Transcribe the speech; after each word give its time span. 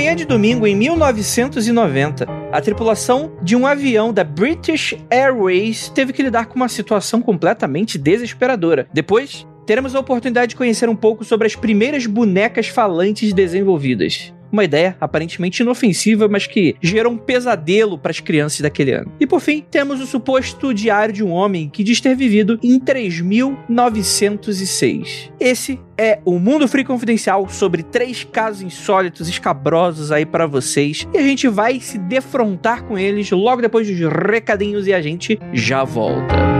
manhã 0.00 0.16
de 0.16 0.24
domingo, 0.24 0.66
em 0.66 0.74
1990, 0.74 2.26
a 2.50 2.60
tripulação 2.62 3.36
de 3.42 3.54
um 3.54 3.66
avião 3.66 4.14
da 4.14 4.24
British 4.24 4.94
Airways 5.10 5.90
teve 5.90 6.10
que 6.14 6.22
lidar 6.22 6.46
com 6.46 6.56
uma 6.56 6.70
situação 6.70 7.20
completamente 7.20 7.98
desesperadora. 7.98 8.88
Depois, 8.94 9.46
teremos 9.66 9.94
a 9.94 10.00
oportunidade 10.00 10.50
de 10.50 10.56
conhecer 10.56 10.88
um 10.88 10.96
pouco 10.96 11.22
sobre 11.22 11.46
as 11.46 11.54
primeiras 11.54 12.06
bonecas 12.06 12.66
falantes 12.66 13.34
desenvolvidas. 13.34 14.32
Uma 14.52 14.64
ideia 14.64 14.96
aparentemente 15.00 15.62
inofensiva, 15.62 16.28
mas 16.28 16.46
que 16.46 16.76
gerou 16.80 17.12
um 17.12 17.18
pesadelo 17.18 17.98
para 17.98 18.10
as 18.10 18.20
crianças 18.20 18.60
daquele 18.60 18.92
ano. 18.92 19.12
E 19.20 19.26
por 19.26 19.40
fim, 19.40 19.64
temos 19.70 20.00
o 20.00 20.06
suposto 20.06 20.74
diário 20.74 21.14
de 21.14 21.22
um 21.22 21.30
homem 21.30 21.68
que 21.68 21.84
diz 21.84 22.00
ter 22.00 22.16
vivido 22.16 22.58
em 22.62 22.78
3906. 22.78 25.30
Esse 25.38 25.78
é 25.96 26.18
o 26.24 26.38
Mundo 26.38 26.66
Free 26.66 26.84
Confidencial 26.84 27.48
sobre 27.48 27.82
três 27.82 28.24
casos 28.24 28.62
insólitos, 28.62 29.28
escabrosos 29.28 30.10
aí 30.10 30.24
para 30.24 30.46
vocês. 30.46 31.06
E 31.12 31.18
a 31.18 31.22
gente 31.22 31.46
vai 31.48 31.78
se 31.80 31.98
defrontar 31.98 32.84
com 32.84 32.98
eles 32.98 33.30
logo 33.30 33.62
depois 33.62 33.86
dos 33.86 34.00
recadinhos 34.00 34.86
e 34.86 34.92
a 34.92 35.02
gente 35.02 35.38
já 35.52 35.84
volta. 35.84 36.59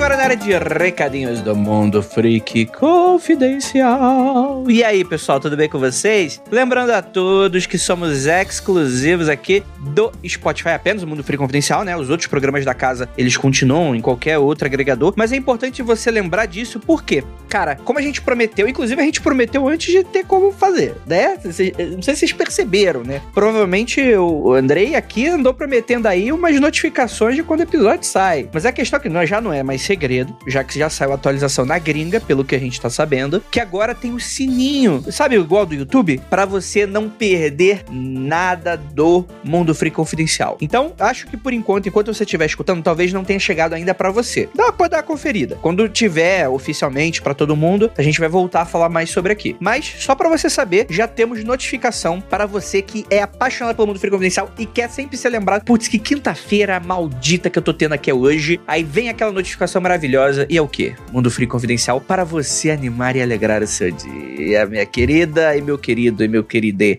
Agora 0.00 0.16
na 0.16 0.22
área 0.22 0.36
de 0.36 0.50
recadinhos 0.50 1.42
do 1.42 1.54
Mundo 1.54 2.02
Freak 2.02 2.64
Confidencial. 2.72 4.64
E 4.66 4.82
aí, 4.82 5.04
pessoal, 5.04 5.38
tudo 5.38 5.58
bem 5.58 5.68
com 5.68 5.78
vocês? 5.78 6.40
Lembrando 6.50 6.88
a 6.88 7.02
todos 7.02 7.66
que 7.66 7.76
somos 7.76 8.24
exclusivos 8.24 9.28
aqui 9.28 9.62
do 9.78 10.10
Spotify 10.26 10.70
apenas, 10.70 11.02
o 11.02 11.06
Mundo 11.06 11.22
Freak 11.22 11.36
Confidencial, 11.36 11.84
né? 11.84 11.94
Os 11.94 12.08
outros 12.08 12.26
programas 12.28 12.64
da 12.64 12.72
casa, 12.72 13.10
eles 13.18 13.36
continuam 13.36 13.94
em 13.94 14.00
qualquer 14.00 14.38
outro 14.38 14.64
agregador, 14.64 15.12
mas 15.14 15.32
é 15.32 15.36
importante 15.36 15.82
você 15.82 16.10
lembrar 16.10 16.46
disso, 16.46 16.80
porque, 16.80 17.22
cara, 17.50 17.76
como 17.76 17.98
a 17.98 18.02
gente 18.02 18.22
prometeu, 18.22 18.66
inclusive 18.66 18.98
a 18.98 19.04
gente 19.04 19.20
prometeu 19.20 19.68
antes 19.68 19.92
de 19.92 20.02
ter 20.02 20.24
como 20.24 20.50
fazer, 20.50 20.94
né? 21.06 21.36
Não 21.44 21.52
sei 21.52 21.74
se 21.74 22.16
vocês 22.16 22.32
perceberam, 22.32 23.02
né? 23.04 23.20
Provavelmente 23.34 24.00
o 24.14 24.54
Andrei 24.54 24.94
aqui 24.94 25.28
andou 25.28 25.52
prometendo 25.52 26.06
aí 26.06 26.32
umas 26.32 26.58
notificações 26.58 27.36
de 27.36 27.42
quando 27.42 27.60
o 27.60 27.64
episódio 27.64 28.06
sai. 28.06 28.48
Mas 28.50 28.64
a 28.64 28.72
questão 28.72 28.98
é 28.98 29.02
que 29.02 29.10
nós 29.10 29.28
já 29.28 29.42
não 29.42 29.52
é 29.52 29.62
mais 29.62 29.89
segredo, 29.90 30.36
já 30.46 30.62
que 30.62 30.78
já 30.78 30.88
saiu 30.88 31.10
a 31.10 31.16
atualização 31.16 31.64
na 31.64 31.78
gringa, 31.78 32.20
pelo 32.20 32.44
que 32.44 32.54
a 32.54 32.60
gente 32.60 32.80
tá 32.80 32.88
sabendo, 32.88 33.42
que 33.50 33.58
agora 33.58 33.92
tem 33.92 34.14
o 34.14 34.20
sininho, 34.20 35.04
sabe 35.10 35.34
igual 35.34 35.66
do 35.66 35.74
YouTube? 35.74 36.20
para 36.30 36.44
você 36.44 36.86
não 36.86 37.08
perder 37.08 37.84
nada 37.90 38.76
do 38.76 39.26
Mundo 39.42 39.74
Free 39.74 39.90
Confidencial. 39.90 40.56
Então, 40.60 40.92
acho 40.98 41.26
que 41.26 41.36
por 41.36 41.52
enquanto, 41.52 41.88
enquanto 41.88 42.14
você 42.14 42.22
estiver 42.22 42.46
escutando, 42.46 42.82
talvez 42.82 43.12
não 43.12 43.24
tenha 43.24 43.40
chegado 43.40 43.74
ainda 43.74 43.94
para 43.94 44.10
você. 44.10 44.48
Dá, 44.54 44.72
pode 44.72 44.90
dar 44.90 44.98
uma 44.98 45.02
conferida. 45.02 45.58
Quando 45.60 45.88
tiver 45.88 46.48
oficialmente 46.48 47.20
para 47.20 47.34
todo 47.34 47.56
mundo, 47.56 47.90
a 47.98 48.02
gente 48.02 48.20
vai 48.20 48.28
voltar 48.28 48.62
a 48.62 48.64
falar 48.64 48.88
mais 48.88 49.10
sobre 49.10 49.32
aqui. 49.32 49.56
Mas, 49.58 49.96
só 49.98 50.14
para 50.14 50.28
você 50.28 50.48
saber, 50.48 50.86
já 50.88 51.08
temos 51.08 51.42
notificação 51.44 52.20
para 52.20 52.46
você 52.46 52.80
que 52.80 53.04
é 53.10 53.22
apaixonado 53.22 53.74
pelo 53.74 53.88
Mundo 53.88 54.00
Free 54.00 54.10
Confidencial 54.10 54.50
e 54.58 54.66
quer 54.66 54.88
sempre 54.88 55.16
ser 55.16 55.30
lembrado, 55.30 55.64
putz, 55.64 55.88
que 55.88 55.98
quinta-feira 55.98 56.78
maldita 56.78 57.50
que 57.50 57.58
eu 57.58 57.62
tô 57.62 57.74
tendo 57.74 57.92
aqui 57.92 58.12
hoje. 58.12 58.60
Aí 58.66 58.84
vem 58.84 59.08
aquela 59.08 59.32
notificação 59.32 59.79
maravilhosa 59.80 60.46
e 60.48 60.56
é 60.56 60.62
o 60.62 60.68
quê? 60.68 60.94
Mundo 61.12 61.30
Free 61.30 61.46
Confidencial 61.46 62.00
para 62.00 62.24
você 62.24 62.70
animar 62.70 63.16
e 63.16 63.22
alegrar 63.22 63.62
o 63.62 63.66
seu 63.66 63.90
dia, 63.90 64.66
minha 64.66 64.86
querida 64.86 65.56
e 65.56 65.62
meu 65.62 65.78
querido 65.78 66.22
e 66.24 66.28
meu 66.28 66.44
queridê. 66.44 66.98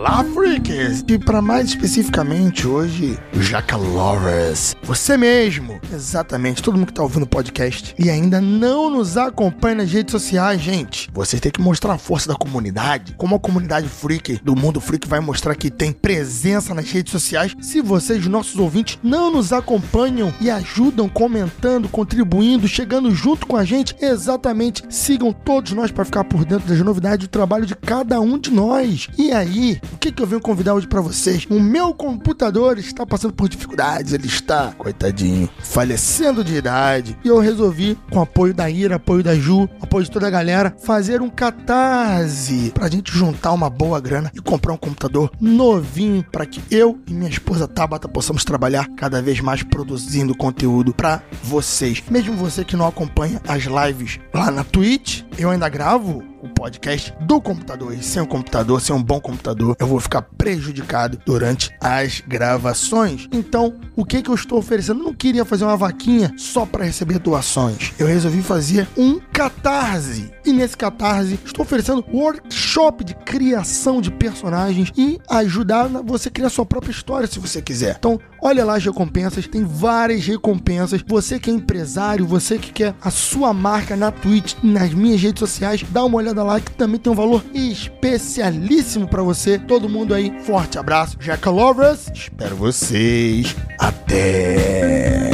Olá, 0.00 0.24
freaks! 0.24 1.04
E 1.06 1.18
para 1.18 1.42
mais 1.42 1.68
especificamente 1.68 2.66
hoje, 2.66 3.18
Jaca 3.34 3.76
Lovers. 3.76 4.74
Você 4.82 5.14
mesmo, 5.14 5.78
exatamente, 5.92 6.62
todo 6.62 6.78
mundo 6.78 6.86
que 6.86 6.94
tá 6.94 7.02
ouvindo 7.02 7.24
o 7.24 7.28
podcast 7.28 7.94
e 7.98 8.08
ainda 8.08 8.40
não 8.40 8.88
nos 8.88 9.18
acompanha 9.18 9.74
nas 9.74 9.92
redes 9.92 10.12
sociais, 10.12 10.58
gente. 10.58 11.10
Você 11.12 11.38
tem 11.38 11.52
que 11.52 11.60
mostrar 11.60 11.92
a 11.92 11.98
força 11.98 12.26
da 12.28 12.34
comunidade, 12.34 13.14
como 13.18 13.36
a 13.36 13.38
comunidade 13.38 13.90
freak 13.90 14.40
do 14.42 14.56
mundo 14.56 14.80
freak 14.80 15.06
vai 15.06 15.20
mostrar 15.20 15.54
que 15.54 15.70
tem 15.70 15.92
presença 15.92 16.72
nas 16.72 16.90
redes 16.90 17.12
sociais. 17.12 17.54
Se 17.60 17.82
vocês, 17.82 18.26
nossos 18.26 18.56
ouvintes, 18.56 18.98
não 19.02 19.30
nos 19.30 19.52
acompanham 19.52 20.32
e 20.40 20.50
ajudam 20.50 21.10
comentando, 21.10 21.90
contribuindo, 21.90 22.66
chegando 22.66 23.14
junto 23.14 23.46
com 23.46 23.54
a 23.54 23.66
gente, 23.66 23.94
exatamente, 24.00 24.82
sigam 24.88 25.30
todos 25.30 25.72
nós 25.72 25.90
para 25.90 26.06
ficar 26.06 26.24
por 26.24 26.46
dentro 26.46 26.66
das 26.66 26.80
novidades 26.80 27.28
do 27.28 27.30
trabalho 27.30 27.66
de 27.66 27.76
cada 27.76 28.18
um 28.18 28.38
de 28.38 28.50
nós. 28.50 29.06
E 29.18 29.30
aí, 29.30 29.78
o 29.92 29.98
que, 29.98 30.12
que 30.12 30.22
eu 30.22 30.26
venho 30.26 30.40
convidar 30.40 30.74
hoje 30.74 30.86
para 30.86 31.00
vocês? 31.00 31.46
O 31.50 31.60
meu 31.60 31.92
computador 31.94 32.78
está 32.78 33.06
passando 33.06 33.32
por 33.32 33.48
dificuldades, 33.48 34.12
ele 34.12 34.26
está, 34.26 34.72
coitadinho, 34.76 35.48
falecendo 35.60 36.44
de 36.44 36.54
idade. 36.54 37.16
E 37.24 37.28
eu 37.28 37.38
resolvi, 37.38 37.98
com 38.10 38.20
apoio 38.20 38.54
da 38.54 38.70
Ira, 38.70 38.96
apoio 38.96 39.22
da 39.22 39.34
Ju, 39.34 39.68
apoio 39.80 40.04
de 40.04 40.10
toda 40.10 40.26
a 40.26 40.30
galera, 40.30 40.74
fazer 40.78 41.20
um 41.20 41.28
catarse 41.28 42.72
pra 42.74 42.88
gente 42.88 43.12
juntar 43.12 43.52
uma 43.52 43.68
boa 43.70 44.00
grana 44.00 44.30
e 44.34 44.40
comprar 44.40 44.72
um 44.72 44.76
computador 44.76 45.30
novinho 45.40 46.24
para 46.30 46.46
que 46.46 46.62
eu 46.70 46.98
e 47.06 47.12
minha 47.12 47.30
esposa 47.30 47.68
Tabata 47.68 48.08
possamos 48.08 48.44
trabalhar 48.44 48.88
cada 48.96 49.20
vez 49.20 49.40
mais 49.40 49.62
produzindo 49.62 50.36
conteúdo 50.36 50.94
para 50.94 51.22
vocês. 51.42 52.02
Mesmo 52.10 52.34
você 52.34 52.64
que 52.64 52.76
não 52.76 52.86
acompanha 52.86 53.40
as 53.46 53.64
lives 53.64 54.18
lá 54.32 54.50
na 54.50 54.64
Twitch, 54.64 55.22
eu 55.38 55.50
ainda 55.50 55.68
gravo 55.68 56.22
o 56.42 56.48
podcast 56.48 57.14
do 57.20 57.40
computador. 57.40 57.94
E 57.94 58.02
sem 58.02 58.22
o 58.22 58.26
computador, 58.26 58.80
sem 58.80 58.94
um 58.94 59.02
bom 59.02 59.20
computador, 59.20 59.76
eu 59.78 59.86
vou 59.86 60.00
ficar 60.00 60.22
prejudicado 60.22 61.20
durante 61.24 61.70
as 61.80 62.20
gravações. 62.26 63.28
Então, 63.32 63.74
o 63.96 64.04
que 64.04 64.22
que 64.22 64.30
eu 64.30 64.34
estou 64.34 64.58
oferecendo? 64.58 65.00
Eu 65.00 65.04
não 65.04 65.14
queria 65.14 65.44
fazer 65.44 65.64
uma 65.64 65.76
vaquinha 65.76 66.32
só 66.36 66.64
para 66.64 66.84
receber 66.84 67.18
doações. 67.18 67.92
Eu 67.98 68.06
resolvi 68.06 68.42
fazer 68.42 68.88
um 68.96 69.20
catarse. 69.32 70.30
E 70.44 70.52
nesse 70.52 70.76
catarse, 70.76 71.38
estou 71.44 71.64
oferecendo 71.64 72.04
workshop 72.12 73.04
de 73.04 73.14
criação 73.14 74.00
de 74.00 74.10
personagens 74.10 74.92
e 74.96 75.20
ajudar 75.28 75.88
você 75.88 76.28
a 76.28 76.32
criar 76.32 76.50
sua 76.50 76.66
própria 76.66 76.90
história 76.90 77.26
se 77.26 77.38
você 77.38 77.60
quiser. 77.60 77.96
Então, 77.98 78.18
olha 78.42 78.64
lá 78.64 78.76
as 78.76 78.84
recompensas, 78.84 79.46
tem 79.46 79.64
várias 79.64 80.26
recompensas. 80.26 81.02
Você 81.06 81.38
que 81.38 81.50
é 81.50 81.52
empresário, 81.52 82.26
você 82.26 82.58
que 82.58 82.72
quer 82.72 82.94
a 83.00 83.10
sua 83.10 83.52
marca 83.52 83.96
na 83.96 84.10
Twitch, 84.10 84.54
nas 84.62 84.92
minhas 84.92 85.20
redes 85.20 85.40
sociais, 85.40 85.84
dá 85.90 86.04
uma 86.04 86.18
olhada 86.18 86.42
lá 86.42 86.60
que 86.60 86.70
também 86.72 86.98
tem 86.98 87.12
um 87.12 87.16
valor 87.16 87.44
especialíssimo 87.54 89.08
para 89.08 89.22
você. 89.22 89.58
Todo 89.58 89.88
mundo 89.88 90.14
aí, 90.14 90.32
forte 90.44 90.78
abraço. 90.78 91.18
Jack 91.18 91.48
Lovers, 91.48 92.10
espero 92.14 92.56
vocês. 92.56 93.56
Até! 93.78 95.30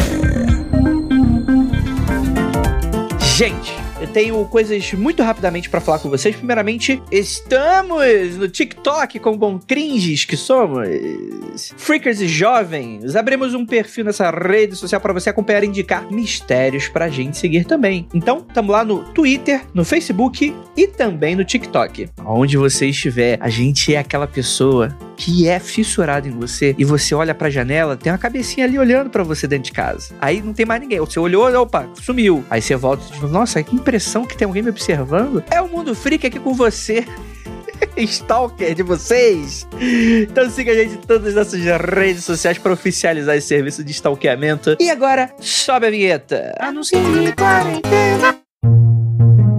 Gente! 3.36 3.75
Tenho 4.12 4.44
coisas 4.46 4.92
muito 4.92 5.22
rapidamente 5.22 5.68
para 5.68 5.80
falar 5.80 5.98
com 5.98 6.08
vocês. 6.08 6.34
Primeiramente, 6.34 7.02
estamos 7.10 8.36
no 8.36 8.48
TikTok 8.48 9.18
com 9.18 9.36
bom 9.36 9.58
cringes 9.58 10.24
que 10.24 10.36
somos. 10.36 10.88
Freakers 11.76 12.20
e 12.20 12.28
jovens. 12.28 13.16
Abrimos 13.16 13.54
um 13.54 13.66
perfil 13.66 14.04
nessa 14.04 14.30
rede 14.30 14.76
social 14.76 15.00
para 15.00 15.12
você 15.12 15.30
acompanhar 15.30 15.64
e 15.64 15.66
indicar 15.66 16.10
mistérios 16.10 16.88
pra 16.88 17.08
gente 17.08 17.36
seguir 17.36 17.64
também. 17.64 18.08
Então, 18.14 18.44
estamos 18.46 18.70
lá 18.70 18.84
no 18.84 19.04
Twitter, 19.12 19.62
no 19.74 19.84
Facebook 19.84 20.54
e 20.76 20.86
também 20.86 21.34
no 21.34 21.44
TikTok. 21.44 22.08
Onde 22.24 22.56
você 22.56 22.86
estiver, 22.86 23.38
a 23.40 23.48
gente 23.48 23.94
é 23.94 23.98
aquela 23.98 24.26
pessoa 24.26 24.96
que 25.16 25.48
é 25.48 25.58
fissurada 25.58 26.28
em 26.28 26.30
você 26.30 26.74
e 26.76 26.84
você 26.84 27.14
olha 27.14 27.34
pra 27.34 27.48
janela, 27.48 27.96
tem 27.96 28.12
uma 28.12 28.18
cabecinha 28.18 28.66
ali 28.66 28.78
olhando 28.78 29.08
para 29.08 29.22
você 29.22 29.46
dentro 29.46 29.64
de 29.64 29.72
casa. 29.72 30.14
Aí 30.20 30.42
não 30.42 30.52
tem 30.52 30.66
mais 30.66 30.80
ninguém. 30.80 30.98
Você 31.00 31.18
olhou, 31.18 31.46
opa, 31.54 31.88
sumiu. 31.94 32.44
Aí 32.50 32.60
você 32.60 32.76
volta 32.76 33.02
e 33.08 33.18
diz, 33.18 33.30
nossa, 33.30 33.62
que 33.62 33.74
impressão 33.74 33.95
que 34.24 34.36
tem 34.36 34.46
alguém 34.46 34.62
me 34.62 34.70
observando. 34.70 35.42
É 35.50 35.60
o 35.60 35.68
Mundo 35.68 35.94
Freak 35.94 36.26
aqui 36.26 36.38
com 36.38 36.54
você. 36.54 37.04
Stalker 37.96 38.74
de 38.74 38.82
vocês. 38.82 39.66
Então 40.22 40.48
siga 40.50 40.72
a 40.72 40.74
gente 40.74 40.94
em 40.94 40.98
todas 40.98 41.28
as 41.28 41.34
nossas 41.34 41.60
redes 41.60 42.24
sociais 42.24 42.58
para 42.58 42.72
oficializar 42.72 43.36
esse 43.36 43.48
serviço 43.48 43.84
de 43.84 43.92
stalkeamento. 43.92 44.76
E 44.80 44.90
agora, 44.90 45.30
sobe 45.38 45.86
a 45.86 45.90
vinheta. 45.90 46.54
Anuncie 46.58 46.98
quarentena. 47.36 48.38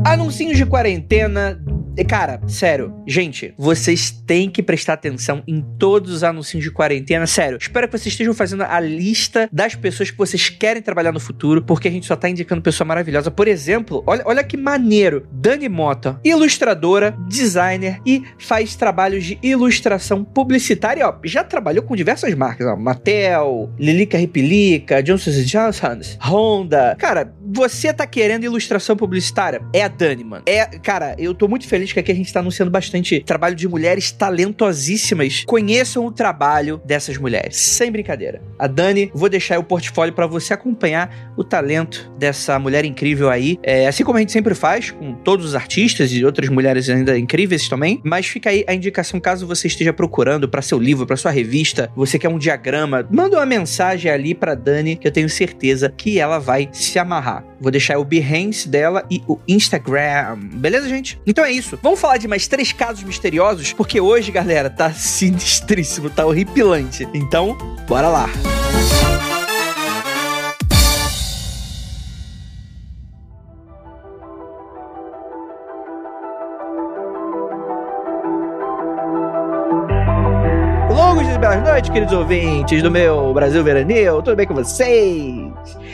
Anuncinhos 0.06 0.57
de 0.57 0.66
quarentena 0.66 1.60
Cara, 2.03 2.39
sério, 2.47 2.94
gente, 3.05 3.53
vocês 3.57 4.11
têm 4.11 4.49
que 4.49 4.61
prestar 4.61 4.94
atenção 4.94 5.44
em 5.47 5.61
todos 5.77 6.11
os 6.11 6.23
anúncios 6.23 6.63
de 6.63 6.71
quarentena. 6.71 7.25
Sério, 7.27 7.57
espero 7.59 7.88
que 7.88 7.97
vocês 7.97 8.13
estejam 8.13 8.33
fazendo 8.33 8.63
a 8.63 8.79
lista 8.79 9.49
das 9.51 9.75
pessoas 9.75 10.11
que 10.11 10.17
vocês 10.17 10.49
querem 10.49 10.81
trabalhar 10.81 11.11
no 11.11 11.19
futuro, 11.19 11.61
porque 11.61 11.88
a 11.88 11.91
gente 11.91 12.05
só 12.05 12.15
tá 12.15 12.29
indicando 12.29 12.61
pessoa 12.61 12.88
maravilhosa. 12.88 13.31
Por 13.31 13.47
exemplo, 13.47 14.03
olha, 14.05 14.23
olha 14.25 14.44
que 14.44 14.57
maneiro. 14.57 15.27
Dani 15.31 15.67
Mota, 15.67 16.19
ilustradora, 16.23 17.17
designer 17.27 18.00
e 18.05 18.23
faz 18.39 18.75
trabalhos 18.75 19.25
de 19.25 19.39
ilustração 19.41 20.23
publicitária. 20.23 21.07
Ó, 21.07 21.15
já 21.23 21.43
trabalhou 21.43 21.83
com 21.83 21.95
diversas 21.95 22.33
marcas, 22.33 22.67
ó, 22.67 22.75
Mattel, 22.75 23.71
Lilica 23.79 24.17
Ripilica, 24.17 25.01
Johnson 25.01 25.31
Johnson, 25.31 26.00
Honda. 26.21 26.95
Cara, 26.97 27.33
você 27.41 27.93
tá 27.93 28.05
querendo 28.05 28.43
ilustração 28.43 28.95
publicitária? 28.95 29.61
É 29.73 29.83
a 29.83 29.88
Dani, 29.88 30.23
mano. 30.23 30.43
É, 30.45 30.65
cara, 30.65 31.15
eu 31.17 31.33
tô 31.33 31.47
muito 31.47 31.67
feliz 31.67 31.87
que 31.94 32.00
aqui 32.00 32.12
a 32.12 32.16
gente 32.16 32.31
tá 32.31 32.39
anunciando 32.39 32.72
bastante 32.72 33.22
trabalho 33.22 33.56
de 33.56 33.68
mulheres 33.68 34.12
talentosíssimas. 34.12 35.44
Conheçam 35.45 36.06
o 36.06 36.12
trabalho 36.12 36.81
dessas 36.86 37.18
mulheres, 37.18 37.57
sem 37.57 37.92
brincadeira. 37.92 38.42
A 38.57 38.68
Dani, 38.68 39.12
vou 39.13 39.30
deixar 39.30 39.60
o 39.60 39.63
portfólio 39.63 40.13
para 40.13 40.28
você 40.28 40.54
acompanhar 40.54 41.34
o 41.38 41.44
talento 41.44 42.12
dessa 42.18 42.57
mulher 42.60 42.86
incrível 42.86 43.30
aí. 43.30 43.57
É, 43.63 43.88
assim 43.88 44.04
como 44.04 44.18
a 44.18 44.22
gente 44.22 44.31
sempre 44.31 44.56
faz 44.56 44.92
com 44.92 45.13
todos 45.13 45.45
os 45.45 45.56
artistas 45.56 46.12
e 46.12 46.24
outras 46.24 46.50
mulheres 46.50 46.89
ainda 46.89 47.18
incríveis 47.18 47.68
também. 47.68 48.01
Mas 48.04 48.28
fica 48.28 48.50
aí 48.50 48.63
a 48.68 48.74
indicação 48.74 49.19
caso 49.19 49.48
você 49.48 49.68
esteja 49.68 49.94
procurando 49.94 50.48
para 50.48 50.62
seu 50.62 50.80
livro, 50.80 51.06
para 51.06 51.18
sua 51.18 51.31
revista, 51.31 51.92
você 51.95 52.18
quer 52.19 52.30
um 52.30 52.38
diagrama, 52.38 53.07
manda 53.12 53.38
uma 53.38 53.45
mensagem 53.45 54.12
ali 54.12 54.34
para 54.34 54.56
Dani 54.56 54.95
que 54.95 55.07
eu 55.07 55.12
tenho 55.12 55.30
certeza 55.30 55.94
que 55.95 56.19
ela 56.19 56.39
vai 56.39 56.69
se 56.72 57.00
amarrar. 57.00 57.44
Vou 57.59 57.71
deixar 57.71 57.98
o 57.98 58.04
Behance 58.04 58.68
dela 58.68 59.04
e 59.09 59.21
o 59.27 59.39
Instagram. 59.48 60.38
Beleza, 60.38 60.88
gente? 60.88 61.19
Então 61.25 61.44
é 61.44 61.51
isso. 61.51 61.77
Vamos 61.81 62.00
falar 62.00 62.18
de 62.18 62.27
mais 62.27 62.48
três 62.48 62.71
casos 62.71 63.04
misteriosos, 63.04 63.74
porque 63.74 64.00
hoje, 64.00 64.31
galera, 64.31 64.69
tá 64.69 64.92
sinistríssimo, 64.94 66.09
tá 66.09 66.25
horripilante. 66.25 67.07
Então, 67.13 67.57
bora 67.88 68.07
lá. 68.09 68.30
Longos 80.92 81.27
e 81.27 81.38
belas 81.39 81.63
noites, 81.63 81.89
queridos 81.89 82.13
ouvintes 82.13 82.83
do 82.83 82.92
meu 82.92 83.33
Brasil 83.33 83.63
Veranil. 83.63 84.21
Tudo 84.21 84.36
bem 84.36 84.45
com 84.45 84.53
vocês? 84.53 85.46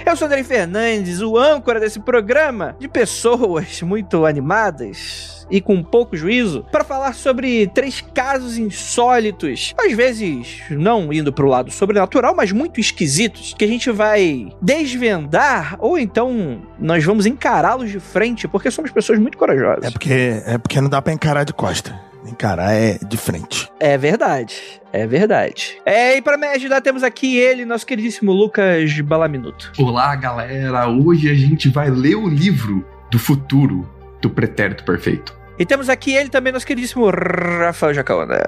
Eu 0.05 0.15
sou 0.15 0.27
André 0.27 0.43
Fernandes, 0.43 1.21
o 1.21 1.37
âncora 1.37 1.79
desse 1.79 1.99
programa 1.99 2.75
de 2.79 2.87
pessoas 2.87 3.81
muito 3.81 4.25
animadas 4.25 5.47
e 5.49 5.61
com 5.61 5.83
pouco 5.83 6.15
juízo 6.15 6.65
para 6.71 6.83
falar 6.83 7.13
sobre 7.13 7.67
três 7.67 8.01
casos 8.01 8.57
insólitos, 8.57 9.73
às 9.77 9.93
vezes 9.93 10.61
não 10.69 11.11
indo 11.11 11.31
para 11.31 11.45
o 11.45 11.49
lado 11.49 11.71
sobrenatural, 11.71 12.35
mas 12.35 12.51
muito 12.51 12.79
esquisitos, 12.79 13.53
que 13.53 13.63
a 13.63 13.67
gente 13.67 13.91
vai 13.91 14.51
desvendar 14.61 15.75
ou 15.79 15.97
então 15.97 16.61
nós 16.79 17.03
vamos 17.03 17.25
encará-los 17.25 17.91
de 17.91 17.99
frente, 17.99 18.47
porque 18.47 18.71
somos 18.71 18.91
pessoas 18.91 19.19
muito 19.19 19.37
corajosas. 19.37 19.85
É 19.85 19.91
porque, 19.91 20.41
é 20.45 20.57
porque 20.57 20.81
não 20.81 20.89
dá 20.89 21.01
para 21.01 21.13
encarar 21.13 21.43
de 21.43 21.53
costa. 21.53 22.12
Encarar 22.25 22.73
é 22.73 22.97
de 22.97 23.17
frente. 23.17 23.69
É 23.79 23.97
verdade. 23.97 24.81
É 24.91 25.05
verdade. 25.05 25.77
É, 25.85 26.17
e 26.17 26.21
para 26.21 26.37
me 26.37 26.47
ajudar, 26.47 26.81
temos 26.81 27.03
aqui 27.03 27.37
ele, 27.37 27.65
nosso 27.65 27.85
queridíssimo 27.85 28.31
Lucas 28.31 28.99
Balaminuto. 29.01 29.71
Olá, 29.77 30.15
galera. 30.15 30.87
Hoje 30.87 31.29
a 31.29 31.33
gente 31.33 31.69
vai 31.69 31.89
ler 31.89 32.15
o 32.15 32.27
livro 32.27 32.85
do 33.11 33.19
futuro 33.19 33.89
do 34.21 34.29
Pretérito 34.29 34.83
Perfeito. 34.83 35.35
E 35.57 35.65
temos 35.65 35.89
aqui 35.89 36.13
ele 36.13 36.29
também, 36.29 36.53
nosso 36.53 36.65
queridíssimo 36.65 37.09
Rafael 37.09 37.93
Jacaona. 37.93 38.41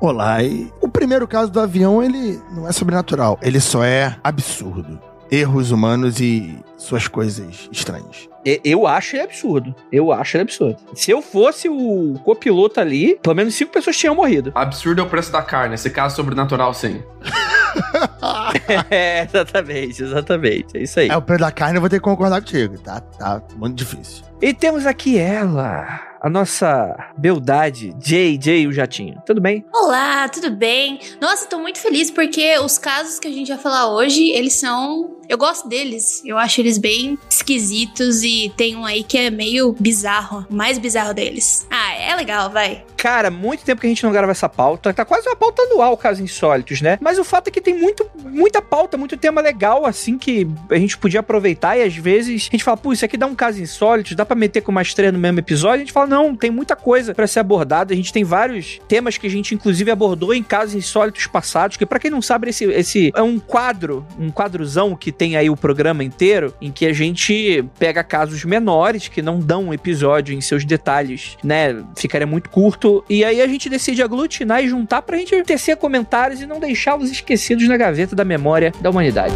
Olá, 0.00 0.42
e 0.42 0.72
o 0.80 0.88
primeiro 0.88 1.26
caso 1.26 1.50
do 1.50 1.60
avião, 1.60 2.02
ele 2.02 2.40
não 2.52 2.68
é 2.68 2.72
sobrenatural, 2.72 3.38
ele 3.42 3.58
só 3.58 3.82
é 3.84 4.16
absurdo. 4.22 5.00
Erros 5.30 5.70
humanos 5.70 6.20
e 6.20 6.58
suas 6.76 7.06
coisas 7.06 7.68
estranhas. 7.70 8.28
Eu 8.64 8.86
acho 8.86 9.16
ele 9.16 9.24
absurdo. 9.24 9.74
Eu 9.92 10.10
acho 10.10 10.36
ele 10.36 10.42
absurdo. 10.42 10.76
Se 10.94 11.10
eu 11.10 11.20
fosse 11.20 11.68
o 11.68 12.14
copiloto 12.24 12.80
ali, 12.80 13.18
pelo 13.22 13.34
menos 13.34 13.54
cinco 13.54 13.72
pessoas 13.72 13.96
tinham 13.96 14.14
morrido. 14.14 14.52
Absurdo 14.56 15.02
é 15.02 15.04
o 15.04 15.08
preço 15.08 15.30
da 15.30 15.42
carne. 15.42 15.74
Esse 15.74 15.90
caso 15.90 16.16
sobrenatural, 16.16 16.72
sim. 16.72 17.02
é, 18.90 19.24
exatamente, 19.24 20.02
exatamente. 20.02 20.78
É 20.78 20.82
isso 20.82 21.00
aí. 21.00 21.08
É, 21.08 21.16
o 21.16 21.22
preço 21.22 21.40
da 21.40 21.52
carne 21.52 21.76
eu 21.76 21.80
vou 21.80 21.90
ter 21.90 21.96
que 21.96 22.02
concordar 22.02 22.40
contigo. 22.40 22.78
Tá, 22.78 23.00
tá 23.00 23.42
muito 23.56 23.76
difícil. 23.76 24.24
E 24.40 24.54
temos 24.54 24.86
aqui 24.86 25.18
ela, 25.18 26.00
a 26.20 26.30
nossa 26.30 27.12
beldade, 27.18 27.92
JJ 27.94 28.66
o 28.66 28.72
Jatinho. 28.72 29.20
Tudo 29.26 29.40
bem? 29.40 29.64
Olá, 29.74 30.28
tudo 30.28 30.50
bem? 30.50 31.00
Nossa, 31.20 31.46
tô 31.46 31.58
muito 31.58 31.78
feliz 31.78 32.10
porque 32.10 32.58
os 32.58 32.78
casos 32.78 33.18
que 33.18 33.28
a 33.28 33.32
gente 33.32 33.48
vai 33.48 33.58
falar 33.58 33.92
hoje, 33.92 34.30
eles 34.30 34.54
são. 34.54 35.17
Eu 35.28 35.36
gosto 35.36 35.68
deles. 35.68 36.22
Eu 36.24 36.38
acho 36.38 36.60
eles 36.60 36.78
bem 36.78 37.18
esquisitos 37.28 38.22
e 38.22 38.50
tem 38.56 38.74
um 38.76 38.86
aí 38.86 39.04
que 39.04 39.18
é 39.18 39.30
meio 39.30 39.74
bizarro. 39.78 40.46
Mais 40.48 40.78
bizarro 40.78 41.12
deles. 41.12 41.66
Ah, 41.70 41.92
é 41.94 42.16
legal, 42.16 42.50
vai. 42.50 42.82
Cara, 42.96 43.30
muito 43.30 43.62
tempo 43.62 43.80
que 43.80 43.86
a 43.86 43.90
gente 43.90 44.02
não 44.02 44.10
grava 44.10 44.32
essa 44.32 44.48
pauta. 44.48 44.92
Tá 44.92 45.04
quase 45.04 45.28
uma 45.28 45.36
pauta 45.36 45.62
anual, 45.62 45.96
casos 45.96 46.20
insólitos, 46.20 46.80
né? 46.80 46.98
Mas 47.00 47.18
o 47.18 47.24
fato 47.24 47.48
é 47.48 47.50
que 47.50 47.60
tem 47.60 47.78
muito, 47.78 48.10
muita 48.24 48.60
pauta, 48.60 48.96
muito 48.96 49.16
tema 49.16 49.40
legal, 49.40 49.86
assim, 49.86 50.18
que 50.18 50.48
a 50.70 50.76
gente 50.76 50.98
podia 50.98 51.20
aproveitar 51.20 51.76
e 51.76 51.82
às 51.82 51.94
vezes 51.94 52.48
a 52.48 52.52
gente 52.52 52.64
fala, 52.64 52.76
pô, 52.76 52.92
isso 52.92 53.04
aqui 53.04 53.16
dá 53.16 53.26
um 53.26 53.34
caso 53.34 53.62
insólito, 53.62 54.16
dá 54.16 54.26
pra 54.26 54.34
meter 54.34 54.62
com 54.62 54.72
uma 54.72 54.82
estreia 54.82 55.12
no 55.12 55.18
mesmo 55.18 55.38
episódio. 55.38 55.76
A 55.76 55.84
gente 55.84 55.92
fala, 55.92 56.06
não, 56.06 56.34
tem 56.34 56.50
muita 56.50 56.74
coisa 56.74 57.14
para 57.14 57.26
ser 57.26 57.38
abordada. 57.38 57.92
A 57.92 57.96
gente 57.96 58.12
tem 58.12 58.24
vários 58.24 58.80
temas 58.88 59.16
que 59.16 59.26
a 59.26 59.30
gente, 59.30 59.54
inclusive, 59.54 59.90
abordou 59.90 60.34
em 60.34 60.42
casos 60.42 60.74
insólitos 60.74 61.26
passados, 61.26 61.76
que 61.76 61.86
para 61.86 62.00
quem 62.00 62.10
não 62.10 62.22
sabe, 62.22 62.48
esse, 62.48 62.64
esse 62.64 63.12
é 63.14 63.22
um 63.22 63.38
quadro, 63.38 64.04
um 64.18 64.30
quadrozão 64.30 64.96
que 64.96 65.12
tem 65.18 65.36
aí 65.36 65.50
o 65.50 65.56
programa 65.56 66.04
inteiro, 66.04 66.54
em 66.60 66.70
que 66.70 66.86
a 66.86 66.92
gente 66.92 67.64
pega 67.78 68.04
casos 68.04 68.44
menores 68.44 69.08
que 69.08 69.20
não 69.20 69.40
dão 69.40 69.64
um 69.64 69.74
episódio 69.74 70.32
em 70.32 70.40
seus 70.40 70.64
detalhes, 70.64 71.36
né? 71.42 71.82
Ficaria 71.96 72.26
muito 72.26 72.48
curto. 72.48 73.04
E 73.10 73.24
aí 73.24 73.42
a 73.42 73.46
gente 73.48 73.68
decide 73.68 74.00
aglutinar 74.00 74.62
e 74.62 74.68
juntar 74.68 75.02
pra 75.02 75.16
gente 75.16 75.42
tecer 75.42 75.76
comentários 75.76 76.40
e 76.40 76.46
não 76.46 76.60
deixá-los 76.60 77.10
esquecidos 77.10 77.66
na 77.66 77.76
gaveta 77.76 78.14
da 78.14 78.24
memória 78.24 78.72
da 78.80 78.90
humanidade. 78.90 79.34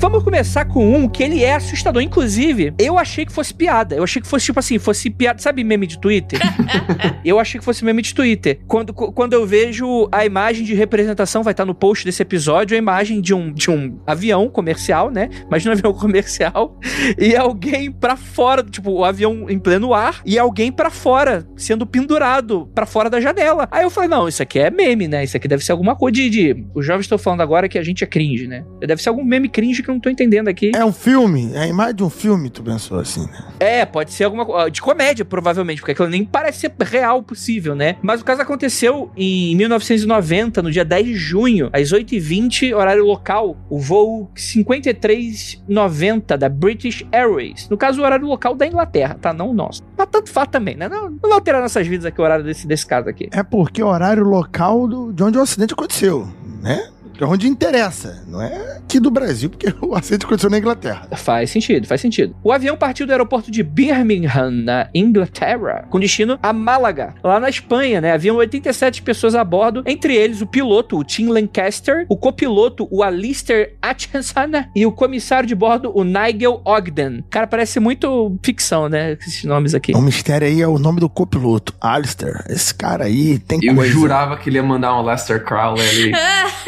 Vamos 0.00 0.24
começar 0.24 0.64
com 0.64 0.96
um 0.96 1.06
que 1.06 1.22
ele 1.22 1.44
é 1.44 1.54
assustador. 1.54 2.00
Inclusive, 2.00 2.72
eu 2.78 2.96
achei 2.96 3.26
que 3.26 3.32
fosse 3.32 3.52
piada. 3.52 3.94
Eu 3.94 4.02
achei 4.02 4.22
que 4.22 4.26
fosse, 4.26 4.46
tipo 4.46 4.58
assim, 4.58 4.78
fosse 4.78 5.10
piada. 5.10 5.38
Sabe 5.42 5.62
meme 5.62 5.86
de 5.86 6.00
Twitter? 6.00 6.40
eu 7.22 7.38
achei 7.38 7.58
que 7.58 7.64
fosse 7.64 7.84
meme 7.84 8.00
de 8.00 8.14
Twitter. 8.14 8.60
Quando, 8.66 8.94
quando 8.94 9.34
eu 9.34 9.46
vejo 9.46 10.08
a 10.10 10.24
imagem 10.24 10.64
de 10.64 10.72
representação, 10.72 11.42
vai 11.42 11.52
estar 11.52 11.66
no 11.66 11.74
post 11.74 12.06
desse 12.06 12.22
episódio, 12.22 12.74
a 12.74 12.78
imagem 12.78 13.20
de 13.20 13.34
um, 13.34 13.52
de 13.52 13.70
um 13.70 14.00
avião 14.06 14.48
comercial, 14.48 15.10
né? 15.10 15.28
Imagina 15.46 15.74
um 15.74 15.76
avião 15.76 15.92
comercial 16.00 16.80
e 17.18 17.36
alguém 17.36 17.92
pra 17.92 18.16
fora, 18.16 18.62
tipo, 18.62 18.90
o 18.90 19.04
avião 19.04 19.50
em 19.50 19.58
pleno 19.58 19.92
ar 19.92 20.22
e 20.24 20.38
alguém 20.38 20.72
pra 20.72 20.88
fora, 20.88 21.46
sendo 21.54 21.84
pendurado 21.84 22.70
pra 22.74 22.86
fora 22.86 23.10
da 23.10 23.20
janela. 23.20 23.68
Aí 23.70 23.82
eu 23.82 23.90
falei, 23.90 24.08
não, 24.08 24.26
isso 24.26 24.42
aqui 24.42 24.60
é 24.60 24.70
meme, 24.70 25.06
né? 25.06 25.24
Isso 25.24 25.36
aqui 25.36 25.46
deve 25.46 25.62
ser 25.62 25.72
alguma 25.72 25.94
coisa 25.94 26.14
de... 26.14 26.30
de... 26.30 26.66
Os 26.74 26.86
jovens 26.86 27.02
estão 27.02 27.18
falando 27.18 27.42
agora 27.42 27.68
que 27.68 27.78
a 27.78 27.82
gente 27.82 28.02
é 28.02 28.06
cringe, 28.06 28.46
né? 28.46 28.64
Deve 28.80 29.02
ser 29.02 29.10
algum 29.10 29.22
meme 29.22 29.50
cringe 29.50 29.82
que 29.82 29.89
não 29.90 30.00
tô 30.00 30.10
entendendo 30.10 30.48
aqui. 30.48 30.72
É 30.74 30.84
um 30.84 30.92
filme? 30.92 31.50
É 31.54 31.60
a 31.60 31.66
imagem 31.66 31.96
de 31.96 32.04
um 32.04 32.10
filme, 32.10 32.50
tu 32.50 32.62
pensou 32.62 32.98
assim, 32.98 33.26
né? 33.26 33.44
É, 33.58 33.84
pode 33.84 34.12
ser 34.12 34.24
alguma 34.24 34.46
coisa. 34.46 34.70
De 34.70 34.80
comédia, 34.80 35.24
provavelmente, 35.24 35.80
porque 35.80 35.92
aquilo 35.92 36.08
nem 36.08 36.24
parece 36.24 36.60
ser 36.60 36.72
real 36.80 37.22
possível, 37.22 37.74
né? 37.74 37.96
Mas 38.02 38.20
o 38.20 38.24
caso 38.24 38.42
aconteceu 38.42 39.10
em 39.16 39.54
1990, 39.56 40.62
no 40.62 40.70
dia 40.70 40.84
10 40.84 41.06
de 41.06 41.14
junho, 41.14 41.70
às 41.72 41.92
8h20, 41.92 42.74
horário 42.74 43.04
local. 43.04 43.56
O 43.68 43.78
voo 43.78 44.30
5390 44.34 46.38
da 46.38 46.48
British 46.48 47.04
Airways. 47.12 47.68
No 47.68 47.76
caso, 47.76 48.00
o 48.00 48.04
horário 48.04 48.26
local 48.26 48.54
da 48.54 48.66
Inglaterra, 48.66 49.16
tá? 49.20 49.32
Não 49.32 49.50
o 49.50 49.54
nosso. 49.54 49.82
Mas 49.96 50.08
tanto 50.10 50.30
faz 50.30 50.48
também, 50.48 50.76
né? 50.76 50.88
Não, 50.88 51.10
não 51.10 51.18
vai 51.20 51.32
alterar 51.32 51.60
nossas 51.60 51.86
vidas 51.86 52.06
aqui 52.06 52.20
o 52.20 52.24
horário 52.24 52.44
desse, 52.44 52.66
desse 52.66 52.86
caso 52.86 53.08
aqui. 53.08 53.28
É 53.32 53.42
porque 53.42 53.82
o 53.82 53.86
horário 53.86 54.24
local 54.24 54.88
do, 54.88 55.12
de 55.12 55.22
onde 55.22 55.38
o 55.38 55.42
acidente 55.42 55.74
aconteceu, 55.74 56.26
né? 56.62 56.88
É 57.18 57.24
onde 57.24 57.46
interessa, 57.48 58.22
não 58.26 58.40
é 58.40 58.78
aqui 58.78 58.98
do 59.00 59.10
Brasil, 59.10 59.50
porque 59.50 59.72
o 59.80 59.94
acidente 59.94 60.26
aconteceu 60.26 60.50
na 60.50 60.58
Inglaterra. 60.58 61.08
Faz 61.16 61.50
sentido, 61.50 61.86
faz 61.86 62.00
sentido. 62.00 62.34
O 62.42 62.52
avião 62.52 62.76
partiu 62.76 63.06
do 63.06 63.12
aeroporto 63.12 63.50
de 63.50 63.62
Birmingham, 63.62 64.50
na 64.50 64.88
Inglaterra, 64.94 65.86
com 65.90 66.00
destino 66.00 66.38
a 66.42 66.52
Málaga, 66.52 67.14
lá 67.22 67.38
na 67.40 67.48
Espanha, 67.48 68.00
né? 68.00 68.12
Haviam 68.12 68.36
87 68.36 69.02
pessoas 69.02 69.34
a 69.34 69.44
bordo, 69.44 69.82
entre 69.86 70.14
eles 70.14 70.40
o 70.40 70.46
piloto, 70.46 70.98
o 70.98 71.04
Tim 71.04 71.26
Lancaster, 71.26 72.06
o 72.08 72.16
copiloto, 72.16 72.88
o 72.90 73.02
Alistair 73.02 73.76
Atkinson 73.80 74.30
e 74.74 74.86
o 74.86 74.92
comissário 74.92 75.46
de 75.46 75.54
bordo, 75.54 75.92
o 75.94 76.04
Nigel 76.04 76.60
Ogden. 76.64 77.24
Cara, 77.28 77.46
parece 77.46 77.78
muito 77.80 78.36
ficção, 78.42 78.88
né? 78.88 79.12
Esses 79.20 79.44
nomes 79.44 79.74
aqui. 79.74 79.92
O 79.94 80.00
mistério 80.00 80.46
aí 80.46 80.60
é 80.62 80.66
o 80.66 80.78
nome 80.78 81.00
do 81.00 81.08
copiloto, 81.08 81.74
Alistair. 81.80 82.44
Esse 82.48 82.74
cara 82.74 83.04
aí 83.04 83.38
tem 83.38 83.58
Eu 83.62 83.74
coisa. 83.74 83.92
jurava 83.92 84.36
que 84.36 84.48
ele 84.48 84.56
ia 84.56 84.62
mandar 84.62 84.98
um 84.98 85.02
Lester 85.02 85.44
Crowley 85.44 85.86
ali. 85.88 86.12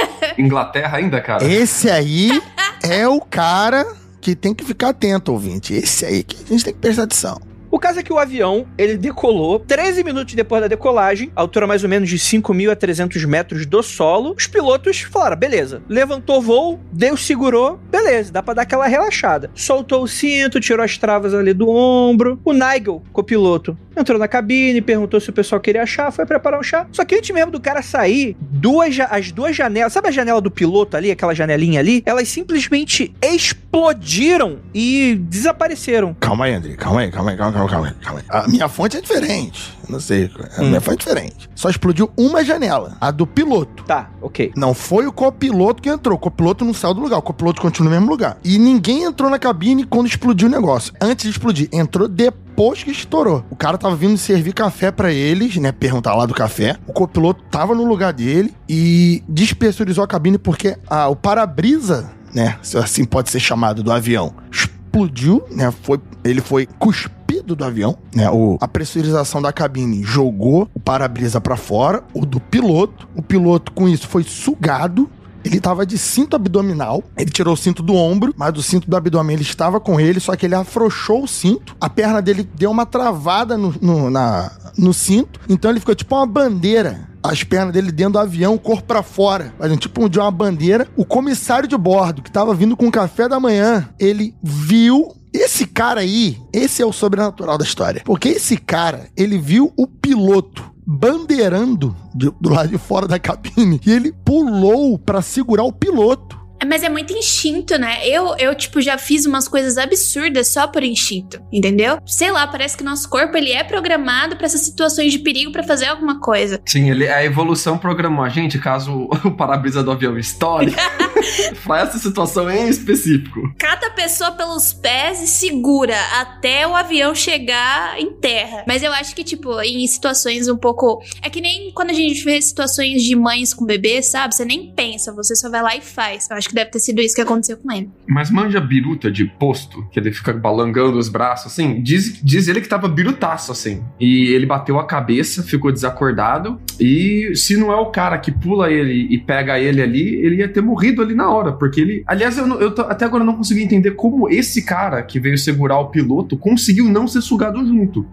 Inglaterra 0.38 0.98
ainda, 0.98 1.20
cara? 1.20 1.44
Esse 1.44 1.90
aí 1.90 2.42
é 2.82 3.06
o 3.06 3.20
cara 3.20 3.86
que 4.20 4.34
tem 4.34 4.54
que 4.54 4.64
ficar 4.64 4.90
atento, 4.90 5.32
ouvinte. 5.32 5.74
Esse 5.74 6.04
aí 6.04 6.22
que 6.22 6.36
a 6.44 6.48
gente 6.48 6.64
tem 6.64 6.72
que 6.72 6.80
prestar 6.80 7.04
atenção. 7.04 7.40
O 7.72 7.78
caso 7.78 8.00
é 8.00 8.02
que 8.02 8.12
o 8.12 8.18
avião, 8.18 8.66
ele 8.76 8.98
decolou 8.98 9.58
13 9.58 10.04
minutos 10.04 10.34
depois 10.34 10.60
da 10.60 10.68
decolagem, 10.68 11.32
altura 11.34 11.66
mais 11.66 11.82
ou 11.82 11.88
menos 11.88 12.06
de 12.06 12.18
5.000 12.18 12.70
a 12.70 12.76
300 12.76 13.24
metros 13.24 13.64
do 13.64 13.82
solo. 13.82 14.34
Os 14.36 14.46
pilotos 14.46 15.00
falaram, 15.00 15.38
beleza, 15.38 15.82
levantou 15.88 16.42
voo, 16.42 16.78
Deus 16.92 17.24
segurou, 17.24 17.80
beleza, 17.90 18.30
dá 18.30 18.42
pra 18.42 18.52
dar 18.52 18.62
aquela 18.62 18.86
relaxada. 18.86 19.50
Soltou 19.54 20.02
o 20.02 20.06
cinto, 20.06 20.60
tirou 20.60 20.84
as 20.84 20.98
travas 20.98 21.32
ali 21.32 21.54
do 21.54 21.70
ombro. 21.70 22.38
O 22.44 22.52
Nigel, 22.52 23.02
copiloto, 23.10 23.74
entrou 23.96 24.18
na 24.18 24.28
cabine, 24.28 24.82
perguntou 24.82 25.18
se 25.18 25.30
o 25.30 25.32
pessoal 25.32 25.58
queria 25.58 25.86
chá, 25.86 26.10
foi 26.10 26.26
preparar 26.26 26.60
um 26.60 26.62
chá. 26.62 26.86
Só 26.92 27.06
que 27.06 27.14
antes 27.14 27.30
mesmo 27.30 27.52
do 27.52 27.60
cara 27.60 27.80
sair, 27.80 28.36
duas, 28.38 28.98
as 29.00 29.32
duas 29.32 29.56
janelas, 29.56 29.94
sabe 29.94 30.08
a 30.08 30.12
janela 30.12 30.42
do 30.42 30.50
piloto 30.50 30.94
ali, 30.94 31.10
aquela 31.10 31.34
janelinha 31.34 31.80
ali? 31.80 32.02
Elas 32.04 32.28
simplesmente 32.28 33.14
explodiram 33.22 34.58
e 34.74 35.14
desapareceram. 35.18 36.14
Calma 36.20 36.44
aí, 36.44 36.52
André. 36.52 36.74
Calma 36.74 37.00
aí, 37.00 37.10
calma 37.10 37.30
aí, 37.30 37.36
calma 37.38 37.52
aí, 37.52 37.62
calma 37.69 37.88
aí. 37.88 37.95
Calma 38.00 38.21
aí. 38.21 38.26
A 38.45 38.49
minha 38.49 38.69
fonte 38.69 38.97
é 38.97 39.00
diferente. 39.00 39.76
Não 39.88 40.00
sei. 40.00 40.31
A 40.57 40.62
Hum. 40.62 40.69
minha 40.69 40.81
fonte 40.81 40.95
é 41.09 41.12
diferente. 41.12 41.50
Só 41.54 41.69
explodiu 41.69 42.11
uma 42.16 42.45
janela, 42.45 42.97
a 43.00 43.11
do 43.11 43.26
piloto. 43.26 43.85
Tá, 43.85 44.11
ok. 44.21 44.52
Não 44.57 44.73
foi 44.75 45.07
o 45.07 45.12
copiloto 45.12 45.83
que 45.83 45.88
entrou. 45.88 46.16
O 46.16 46.19
copiloto 46.21 46.64
não 46.64 46.73
saiu 46.75 46.95
do 46.95 47.00
lugar. 47.00 47.19
O 47.19 47.23
copiloto 47.23 47.61
continua 47.61 47.90
no 47.90 47.97
mesmo 47.97 48.11
lugar. 48.11 48.38
E 48.45 48.59
ninguém 48.59 49.04
entrou 49.04 49.28
na 49.31 49.38
cabine 49.38 49.85
quando 49.85 50.07
explodiu 50.07 50.49
o 50.49 50.50
negócio. 50.50 50.92
Antes 51.00 51.25
de 51.25 51.31
explodir, 51.31 51.69
entrou 51.73 52.09
depois 52.09 52.83
que 52.83 52.90
estourou. 52.90 53.45
O 53.50 53.57
cara 53.57 53.76
tava 53.78 53.95
vindo 53.97 54.16
servir 54.19 54.52
café 54.52 54.90
pra 54.90 55.12
eles, 55.12 55.57
né? 55.57 55.73
Perguntar 55.73 56.14
lá 56.14 56.26
do 56.26 56.35
café. 56.35 56.76
O 56.87 56.92
copiloto 56.92 57.42
tava 57.50 57.75
no 57.75 57.85
lugar 57.85 58.12
dele 58.12 58.54
e 58.69 59.23
despressurizou 59.28 60.04
a 60.04 60.07
cabine 60.07 60.38
porque 60.38 60.76
ah, 60.88 61.09
o 61.09 61.16
para-brisa, 61.16 62.11
né? 62.35 62.57
Assim 62.76 63.04
pode 63.04 63.31
ser 63.31 63.40
chamado, 63.40 63.83
do 63.83 63.92
avião, 63.92 64.35
explodiu, 64.50 65.42
né? 65.50 65.73
Foi, 65.83 66.00
ele 66.25 66.40
foi 66.40 66.66
cuspido 66.78 67.21
do 67.46 67.64
avião, 67.64 67.96
né? 68.14 68.30
O, 68.30 68.56
a 68.61 68.68
pressurização 68.68 69.40
da 69.40 69.52
cabine 69.52 70.02
jogou 70.02 70.68
o 70.75 70.80
para-brisa 70.80 71.40
pra 71.40 71.56
fora, 71.56 72.02
o 72.14 72.25
do 72.25 72.40
piloto. 72.40 73.08
O 73.14 73.22
piloto, 73.22 73.72
com 73.72 73.88
isso, 73.88 74.08
foi 74.08 74.22
sugado. 74.22 75.08
Ele 75.44 75.61
tava 75.61 75.84
de 75.84 75.99
cinto 75.99 76.37
abdominal. 76.37 77.02
Ele 77.16 77.30
tirou 77.30 77.54
o 77.54 77.56
cinto 77.56 77.82
do 77.82 77.94
ombro, 77.94 78.32
mas 78.37 78.56
o 78.56 78.62
cinto 78.62 78.88
do 78.88 78.96
abdômen 78.96 79.34
ele 79.34 79.42
estava 79.42 79.80
com 79.80 79.99
ele, 79.99 80.20
só 80.20 80.37
que 80.37 80.46
ele 80.46 80.54
afrouxou 80.54 81.25
o 81.25 81.28
cinto. 81.28 81.76
A 81.80 81.90
perna 81.90 82.22
dele 82.22 82.49
deu 82.54 82.70
uma 82.70 82.87
travada 82.87 83.56
no, 83.56 83.75
no, 83.80 84.11
na, 84.11 84.52
no 84.78 84.94
cinto. 84.94 85.40
Então 85.49 85.70
ele 85.70 85.80
ficou 85.80 85.94
tipo 85.94 86.14
uma 86.14 86.26
bandeira. 86.26 87.08
As 87.22 87.44
pernas 87.44 87.72
dele 87.72 87.92
dentro 87.92 88.14
do 88.14 88.18
avião, 88.18 88.58
corpo 88.58 88.84
pra 88.84 89.02
fora. 89.02 89.52
Fazendo 89.58 89.78
tipo 89.78 90.08
de 90.08 90.18
uma 90.18 90.30
bandeira. 90.30 90.88
O 90.96 91.04
comissário 91.04 91.68
de 91.68 91.76
bordo, 91.76 92.22
que 92.22 92.30
tava 92.30 92.54
vindo 92.54 92.76
com 92.76 92.88
o 92.88 92.92
café 92.92 93.28
da 93.28 93.38
manhã, 93.38 93.88
ele 93.99 94.34
viu 94.42 95.14
esse 95.32 95.66
cara 95.66 96.00
aí, 96.00 96.38
esse 96.52 96.82
é 96.82 96.86
o 96.86 96.92
sobrenatural 96.92 97.56
da 97.58 97.64
história. 97.64 98.02
Porque 98.04 98.28
esse 98.28 98.56
cara, 98.56 99.08
ele 99.16 99.38
viu 99.38 99.72
o 99.76 99.86
piloto 99.86 100.70
bandeirando 100.86 101.94
de- 102.14 102.32
do 102.40 102.50
lado 102.50 102.68
de 102.68 102.78
fora 102.78 103.06
da 103.06 103.18
cabine 103.18 103.80
e 103.86 103.90
ele 103.92 104.12
pulou 104.24 104.98
pra 104.98 105.22
segurar 105.22 105.62
o 105.64 105.72
piloto. 105.72 106.40
Mas 106.64 106.84
é 106.84 106.88
muito 106.88 107.12
instinto, 107.12 107.76
né? 107.76 108.06
Eu, 108.06 108.36
eu, 108.38 108.54
tipo, 108.54 108.80
já 108.80 108.96
fiz 108.96 109.26
umas 109.26 109.48
coisas 109.48 109.76
absurdas 109.76 110.52
só 110.52 110.68
por 110.68 110.84
instinto, 110.84 111.42
entendeu? 111.52 111.98
Sei 112.06 112.30
lá, 112.30 112.46
parece 112.46 112.76
que 112.76 112.84
nosso 112.84 113.08
corpo, 113.10 113.36
ele 113.36 113.50
é 113.50 113.64
programado 113.64 114.36
pra 114.36 114.46
essas 114.46 114.60
situações 114.60 115.10
de 115.10 115.18
perigo 115.18 115.50
pra 115.50 115.64
fazer 115.64 115.86
alguma 115.86 116.20
coisa. 116.20 116.60
Sim, 116.64 116.88
ele, 116.88 117.08
a 117.08 117.24
evolução 117.24 117.76
programou 117.76 118.24
a 118.24 118.28
gente, 118.28 118.60
caso 118.60 119.08
o 119.24 119.30
para-brisa 119.32 119.82
do 119.82 119.90
avião 119.90 120.16
estoure, 120.16 120.72
pra 121.64 121.80
essa 121.80 121.98
situação 121.98 122.50
em 122.50 122.68
específico. 122.68 123.52
Cata 123.58 123.86
a 123.86 123.90
pessoa 123.90 124.32
pelos 124.32 124.72
pés 124.72 125.22
e 125.22 125.26
segura 125.26 125.96
até 126.20 126.66
o 126.66 126.74
avião 126.74 127.14
chegar 127.14 127.98
em 127.98 128.12
terra. 128.12 128.64
Mas 128.66 128.82
eu 128.82 128.92
acho 128.92 129.14
que, 129.14 129.24
tipo, 129.24 129.60
em 129.60 129.86
situações 129.86 130.48
um 130.48 130.56
pouco. 130.56 131.02
É 131.22 131.30
que 131.30 131.40
nem 131.40 131.72
quando 131.72 131.90
a 131.90 131.94
gente 131.94 132.24
vê 132.24 132.40
situações 132.40 133.02
de 133.02 133.14
mães 133.14 133.54
com 133.54 133.64
bebê, 133.64 134.02
sabe? 134.02 134.34
Você 134.34 134.44
nem 134.44 134.72
pensa, 134.74 135.12
você 135.12 135.34
só 135.34 135.50
vai 135.50 135.62
lá 135.62 135.76
e 135.76 135.80
faz. 135.80 136.28
Eu 136.30 136.36
acho 136.36 136.48
que 136.48 136.54
deve 136.54 136.70
ter 136.70 136.80
sido 136.80 137.00
isso 137.00 137.14
que 137.14 137.20
aconteceu 137.20 137.56
com 137.56 137.70
ele. 137.72 137.90
Mas 138.06 138.30
manja 138.30 138.60
biruta 138.60 139.10
de 139.10 139.24
posto, 139.24 139.86
que 139.90 139.98
ele 139.98 140.12
fica 140.12 140.32
balangando 140.32 140.98
os 140.98 141.08
braços, 141.08 141.52
assim, 141.52 141.82
diz, 141.82 142.20
diz 142.22 142.48
ele 142.48 142.60
que 142.60 142.68
tava 142.68 142.88
birutaço, 142.88 143.52
assim. 143.52 143.82
E 144.00 144.32
ele 144.32 144.46
bateu 144.46 144.78
a 144.78 144.86
cabeça, 144.86 145.42
ficou 145.42 145.72
desacordado, 145.72 146.60
e 146.78 147.32
se 147.34 147.56
não 147.56 147.72
é 147.72 147.76
o 147.76 147.86
cara 147.86 148.18
que 148.18 148.30
pula 148.30 148.70
ele 148.70 149.06
e 149.10 149.18
pega 149.18 149.58
ele 149.58 149.80
ali, 149.80 150.14
ele 150.16 150.36
ia 150.36 150.48
ter 150.48 150.60
morrido 150.60 151.02
ali 151.02 151.12
na 151.14 151.31
hora, 151.31 151.52
porque 151.52 151.81
ele... 151.81 152.02
Aliás, 152.07 152.37
eu, 152.38 152.47
não- 152.47 152.61
eu 152.61 152.75
tô- 152.75 152.83
até 152.83 153.04
agora 153.04 153.25
não 153.25 153.37
consegui 153.37 153.62
entender 153.62 153.92
como 153.92 154.28
esse 154.28 154.62
cara 154.64 155.02
que 155.02 155.19
veio 155.21 155.37
segurar 155.38 155.78
o 155.78 155.88
piloto 155.88 156.37
conseguiu 156.37 156.88
não 156.88 157.07
ser 157.07 157.21
sugado 157.23 157.64
junto. 157.66 158.07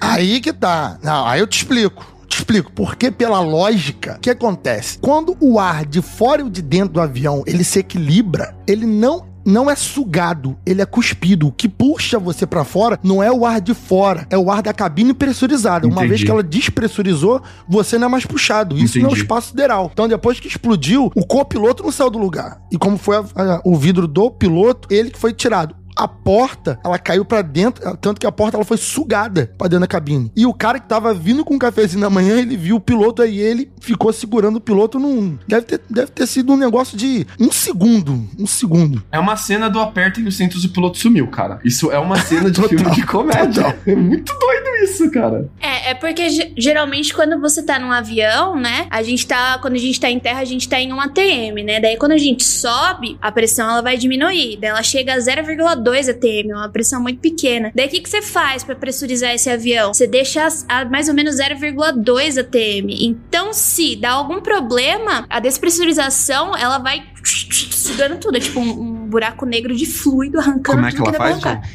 Aí 0.00 0.40
que 0.40 0.52
tá. 0.52 0.98
Não, 1.02 1.26
aí 1.26 1.40
eu 1.40 1.46
te 1.46 1.58
explico. 1.58 2.06
Te 2.26 2.38
explico. 2.38 2.70
Porque 2.72 3.10
pela 3.10 3.40
lógica, 3.40 4.16
o 4.16 4.20
que 4.20 4.30
acontece? 4.30 4.98
Quando 4.98 5.36
o 5.40 5.58
ar 5.58 5.84
de 5.86 6.02
fora 6.02 6.42
e 6.42 6.44
o 6.44 6.50
de 6.50 6.60
dentro 6.62 6.94
do 6.94 7.00
avião, 7.00 7.42
ele 7.46 7.64
se 7.64 7.78
equilibra, 7.78 8.54
ele 8.66 8.84
não 8.86 9.24
não 9.48 9.70
é 9.70 9.74
sugado, 9.74 10.56
ele 10.66 10.82
é 10.82 10.86
cuspido. 10.86 11.48
O 11.48 11.52
que 11.52 11.68
puxa 11.68 12.18
você 12.18 12.46
pra 12.46 12.64
fora 12.64 12.98
não 13.02 13.22
é 13.22 13.32
o 13.32 13.46
ar 13.46 13.60
de 13.60 13.72
fora, 13.72 14.26
é 14.28 14.36
o 14.36 14.50
ar 14.50 14.60
da 14.62 14.74
cabine 14.74 15.14
pressurizada. 15.14 15.86
Uma 15.86 15.94
Entendi. 15.96 16.08
vez 16.08 16.24
que 16.24 16.30
ela 16.30 16.42
despressurizou, 16.42 17.42
você 17.68 17.96
não 17.98 18.08
é 18.08 18.10
mais 18.10 18.26
puxado. 18.26 18.76
Isso 18.76 18.98
não 18.98 19.04
é 19.04 19.08
o 19.08 19.10
Entendi. 19.12 19.22
espaço 19.22 19.48
sideral. 19.48 19.90
Então, 19.92 20.06
depois 20.06 20.38
que 20.38 20.48
explodiu, 20.48 21.10
o 21.14 21.26
copiloto 21.26 21.82
não 21.82 21.90
saiu 21.90 22.10
do 22.10 22.18
lugar. 22.18 22.60
E 22.70 22.76
como 22.76 22.98
foi 22.98 23.16
a- 23.16 23.24
a- 23.36 23.60
o 23.64 23.74
vidro 23.76 24.06
do 24.06 24.30
piloto, 24.30 24.86
ele 24.92 25.10
que 25.10 25.18
foi 25.18 25.32
tirado 25.32 25.74
a 25.98 26.06
porta, 26.06 26.78
ela 26.84 26.98
caiu 26.98 27.24
pra 27.24 27.42
dentro, 27.42 27.96
tanto 27.96 28.20
que 28.20 28.26
a 28.26 28.32
porta 28.32 28.56
ela 28.56 28.64
foi 28.64 28.76
sugada 28.76 29.52
pra 29.58 29.66
dentro 29.68 29.80
da 29.80 29.86
cabine. 29.86 30.30
E 30.36 30.46
o 30.46 30.54
cara 30.54 30.78
que 30.78 30.88
tava 30.88 31.12
vindo 31.12 31.44
com 31.44 31.54
um 31.54 31.58
cafezinho 31.58 32.00
na 32.00 32.08
manhã, 32.10 32.38
ele 32.38 32.56
viu 32.56 32.76
o 32.76 32.80
piloto 32.80 33.20
aí, 33.22 33.38
ele 33.38 33.70
ficou 33.80 34.12
segurando 34.12 34.56
o 34.56 34.60
piloto 34.60 34.98
num. 34.98 35.38
Deve 35.46 35.66
ter, 35.66 35.80
deve 35.90 36.10
ter 36.12 36.26
sido 36.26 36.52
um 36.52 36.56
negócio 36.56 36.96
de 36.96 37.26
um 37.40 37.50
segundo. 37.50 38.28
Um 38.38 38.46
segundo. 38.46 39.02
É 39.10 39.18
uma 39.18 39.36
cena 39.36 39.68
do 39.68 39.80
apertem 39.80 40.26
os 40.26 40.36
cintos 40.36 40.62
e 40.64 40.66
o 40.66 40.70
piloto 40.70 40.98
sumiu, 40.98 41.26
cara. 41.28 41.58
Isso 41.64 41.90
é 41.90 41.98
uma 41.98 42.18
cena 42.20 42.50
de 42.50 42.60
Total, 42.62 42.78
filme 42.78 42.94
de 42.94 43.06
comédia. 43.06 43.62
total. 43.64 43.74
É 43.86 43.94
muito 43.96 44.32
doido 44.38 44.68
isso, 44.84 45.10
cara. 45.10 45.48
É, 45.60 45.90
é 45.90 45.94
porque 45.94 46.28
ge- 46.30 46.52
geralmente 46.56 47.12
quando 47.14 47.40
você 47.40 47.62
tá 47.62 47.78
num 47.78 47.90
avião, 47.90 48.54
né? 48.56 48.86
A 48.90 49.02
gente 49.02 49.26
tá. 49.26 49.58
Quando 49.60 49.74
a 49.74 49.78
gente 49.78 49.98
tá 50.00 50.10
em 50.10 50.18
terra, 50.20 50.40
a 50.40 50.44
gente 50.44 50.68
tá 50.68 50.78
em 50.80 50.92
um 50.92 51.00
ATM, 51.00 51.64
né? 51.64 51.80
Daí 51.80 51.96
quando 51.96 52.12
a 52.12 52.18
gente 52.18 52.44
sobe, 52.44 53.18
a 53.20 53.32
pressão 53.32 53.68
ela 53.70 53.82
vai 53.82 53.96
diminuir. 53.96 54.58
Daí 54.60 54.70
ela 54.70 54.82
chega 54.82 55.14
a 55.14 55.18
0,2 55.18 55.87
ATM, 55.90 56.52
uma 56.52 56.68
pressão 56.68 57.00
muito 57.00 57.20
pequena. 57.20 57.72
Daí 57.74 57.86
o 57.86 57.90
que, 57.90 58.00
que 58.00 58.08
você 58.08 58.22
faz 58.22 58.64
pra 58.64 58.74
pressurizar 58.74 59.32
esse 59.32 59.48
avião? 59.48 59.92
Você 59.94 60.06
deixa 60.06 60.46
a 60.68 60.84
mais 60.84 61.08
ou 61.08 61.14
menos 61.14 61.36
0,2 61.36 62.38
ATM. 62.40 62.90
Então, 63.00 63.52
se 63.52 63.96
dá 63.96 64.10
algum 64.10 64.40
problema, 64.40 65.26
a 65.28 65.40
despressurização 65.40 66.56
ela 66.56 66.78
vai 66.78 67.04
sugando 67.24 68.18
tudo. 68.18 68.36
É 68.36 68.40
tipo 68.40 68.60
um, 68.60 68.80
um 68.80 69.06
buraco 69.06 69.46
negro 69.46 69.74
de 69.74 69.86
fluido 69.86 70.38
arrancando 70.38 70.78
Como 70.78 70.86
é 70.86 70.90
que 70.90 70.96
tudo 70.96 71.08
ela 71.08 71.12
dá 71.12 71.40
pra 71.40 71.40
faz. 71.40 71.68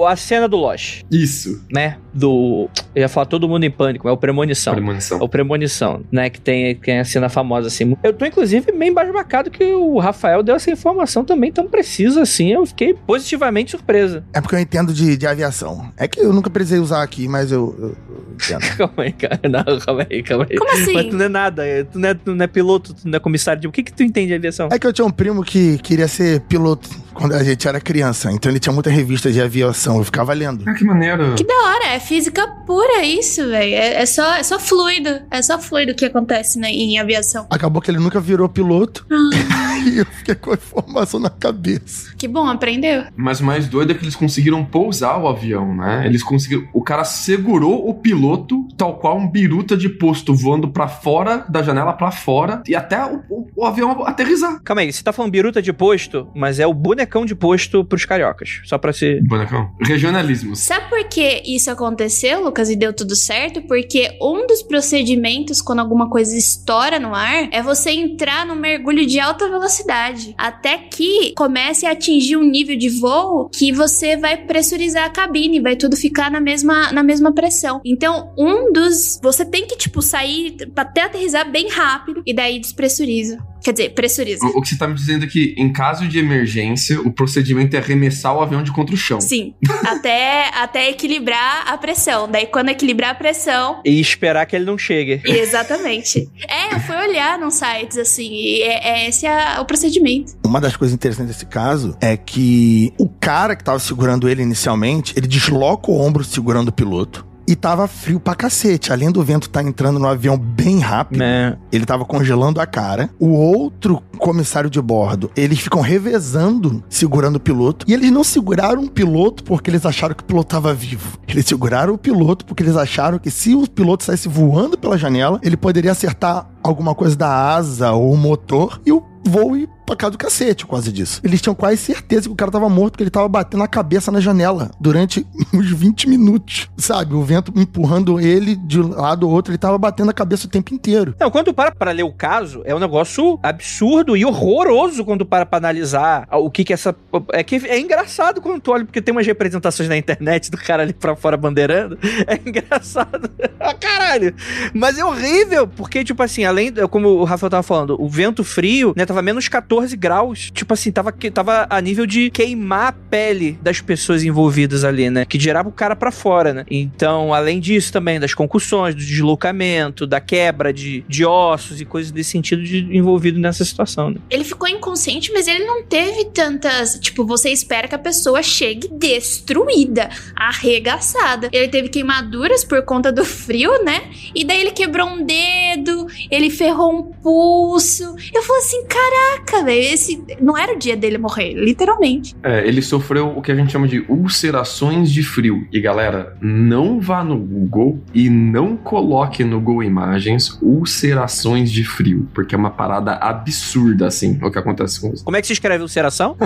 A 0.00 0.16
cena 0.16 0.48
do 0.48 0.56
Lost, 0.56 1.02
Isso. 1.10 1.62
né? 1.70 1.96
Do. 2.12 2.68
Eu 2.94 3.02
ia 3.02 3.08
falar 3.08 3.26
todo 3.26 3.48
mundo 3.48 3.64
em 3.64 3.70
pânico, 3.70 4.08
é 4.08 4.12
o 4.12 4.16
Premonição. 4.16 4.72
Premonição. 4.74 5.18
É 5.18 5.22
o 5.22 5.28
Premonição, 5.28 6.02
né? 6.10 6.30
Que 6.30 6.40
tem, 6.40 6.74
que 6.76 6.80
tem 6.82 6.98
a 7.00 7.04
cena 7.04 7.28
famosa 7.28 7.68
assim. 7.68 7.96
Eu 8.02 8.12
tô, 8.12 8.24
inclusive, 8.24 8.70
meio 8.72 8.90
embasbacado 8.92 9.50
que 9.50 9.64
o 9.64 9.98
Rafael 9.98 10.42
deu 10.42 10.54
essa 10.54 10.70
informação 10.70 11.24
também 11.24 11.50
tão 11.52 11.66
precisa 11.68 12.22
assim. 12.22 12.52
Eu 12.52 12.64
fiquei 12.66 12.94
positivamente 12.94 13.72
surpresa. 13.72 14.24
É 14.32 14.40
porque 14.40 14.54
eu 14.54 14.60
entendo 14.60 14.92
de, 14.92 15.16
de 15.16 15.26
aviação. 15.26 15.92
É 15.96 16.06
que 16.06 16.20
eu 16.20 16.32
nunca 16.32 16.48
precisei 16.50 16.78
usar 16.78 17.02
aqui, 17.02 17.26
mas 17.26 17.50
eu, 17.50 17.74
eu- 17.78 17.88
eu 17.88 18.34
entendo. 18.34 18.60
Calma 18.76 18.94
aí, 19.02 19.12
cara. 19.12 19.40
Não, 19.48 19.78
calma 19.80 20.06
aí, 20.10 20.22
calma 20.22 20.46
aí. 20.48 20.56
Como 20.56 20.70
assim? 20.72 20.92
Mas 20.94 21.06
tu 21.06 21.16
não 21.16 21.24
é 21.24 21.28
nada. 21.28 21.62
Tu 21.92 21.98
não 21.98 22.08
é, 22.08 22.14
tu 22.14 22.34
não 22.34 22.44
é 22.44 22.48
piloto, 22.48 22.94
tu 22.94 23.08
não 23.08 23.16
é 23.16 23.20
comissário 23.20 23.60
de. 23.62 23.68
O 23.68 23.72
que 23.72 23.82
que 23.82 23.92
tu 23.92 24.02
entende 24.02 24.28
de 24.28 24.34
aviação? 24.34 24.68
É 24.70 24.78
que 24.78 24.86
eu 24.86 24.92
tinha 24.92 25.04
um 25.06 25.10
primo 25.10 25.42
que 25.42 25.78
queria 25.78 26.06
ser 26.08 26.40
piloto 26.42 26.88
quando 27.14 27.32
a 27.34 27.42
gente 27.44 27.66
era 27.66 27.80
criança. 27.80 28.30
Então 28.32 28.50
ele 28.50 28.58
tinha 28.58 28.72
muita 28.72 28.90
revista 28.90 29.30
de 29.32 29.40
aviação. 29.40 29.98
Eu 29.98 30.04
ficava 30.04 30.32
lendo. 30.32 30.64
Ah, 30.68 30.74
que 30.74 30.84
maneiro. 30.84 31.34
Que 31.34 31.44
da 31.44 31.54
hora, 31.54 31.86
é 31.94 32.00
física 32.00 32.46
pura 32.66 33.04
isso, 33.04 33.48
velho. 33.48 33.74
É, 33.74 34.02
é 34.02 34.06
só, 34.06 34.34
é 34.34 34.42
só 34.42 34.58
fluido. 34.58 35.20
É 35.30 35.40
só 35.42 35.58
fluido 35.58 35.94
que 35.94 36.04
acontece 36.04 36.58
né, 36.58 36.70
em 36.70 36.98
aviação. 36.98 37.46
Acabou 37.50 37.80
que 37.80 37.90
ele 37.90 37.98
nunca 37.98 38.20
virou 38.20 38.48
piloto. 38.48 39.06
Ah, 39.10 39.78
e 39.86 39.98
eu 39.98 40.06
fiquei 40.06 40.34
com 40.34 40.50
a 40.50 40.54
informação 40.54 41.20
na 41.20 41.30
cabeça. 41.30 42.12
que 42.16 42.26
bom, 42.28 42.46
aprendeu. 42.48 43.04
Mas 43.16 43.40
o 43.40 43.44
mais 43.44 43.68
doido 43.68 43.92
é 43.92 43.94
que 43.94 44.04
eles 44.04 44.16
conseguiram 44.16 44.64
pousar 44.64 45.18
o 45.20 45.28
avião, 45.28 45.74
né? 45.74 46.02
Eles 46.06 46.22
conseguiram. 46.22 46.66
O 46.72 46.82
cara 46.82 47.04
segurou 47.04 47.88
o 47.88 47.94
piloto, 47.94 48.66
tal 48.76 48.98
qual 48.98 49.16
um 49.18 49.28
biruta 49.30 49.76
de 49.76 49.88
posto 49.88 50.34
voando 50.34 50.68
pra 50.68 50.88
fora 50.88 51.44
da 51.48 51.62
janela 51.62 51.92
pra 51.92 52.10
fora 52.10 52.62
e 52.66 52.74
até 52.74 53.04
o, 53.04 53.22
o- 53.28 53.46
o 53.56 53.64
avião 53.64 54.04
aterrizar. 54.06 54.60
Calma 54.64 54.82
aí, 54.82 54.92
você 54.92 55.02
tá 55.02 55.12
falando 55.12 55.30
biruta 55.32 55.60
de 55.62 55.72
posto, 55.72 56.28
mas 56.34 56.58
é 56.58 56.66
o 56.66 56.74
bonecão 56.74 57.03
bonecão 57.04 57.24
de 57.24 57.34
posto 57.34 57.84
pros 57.84 58.04
cariocas. 58.04 58.60
Só 58.64 58.78
pra 58.78 58.92
ser. 58.92 59.22
Bonecão. 59.22 59.70
Regionalismos. 59.80 60.60
Sabe 60.60 60.88
por 60.88 61.04
que 61.04 61.42
isso 61.44 61.70
aconteceu, 61.70 62.42
Lucas, 62.42 62.70
e 62.70 62.76
deu 62.76 62.92
tudo 62.92 63.14
certo? 63.14 63.62
Porque 63.62 64.16
um 64.20 64.46
dos 64.46 64.62
procedimentos 64.62 65.60
quando 65.60 65.80
alguma 65.80 66.08
coisa 66.08 66.36
estoura 66.36 66.98
no 66.98 67.14
ar 67.14 67.48
é 67.52 67.62
você 67.62 67.90
entrar 67.90 68.46
no 68.46 68.56
mergulho 68.56 69.06
de 69.06 69.20
alta 69.20 69.48
velocidade. 69.48 70.34
Até 70.36 70.78
que 70.78 71.32
comece 71.36 71.86
a 71.86 71.92
atingir 71.92 72.36
um 72.36 72.44
nível 72.44 72.76
de 72.76 72.88
voo 72.88 73.48
que 73.50 73.72
você 73.72 74.16
vai 74.16 74.36
pressurizar 74.36 75.04
a 75.04 75.10
cabine, 75.10 75.60
vai 75.60 75.76
tudo 75.76 75.96
ficar 75.96 76.30
na 76.30 76.40
mesma, 76.40 76.92
na 76.92 77.02
mesma 77.02 77.32
pressão. 77.32 77.80
Então, 77.84 78.32
um 78.36 78.72
dos. 78.72 79.20
Você 79.22 79.44
tem 79.44 79.66
que, 79.66 79.76
tipo, 79.76 80.00
sair 80.00 80.56
até 80.76 81.02
aterrizar 81.02 81.50
bem 81.50 81.68
rápido 81.68 82.22
e 82.26 82.34
daí 82.34 82.58
despressuriza. 82.58 83.38
Quer 83.64 83.72
dizer, 83.72 83.94
pressuriza. 83.94 84.44
O, 84.44 84.58
o 84.58 84.62
que 84.62 84.68
você 84.68 84.76
tá 84.76 84.86
me 84.86 84.94
dizendo 84.94 85.24
é 85.24 85.26
que, 85.26 85.54
em 85.56 85.72
caso 85.72 86.06
de 86.06 86.18
emergência, 86.18 87.00
o 87.00 87.10
procedimento 87.10 87.74
é 87.74 87.78
arremessar 87.78 88.36
o 88.36 88.42
avião 88.42 88.62
de 88.62 88.70
contra 88.70 88.94
o 88.94 88.98
chão. 88.98 89.22
Sim, 89.22 89.54
até, 89.86 90.50
até 90.54 90.90
equilibrar 90.90 91.64
a 91.66 91.78
pressão. 91.78 92.30
Daí, 92.30 92.46
quando 92.46 92.68
equilibrar 92.68 93.12
a 93.12 93.14
pressão, 93.14 93.80
E 93.82 93.98
esperar 93.98 94.44
que 94.44 94.54
ele 94.54 94.66
não 94.66 94.76
chegue. 94.76 95.22
Exatamente. 95.24 96.28
É, 96.46 96.74
eu 96.74 96.80
fui 96.80 96.94
olhar 96.94 97.38
nos 97.38 97.54
sites, 97.54 97.96
assim, 97.96 98.30
e 98.30 98.62
é, 98.62 98.88
é 98.88 99.08
esse 99.08 99.26
é 99.26 99.58
o 99.58 99.64
procedimento. 99.64 100.34
Uma 100.44 100.60
das 100.60 100.76
coisas 100.76 100.94
interessantes 100.94 101.34
desse 101.34 101.46
caso 101.46 101.96
é 102.02 102.18
que 102.18 102.92
o 102.98 103.08
cara 103.08 103.56
que 103.56 103.64
tava 103.64 103.78
segurando 103.78 104.28
ele 104.28 104.42
inicialmente, 104.42 105.14
ele 105.16 105.26
desloca 105.26 105.90
o 105.90 105.98
ombro 105.98 106.22
segurando 106.22 106.68
o 106.68 106.72
piloto. 106.72 107.33
E 107.46 107.54
tava 107.54 107.86
frio 107.86 108.18
pra 108.18 108.34
cacete. 108.34 108.92
Além 108.92 109.10
do 109.10 109.22
vento 109.22 109.48
tá 109.50 109.62
entrando 109.62 109.98
no 109.98 110.06
avião 110.08 110.38
bem 110.38 110.78
rápido, 110.78 111.18
Né? 111.18 111.56
ele 111.70 111.84
tava 111.84 112.04
congelando 112.04 112.60
a 112.60 112.66
cara. 112.66 113.10
O 113.18 113.28
outro 113.28 114.02
comissário 114.18 114.70
de 114.70 114.80
bordo, 114.80 115.30
eles 115.36 115.58
ficam 115.60 115.80
revezando, 115.80 116.82
segurando 116.88 117.36
o 117.36 117.40
piloto. 117.40 117.84
E 117.88 117.92
eles 117.92 118.10
não 118.10 118.24
seguraram 118.24 118.82
o 118.84 118.90
piloto 118.90 119.44
porque 119.44 119.70
eles 119.70 119.84
acharam 119.84 120.14
que 120.14 120.22
o 120.22 120.26
piloto 120.26 120.48
tava 120.48 120.72
vivo. 120.72 121.18
Eles 121.28 121.44
seguraram 121.46 121.94
o 121.94 121.98
piloto 121.98 122.44
porque 122.46 122.62
eles 122.62 122.76
acharam 122.76 123.18
que 123.18 123.30
se 123.30 123.54
o 123.54 123.68
piloto 123.68 124.04
saísse 124.04 124.28
voando 124.28 124.78
pela 124.78 124.96
janela, 124.96 125.38
ele 125.42 125.56
poderia 125.56 125.92
acertar 125.92 126.46
alguma 126.62 126.94
coisa 126.94 127.14
da 127.16 127.54
asa 127.54 127.92
ou 127.92 128.12
o 128.12 128.16
motor 128.16 128.80
e 128.86 128.92
o 128.92 129.02
voo 129.26 129.54
cá 129.94 130.08
do 130.08 130.16
cacete, 130.16 130.64
quase 130.64 130.90
disso. 130.90 131.20
Eles 131.22 131.40
tinham 131.40 131.54
quase 131.54 131.76
certeza 131.76 132.22
que 132.22 132.32
o 132.32 132.36
cara 132.36 132.50
tava 132.50 132.68
morto, 132.68 132.92
porque 132.92 133.04
ele 133.04 133.10
tava 133.10 133.28
batendo 133.28 133.62
a 133.62 133.68
cabeça 133.68 134.10
na 134.10 134.20
janela 134.20 134.70
durante 134.80 135.26
uns 135.52 135.70
20 135.70 136.08
minutos. 136.08 136.68
Sabe? 136.76 137.14
O 137.14 137.22
vento 137.22 137.52
empurrando 137.54 138.18
ele 138.20 138.56
de 138.56 138.80
um 138.80 138.88
lado 138.88 139.26
ao 139.26 139.32
outro, 139.32 139.52
ele 139.52 139.58
tava 139.58 139.76
batendo 139.76 140.10
a 140.10 140.14
cabeça 140.14 140.46
o 140.46 140.50
tempo 140.50 140.72
inteiro. 140.72 141.14
Não, 141.20 141.30
quando 141.30 141.46
tu 141.46 141.54
para 141.54 141.72
pra 141.72 141.90
ler 141.92 142.02
o 142.04 142.12
caso, 142.12 142.62
é 142.64 142.74
um 142.74 142.78
negócio 142.78 143.38
absurdo 143.42 144.16
e 144.16 144.24
horroroso 144.24 145.04
quando 145.04 145.24
tu 145.24 145.28
para 145.28 145.44
pra 145.44 145.58
analisar 145.58 146.26
o 146.32 146.50
que 146.50 146.64
que 146.64 146.72
essa... 146.72 146.94
É 147.32 147.42
que 147.42 147.56
é 147.66 147.78
engraçado 147.78 148.40
quando 148.40 148.60
tu 148.60 148.72
olha, 148.72 148.84
porque 148.84 149.02
tem 149.02 149.12
umas 149.12 149.26
representações 149.26 149.88
na 149.88 149.96
internet 149.96 150.50
do 150.50 150.56
cara 150.56 150.82
ali 150.82 150.92
pra 150.92 151.14
fora 151.14 151.36
bandeirando. 151.36 151.98
É 152.26 152.40
engraçado. 152.48 153.30
ah, 153.60 153.74
caralho! 153.74 154.34
Mas 154.72 154.96
é 154.98 155.04
horrível, 155.04 155.66
porque, 155.66 156.02
tipo 156.02 156.22
assim, 156.22 156.44
além... 156.44 156.72
Como 156.90 157.08
o 157.08 157.24
Rafael 157.24 157.50
tava 157.50 157.62
falando, 157.62 158.00
o 158.00 158.08
vento 158.08 158.42
frio, 158.42 158.94
né, 158.96 159.04
tava 159.04 159.20
menos 159.20 159.46
14 159.46 159.73
graus. 159.94 160.50
Tipo 160.52 160.74
assim, 160.74 160.92
tava, 160.92 161.12
tava 161.12 161.66
a 161.68 161.80
nível 161.80 162.06
de 162.06 162.30
queimar 162.30 162.88
a 162.88 162.92
pele 162.92 163.58
das 163.62 163.80
pessoas 163.80 164.22
envolvidas 164.22 164.84
ali, 164.84 165.10
né? 165.10 165.24
Que 165.24 165.38
gerava 165.38 165.68
o 165.68 165.72
cara 165.72 165.96
pra 165.96 166.10
fora, 166.10 166.52
né? 166.52 166.64
Então, 166.70 167.34
além 167.34 167.60
disso 167.60 167.92
também, 167.92 168.20
das 168.20 168.34
concussões, 168.34 168.94
do 168.94 169.00
deslocamento, 169.00 170.06
da 170.06 170.20
quebra 170.20 170.72
de, 170.72 171.04
de 171.08 171.24
ossos 171.24 171.80
e 171.80 171.84
coisas 171.84 172.10
desse 172.10 172.30
sentido 172.30 172.62
de, 172.62 172.96
envolvido 172.96 173.38
nessa 173.38 173.64
situação, 173.64 174.10
né? 174.10 174.16
Ele 174.30 174.44
ficou 174.44 174.68
inconsciente, 174.68 175.32
mas 175.32 175.46
ele 175.48 175.64
não 175.64 175.82
teve 175.82 176.26
tantas. 176.26 176.98
Tipo, 177.00 177.24
você 177.24 177.50
espera 177.50 177.88
que 177.88 177.94
a 177.94 177.98
pessoa 177.98 178.42
chegue 178.42 178.88
destruída, 178.88 180.08
arregaçada. 180.36 181.48
Ele 181.52 181.68
teve 181.68 181.88
queimaduras 181.88 182.64
por 182.64 182.82
conta 182.82 183.10
do 183.10 183.24
frio, 183.24 183.82
né? 183.84 184.10
E 184.34 184.44
daí 184.44 184.60
ele 184.60 184.70
quebrou 184.70 185.08
um 185.08 185.24
dedo, 185.24 186.06
ele 186.30 186.50
ferrou 186.50 186.92
um 186.92 187.02
pulso. 187.02 188.14
Eu 188.32 188.42
falei 188.42 188.62
assim: 188.62 188.84
caraca, 188.86 189.62
velho, 189.64 189.80
esse 189.80 190.22
não 190.40 190.56
era 190.56 190.74
o 190.74 190.78
dia 190.78 190.96
dele 190.96 191.18
morrer, 191.18 191.54
literalmente. 191.54 192.34
É, 192.42 192.66
ele 192.66 192.82
sofreu 192.82 193.28
o 193.36 193.42
que 193.42 193.50
a 193.50 193.54
gente 193.54 193.72
chama 193.72 193.88
de 193.88 194.04
ulcerações 194.08 195.10
de 195.10 195.22
frio. 195.22 195.66
E 195.72 195.80
galera, 195.80 196.36
não 196.40 197.00
vá 197.00 197.24
no 197.24 197.36
Google 197.38 198.00
e 198.12 198.28
não 198.28 198.76
coloque 198.76 199.44
no 199.44 199.60
Google 199.60 199.82
Imagens 199.82 200.58
ulcerações 200.62 201.70
de 201.70 201.84
frio, 201.84 202.28
porque 202.34 202.54
é 202.54 202.58
uma 202.58 202.70
parada 202.70 203.14
absurda, 203.14 204.06
assim, 204.06 204.38
o 204.42 204.50
que 204.50 204.58
acontece 204.58 205.00
com 205.00 205.12
isso. 205.12 205.24
Como 205.24 205.36
é 205.36 205.40
que 205.40 205.46
se 205.46 205.52
escreve 205.52 205.82
ulceração? 205.82 206.36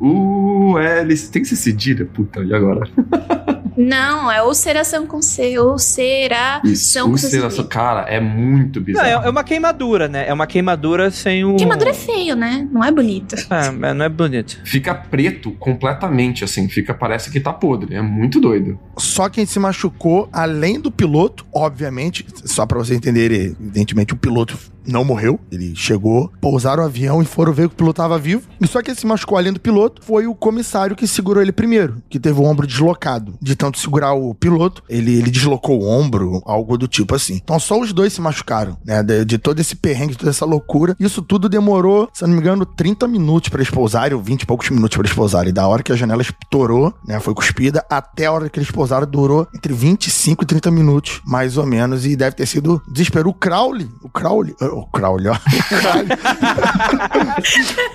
Uh, 0.00 0.78
é, 0.78 1.00
eles 1.00 1.28
tem 1.28 1.42
que 1.42 1.48
ser 1.48 1.56
cedilha, 1.56 2.06
puta, 2.06 2.42
e 2.42 2.54
agora? 2.54 2.88
Não, 3.76 4.30
é 4.30 4.42
ulceração 4.42 5.06
com 5.06 5.20
C, 5.20 5.58
ulceração 5.58 6.62
Isso, 6.64 7.00
com 7.00 7.16
C. 7.16 7.26
ulceração, 7.26 7.66
cara, 7.66 8.02
é 8.02 8.20
muito 8.20 8.78
Não, 8.80 8.84
bizarro. 8.86 9.24
é, 9.24 9.26
é 9.26 9.30
uma 9.30 9.44
queimadura, 9.44 10.08
né? 10.08 10.26
É 10.28 10.32
uma 10.32 10.46
queimadura 10.46 11.10
sem 11.10 11.44
o. 11.44 11.56
Queimadura 11.56 11.90
é 11.90 11.94
feio, 11.94 12.34
né? 12.34 12.66
Não 12.70 12.82
é 12.82 12.90
bonito. 12.90 13.34
É, 13.50 13.70
mas 13.70 13.96
não 13.96 14.04
é 14.04 14.08
bonito. 14.08 14.58
Fica 14.64 14.94
preto 14.94 15.52
completamente, 15.52 16.44
assim, 16.44 16.68
fica, 16.68 16.94
parece 16.94 17.30
que 17.30 17.40
tá 17.40 17.52
podre, 17.52 17.94
é 17.94 18.02
muito 18.02 18.40
doido. 18.40 18.78
Só 18.96 19.28
quem 19.28 19.44
se 19.46 19.58
machucou, 19.58 20.28
além 20.32 20.80
do 20.80 20.90
piloto, 20.90 21.46
obviamente, 21.52 22.26
só 22.44 22.64
pra 22.66 22.78
você 22.78 22.94
entender, 22.94 23.30
evidentemente, 23.32 24.12
o 24.12 24.16
piloto 24.16 24.58
não 24.86 25.04
morreu. 25.04 25.38
Ele 25.50 25.74
chegou, 25.74 26.30
pousaram 26.40 26.82
o 26.82 26.86
avião 26.86 27.22
e 27.22 27.24
foram 27.24 27.52
ver 27.52 27.68
que 27.68 27.74
o 27.74 27.76
piloto 27.76 27.96
tava 27.96 28.18
vivo. 28.18 28.48
E 28.60 28.66
só 28.66 28.82
quem 28.82 28.94
se 28.94 29.06
machucou 29.06 29.38
além 29.38 29.52
do 29.52 29.60
piloto 29.60 30.02
foi 30.04 30.26
o 30.26 30.34
comissário 30.34 30.96
que 30.96 31.06
segurou 31.06 31.42
ele 31.42 31.52
primeiro, 31.52 32.02
que 32.08 32.18
teve 32.18 32.40
o 32.40 32.44
ombro 32.44 32.66
deslocado. 32.66 33.34
De 33.40 33.54
tanto 33.54 33.78
segurar 33.78 34.14
o 34.14 34.34
piloto, 34.34 34.82
ele, 34.88 35.16
ele 35.16 35.30
deslocou 35.30 35.82
o 35.82 35.88
ombro, 35.88 36.42
algo 36.44 36.76
do 36.76 36.88
tipo 36.88 37.14
assim. 37.14 37.40
Então 37.42 37.58
só 37.58 37.80
os 37.80 37.92
dois 37.92 38.12
se 38.12 38.20
machucaram, 38.20 38.76
né? 38.84 39.02
De, 39.02 39.24
de 39.24 39.38
todo 39.38 39.60
esse 39.60 39.76
perrengue, 39.76 40.12
de 40.12 40.18
toda 40.18 40.30
essa 40.30 40.44
loucura. 40.44 40.96
Isso 40.98 41.22
tudo 41.22 41.48
demorou, 41.48 42.08
se 42.12 42.24
eu 42.24 42.28
não 42.28 42.34
me 42.34 42.40
engano, 42.40 42.64
30 42.64 43.06
minutos 43.08 43.48
pra 43.48 43.60
eles 43.60 43.70
pousarem, 43.70 44.16
ou 44.16 44.22
20 44.22 44.42
e 44.42 44.46
poucos 44.46 44.70
minutos 44.70 44.96
pra 44.96 45.06
eles 45.06 45.16
pousarem. 45.16 45.52
Da 45.52 45.66
hora 45.66 45.82
que 45.82 45.92
a 45.92 45.96
janela 45.96 46.22
estourou, 46.22 46.92
né? 47.06 47.20
Foi 47.20 47.34
cuspida, 47.34 47.84
até 47.90 48.26
a 48.26 48.32
hora 48.32 48.48
que 48.48 48.58
eles 48.58 48.70
pousaram, 48.70 49.06
durou 49.06 49.46
entre 49.54 49.72
25 49.72 50.44
e 50.44 50.46
30 50.46 50.70
minutos, 50.70 51.20
mais 51.24 51.56
ou 51.56 51.66
menos. 51.66 52.04
E 52.06 52.16
deve 52.16 52.36
ter 52.36 52.46
sido 52.46 52.82
desespero. 52.88 53.30
O 53.30 53.34
Crowley, 53.34 53.88
o 54.02 54.08
Crowley, 54.08 54.54
o 54.80 54.86
Crowley, 54.86 55.28
ó. 55.28 55.36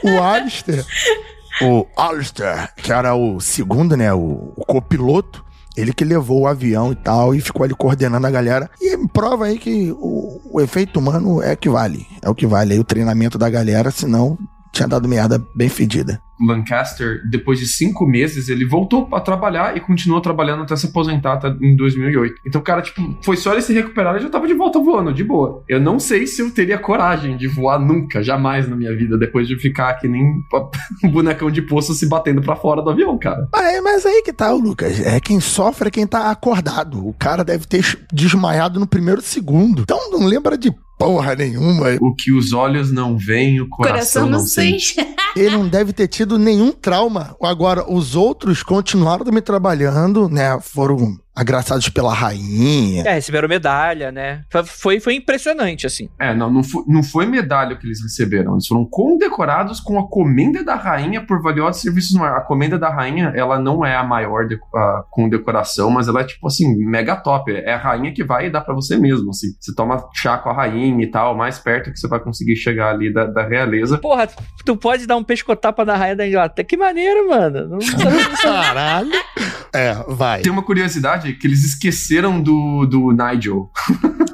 O 0.04 0.24
Alistair, 0.24 0.86
o 1.62 1.86
Alistair, 1.96 2.70
que 2.76 2.92
era 2.92 3.14
o 3.16 3.40
segundo, 3.40 3.96
né? 3.96 4.14
O, 4.14 4.54
o 4.56 4.66
copiloto. 4.66 5.46
Ele 5.78 5.94
que 5.94 6.04
levou 6.04 6.42
o 6.42 6.48
avião 6.48 6.92
e 6.92 6.96
tal, 6.96 7.34
e 7.34 7.40
ficou 7.40 7.64
ali 7.64 7.74
coordenando 7.74 8.28
a 8.28 8.32
galera. 8.32 8.70
E 8.82 8.98
prova 9.08 9.46
aí 9.46 9.58
que 9.58 9.90
o, 9.94 10.42
o 10.52 10.60
efeito 10.60 11.00
humano 11.00 11.42
é 11.42 11.56
que 11.56 11.70
vale. 11.70 12.06
É 12.22 12.30
o 12.30 12.36
que 12.36 12.46
vale 12.46 12.74
aí 12.74 12.80
o 12.80 12.84
treinamento 12.84 13.38
da 13.38 13.50
galera, 13.50 13.90
senão 13.90 14.38
tinha 14.74 14.88
dado 14.88 15.08
merda 15.08 15.42
bem 15.56 15.70
fedida. 15.70 16.22
Lancaster, 16.46 17.22
depois 17.30 17.60
de 17.60 17.68
cinco 17.68 18.06
meses, 18.06 18.50
ele 18.50 18.66
voltou 18.66 19.08
a 19.12 19.20
trabalhar 19.20 19.76
e 19.76 19.80
continuou 19.80 20.22
trabalhando 20.22 20.64
até 20.64 20.76
se 20.76 20.88
aposentar 20.88 21.34
até 21.34 21.50
em 21.62 21.76
2008. 21.76 22.36
Então, 22.46 22.62
cara, 22.62 22.82
tipo, 22.82 23.18
foi 23.22 23.38
só 23.38 23.54
ele 23.54 23.62
se 23.62 23.74
recuperar 23.74 24.18
e 24.18 24.22
já 24.22 24.30
tava 24.30 24.48
de 24.48 24.54
volta 24.54 24.80
voando, 24.80 25.14
de 25.14 25.24
boa. 25.24 25.64
Eu 25.68 25.80
não 25.80 26.00
sei 26.00 26.28
se 26.28 26.42
eu 26.42 26.52
teria 26.52 26.78
coragem 26.78 27.38
de 27.38 27.48
voar 27.48 27.80
nunca, 27.80 28.24
jamais 28.24 28.68
na 28.68 28.76
minha 28.76 28.96
vida, 28.96 29.18
depois 29.18 29.48
de 29.48 29.58
ficar 29.58 29.94
que 29.96 30.08
nem 30.08 30.24
um 31.04 31.10
bonecão 31.10 31.50
de 31.50 31.62
poço 31.62 31.94
se 31.94 32.08
batendo 32.08 32.42
pra 32.42 32.56
fora 32.56 32.82
do 32.82 32.90
avião, 32.90 33.18
cara. 33.18 33.48
Ah, 33.54 33.72
é, 33.72 33.82
mas 33.82 34.06
aí 34.06 34.22
que 34.24 34.34
tá, 34.34 34.52
Lucas. 34.52 35.00
É 35.00 35.20
quem 35.20 35.40
sofre 35.40 35.88
é 35.88 35.92
quem 35.92 36.08
tá 36.08 36.32
acordado. 36.32 37.06
O 37.06 37.14
cara 37.14 37.44
deve 37.44 37.66
ter 37.66 37.84
desmaiado 38.12 38.80
no 38.80 38.88
primeiro 38.88 39.22
segundo. 39.22 39.82
Então 39.82 40.12
não 40.12 40.26
lembra 40.26 40.58
de 40.58 40.72
porra 41.02 41.36
nenhuma. 41.36 41.98
O 42.00 42.14
que 42.14 42.32
os 42.32 42.54
olhos 42.54 42.92
não 42.92 43.18
veem, 43.18 43.60
o 43.60 43.68
coração, 43.68 44.30
não 44.30 44.40
sente. 44.40 44.96
Ele 45.36 45.50
não 45.50 45.68
deve 45.68 45.94
ter 45.94 46.08
tido 46.32 46.38
nenhum 46.38 46.72
trauma. 46.72 47.36
Agora, 47.42 47.92
os 47.92 48.16
outros 48.16 48.64
continuaram 48.64 49.26
também 49.26 49.42
trabalhando, 49.42 50.30
né? 50.30 50.58
Foram 50.62 51.18
agraciados 51.36 51.90
pela 51.90 52.14
rainha. 52.14 53.04
É, 53.06 53.14
receberam 53.14 53.48
medalha, 53.48 54.12
né? 54.12 54.44
Foi, 54.66 55.00
foi 55.00 55.16
impressionante, 55.16 55.88
assim. 55.88 56.10
É, 56.20 56.34
não, 56.34 56.52
não 56.52 56.64
foi, 56.64 56.84
não 56.88 57.04
foi 57.04 57.26
medalha 57.26 57.76
que 57.76 57.88
eles 57.88 58.02
receberam. 58.02 58.54
Eles 58.54 58.68
foram 58.68 58.86
condecorados 58.86 59.80
com 59.80 59.98
a 59.98 60.08
comenda 60.08 60.64
da 60.64 60.76
rainha 60.76 61.26
por 61.26 61.42
valiosos 61.42 61.82
serviços 61.82 62.14
no 62.16 62.24
ar. 62.24 62.38
A 62.38 62.42
comenda 62.42 62.78
da 62.78 62.90
rainha, 62.90 63.32
ela 63.36 63.58
não 63.60 63.86
é 63.86 63.96
a 63.96 64.04
maior 64.04 64.48
de, 64.48 64.60
a 64.76 65.04
condecoração, 65.10 65.90
mas 65.90 66.08
ela 66.08 66.22
é 66.22 66.26
tipo 66.26 66.46
assim, 66.48 66.76
mega 66.86 67.16
top. 67.16 67.52
É 67.52 67.74
a 67.74 67.78
rainha 67.78 68.14
que 68.14 68.24
vai 68.24 68.50
dar 68.50 68.62
para 68.62 68.74
você 68.74 68.98
mesmo, 68.98 69.30
assim. 69.30 69.48
Você 69.60 69.74
toma 69.74 70.10
chá 70.14 70.38
com 70.38 70.50
a 70.50 70.54
rainha 70.54 71.04
e 71.04 71.10
tal, 71.10 71.36
mais 71.36 71.58
perto 71.58 71.92
que 71.92 72.00
você 72.00 72.08
vai 72.08 72.20
conseguir 72.20 72.56
chegar 72.56 72.90
ali 72.90 73.12
da, 73.12 73.26
da 73.26 73.48
realeza. 73.48 73.98
Porra, 73.98 74.28
tu 74.66 74.76
pode 74.76 75.08
dar 75.08 75.16
um 75.16 75.24
pescotapa 75.24 75.86
na 75.86 75.96
rainha 75.96 76.16
da 76.16 76.28
Inglaterra. 76.28 76.68
Que 76.68 76.78
maneiro, 76.78 77.30
mano. 77.30 77.68
Não 77.72 77.80
Caralho. 78.42 79.12
É, 79.74 79.94
vai. 80.08 80.42
Tem 80.42 80.52
uma 80.52 80.64
curiosidade 80.64 81.21
que 81.22 81.48
eles 81.48 81.64
esqueceram 81.64 82.42
do, 82.42 82.86
do 82.86 83.12
Nigel. 83.12 83.70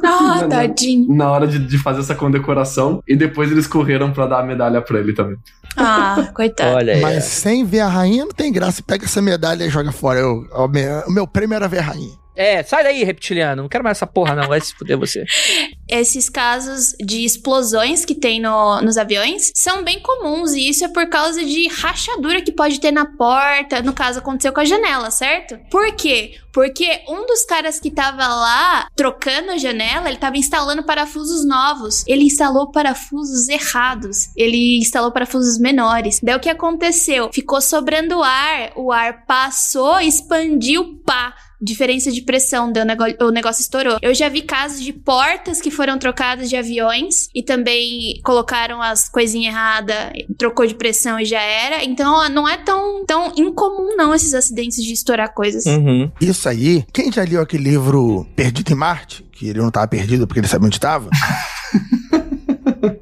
Ah, 0.04 0.45
tadinho. 0.50 1.13
Na 1.13 1.32
hora 1.32 1.47
de, 1.47 1.60
de 1.60 1.78
fazer 1.78 2.00
essa 2.00 2.15
condecoração. 2.15 3.02
E 3.08 3.15
depois 3.15 3.52
eles 3.52 3.67
correram 3.67 4.12
para 4.12 4.28
dar 4.28 4.39
a 4.39 4.43
medalha 4.43 4.82
pra 4.82 5.00
ele 5.00 5.13
também. 5.13 5.38
Ah, 5.76 6.30
coitado. 6.34 6.76
Olha 6.76 6.93
aí. 6.93 7.02
Mas 7.02 7.26
sem 7.26 7.65
ver 7.65 7.82
a 7.82 7.88
rainha 7.88 8.26
não 8.26 8.32
tem 8.32 8.52
graça. 8.52 8.82
Pega 8.82 9.06
essa 9.06 9.21
medalha 9.21 9.63
e 9.65 9.69
joga 9.69 9.91
fora. 9.91 10.19
Eu, 10.19 10.47
o, 10.52 10.67
meu, 10.67 11.00
o 11.08 11.12
meu 11.12 11.28
prêmio 11.28 11.56
era 11.56 11.67
ver 11.67 11.80
a 11.80 11.84
rainha. 11.84 12.15
É, 12.36 12.62
sai 12.63 12.84
daí, 12.84 13.04
reptiliano. 13.04 13.63
Não 13.63 13.69
quero 13.69 13.84
mais 13.84 13.97
essa 13.97 14.08
porra, 14.08 14.36
não. 14.36 14.47
Vai 14.47 14.62
se 14.62 14.73
fuder 14.73 14.97
você. 14.97 15.23
Esses 15.89 16.30
casos 16.30 16.93
de 17.00 17.23
explosões 17.23 18.04
que 18.06 18.13
tem 18.15 18.39
no- 18.41 18.82
nos 18.82 18.97
aviões 18.97 19.52
são 19.56 19.84
bem 19.84 20.00
comuns 20.02 20.54
e 20.54 20.69
isso 20.69 20.84
é 20.84 20.88
por 20.88 21.08
causa 21.10 21.43
de 21.43 21.67
rachadura 21.67 22.41
que 22.41 22.52
pode 22.52 22.80
ter 22.80 22.91
na 22.91 23.06
porta. 23.06 23.82
No 23.82 23.93
caso, 23.93 24.19
aconteceu 24.19 24.52
com 24.52 24.60
a 24.60 24.65
janela, 24.65 25.10
certo? 25.12 25.58
Por 25.69 25.95
quê? 25.95 26.36
Porque 26.54 27.02
um 27.08 27.26
dos 27.26 27.45
caras 27.45 27.80
que 27.80 27.91
tava 27.91 28.28
lá 28.28 28.88
trocando 28.95 29.52
a 29.52 29.58
janela, 29.58 30.10
ele 30.10 30.17
tava 30.17 30.38
instalando 30.38 30.84
parafusos 30.84 31.45
novos. 31.45 32.04
Ele 32.08 32.23
instalou 32.23 32.71
parafusos 32.71 33.47
errados. 33.47 34.30
Ele 34.36 34.80
instalou 34.80 35.12
parafusos 35.12 35.60
menores. 35.60 36.19
Daí 36.21 36.36
o 36.36 36.39
que 36.39 36.50
aconteceu? 36.50 37.30
Ficou 37.32 37.62
sobrando 37.62 38.21
ar, 38.23 38.71
o 38.76 38.91
ar 38.91 39.26
passou, 39.26 40.00
expandiu, 40.00 41.00
pá 41.06 41.34
diferença 41.61 42.11
de 42.11 42.21
pressão, 42.21 42.71
deu 42.71 42.85
nego- 42.85 43.03
o 43.25 43.31
negócio 43.31 43.61
estourou. 43.61 43.97
Eu 44.01 44.13
já 44.13 44.29
vi 44.29 44.41
casos 44.41 44.81
de 44.83 44.93
portas 44.93 45.59
que 45.61 45.71
foram 45.71 45.97
trocadas 45.97 46.49
de 46.49 46.55
aviões 46.55 47.29
e 47.33 47.41
também 47.43 48.19
colocaram 48.23 48.81
as 48.81 49.09
coisinhas 49.09 49.53
erradas, 49.53 49.95
trocou 50.37 50.65
de 50.67 50.75
pressão 50.75 51.19
e 51.19 51.25
já 51.25 51.41
era. 51.41 51.83
Então 51.83 52.27
não 52.29 52.47
é 52.47 52.57
tão, 52.57 53.05
tão 53.05 53.33
incomum 53.35 53.95
não 53.95 54.13
esses 54.13 54.33
acidentes 54.33 54.83
de 54.83 54.93
estourar 54.93 55.33
coisas. 55.33 55.65
Uhum. 55.65 56.11
Isso 56.21 56.47
aí, 56.47 56.85
quem 56.93 57.11
já 57.11 57.23
leu 57.23 57.41
aquele 57.41 57.63
livro 57.71 58.25
Perdido 58.35 58.71
em 58.71 58.75
Marte? 58.75 59.25
Que 59.31 59.49
ele 59.49 59.59
não 59.59 59.69
tava 59.71 59.87
perdido 59.87 60.25
porque 60.27 60.39
ele 60.39 60.47
sabia 60.47 60.67
onde 60.67 60.79
tava. 60.79 61.09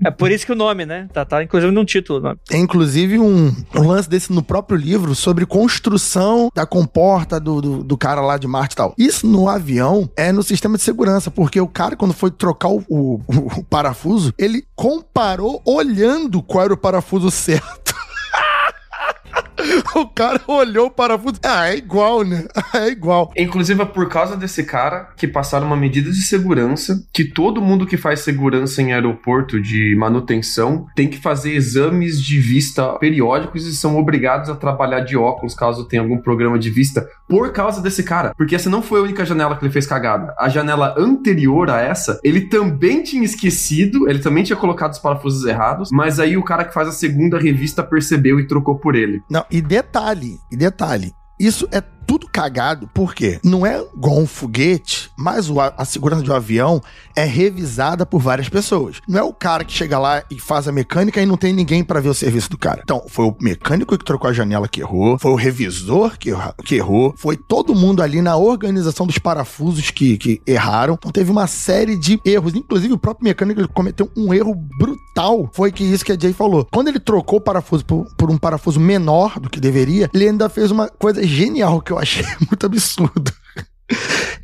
É 0.04 0.12
por 0.12 0.32
isso 0.32 0.46
que 0.46 0.52
o 0.52 0.56
nome, 0.56 0.86
né? 0.86 1.08
Tá, 1.14 1.26
tá 1.26 1.44
inclusive 1.44 1.72
num 1.72 1.86
título. 1.86 2.20
nome. 2.20 2.38
Tem 2.48 2.62
inclusive 2.62 3.20
um, 3.20 3.54
um 3.76 3.88
lance 3.88 4.10
desse 4.10 4.32
no 4.32 4.44
próprio 4.44 4.78
livro 4.78 5.14
sobre 5.16 5.46
construção 5.46 6.50
da 6.54 6.66
comporta 6.66 7.40
do, 7.40 7.62
do, 7.62 7.84
do 7.84 7.98
cara 7.98 8.22
lá 8.22 8.38
de 8.38 8.48
Marte 8.48 8.74
e 8.74 8.76
tal. 8.78 8.94
Isso 8.98 9.26
no 9.28 9.50
avião 9.50 10.10
é 10.16 10.32
no 10.32 10.44
sistema 10.44 10.78
de 10.78 10.84
segurança, 10.84 11.32
porque 11.32 11.60
o 11.60 11.68
cara, 11.68 11.96
quando 11.96 12.14
foi 12.14 12.30
trocar 12.32 12.70
o, 12.70 12.84
o- 12.88 13.22
o 13.28 13.64
parafuso, 13.64 14.34
ele 14.38 14.64
comparou 14.76 15.62
olhando 15.66 16.42
qual 16.42 16.66
era 16.66 16.74
o 16.74 16.78
parafuso 16.78 17.32
certo. 17.32 17.95
O 19.96 20.08
cara 20.08 20.42
olhou 20.48 20.88
o 20.88 20.92
parafuso. 20.92 21.40
Ah, 21.44 21.70
é 21.70 21.78
igual, 21.78 22.24
né? 22.24 22.46
É 22.74 22.90
igual. 22.90 23.32
Inclusive 23.38 23.82
é 23.82 23.86
por 23.86 24.10
causa 24.10 24.36
desse 24.36 24.64
cara 24.64 25.10
que 25.16 25.28
passaram 25.28 25.68
uma 25.68 25.78
medida 25.78 26.12
de 26.12 26.22
segurança 26.22 27.02
que 27.14 27.24
todo 27.24 27.62
mundo 27.62 27.86
que 27.86 27.96
faz 27.96 28.20
segurança 28.20 28.82
em 28.82 28.92
aeroporto 28.92 29.62
de 29.62 29.96
manutenção 29.98 30.86
tem 30.94 31.08
que 31.08 31.18
fazer 31.18 31.54
exames 31.54 32.22
de 32.22 32.40
vista 32.40 32.98
periódicos 33.00 33.66
e 33.66 33.76
são 33.76 33.98
obrigados 33.98 34.50
a 34.50 34.56
trabalhar 34.56 35.02
de 35.02 35.16
óculos 35.16 35.56
caso 35.56 35.88
tenha 35.88 36.02
algum 36.02 36.18
programa 36.18 36.60
de 36.60 36.70
vista 36.70 37.08
por 37.30 37.52
causa 37.54 37.82
desse 37.82 38.04
cara. 38.04 38.34
Porque 38.36 38.56
essa 38.56 38.70
não 38.70 38.82
foi 38.82 39.00
a 39.00 39.04
única 39.04 39.26
janela 39.26 39.56
que 39.56 39.64
ele 39.64 39.72
fez 39.72 39.88
cagada. 39.88 40.34
A 40.38 40.50
janela 40.50 40.94
anterior 40.98 41.70
a 41.70 41.80
essa, 41.80 42.20
ele 42.24 42.42
também 42.42 43.04
tinha 43.04 43.24
esquecido, 43.24 44.10
ele 44.10 44.20
também 44.20 44.44
tinha 44.44 44.58
colocado 44.58 44.92
os 44.94 45.00
parafusos 45.00 45.46
errados, 45.46 45.90
mas 45.92 46.20
aí 46.20 46.36
o 46.36 46.44
cara 46.44 46.66
que 46.66 46.74
faz 46.74 46.90
a 46.90 46.92
segunda 46.92 47.40
revista 47.40 47.84
percebeu 47.84 48.40
e 48.40 48.48
trocou 48.48 48.76
por 48.76 48.96
ele. 48.96 49.22
Não, 49.30 49.46
e 49.50 49.62
detalhe, 49.62 50.40
e 50.52 50.56
detalhe. 50.56 51.14
Isso 51.40 51.68
é 51.72 51.82
tudo 52.06 52.28
cagado, 52.28 52.90
porque 52.94 53.40
não 53.44 53.66
é 53.66 53.84
igual 53.96 54.18
um 54.18 54.28
foguete, 54.28 55.10
mas 55.18 55.50
a, 55.78 55.86
segurança 55.86 56.24
de 56.24 56.32
um 56.32 56.36
avião 56.36 56.82
é 57.16 57.24
revisada 57.24 58.06
por 58.06 58.20
várias 58.20 58.50
pessoas. 58.50 59.02
Não 59.08 59.20
é 59.20 59.24
o 59.24 59.34
cara 59.34 59.64
que 59.64 59.74
chega 59.74 59.98
lá 59.98 60.24
e 60.30 60.40
faz 60.40 60.68
a 60.68 60.72
mecânica 60.72 61.22
e 61.22 61.26
não 61.26 61.38
tem 61.38 61.54
ninguém 61.54 61.84
pra 61.84 62.00
ver 62.00 62.10
o 62.10 62.14
serviço 62.14 62.50
do 62.50 62.58
cara. 62.58 62.82
Então, 62.84 63.04
foi 63.08 63.26
o 63.26 63.36
mecânico 63.40 63.98
que 63.98 64.06
trocou 64.06 64.30
a 64.30 64.34
janela 64.34 64.68
que 64.68 64.82
errou, 64.82 65.18
foi 65.18 65.32
o 65.32 65.36
revisor 65.36 66.18
que, 66.18 66.32
que 66.64 66.76
errou, 66.76 67.14
foi 67.18 67.38
todo 67.38 67.76
mundo 67.76 68.02
ali 68.02 68.22
na 68.22 68.36
organização 68.36 69.06
dos 69.06 69.18
parafusos 69.18 69.90
que, 69.92 70.18
que 70.18 70.42
erraram. 70.46 70.96
Então, 70.96 71.12
teve 71.12 71.32
uma 71.32 71.48
série 71.48 71.96
de 71.96 72.20
erros. 72.26 72.54
Inclusive, 72.56 72.94
o 72.94 72.98
próprio 72.98 73.26
mecânico 73.26 73.68
cometeu 73.70 74.10
um 74.16 74.34
erro 74.34 74.56
brutal. 74.78 75.50
Foi 75.54 75.72
que 75.72 75.84
isso 75.84 76.06
que 76.06 76.12
a 76.12 76.20
Jay 76.20 76.34
falou. 76.34 76.68
Quando 76.72 76.90
ele 76.90 77.00
trocou 77.00 77.40
o 77.40 77.42
parafuso 77.42 77.86
por, 77.86 78.06
por 78.18 78.30
um 78.30 78.38
parafuso 78.38 78.80
menor 78.80 79.40
do 79.40 79.50
que 79.50 79.60
deveria, 79.60 80.10
ele 80.14 80.28
ainda 80.28 80.50
fez 80.50 80.72
uma 80.72 80.88
coisa 80.88 81.26
genial 81.26 81.82
que 81.82 81.94
achei 81.98 82.26
muito 82.50 82.66
absurdo. 82.66 83.32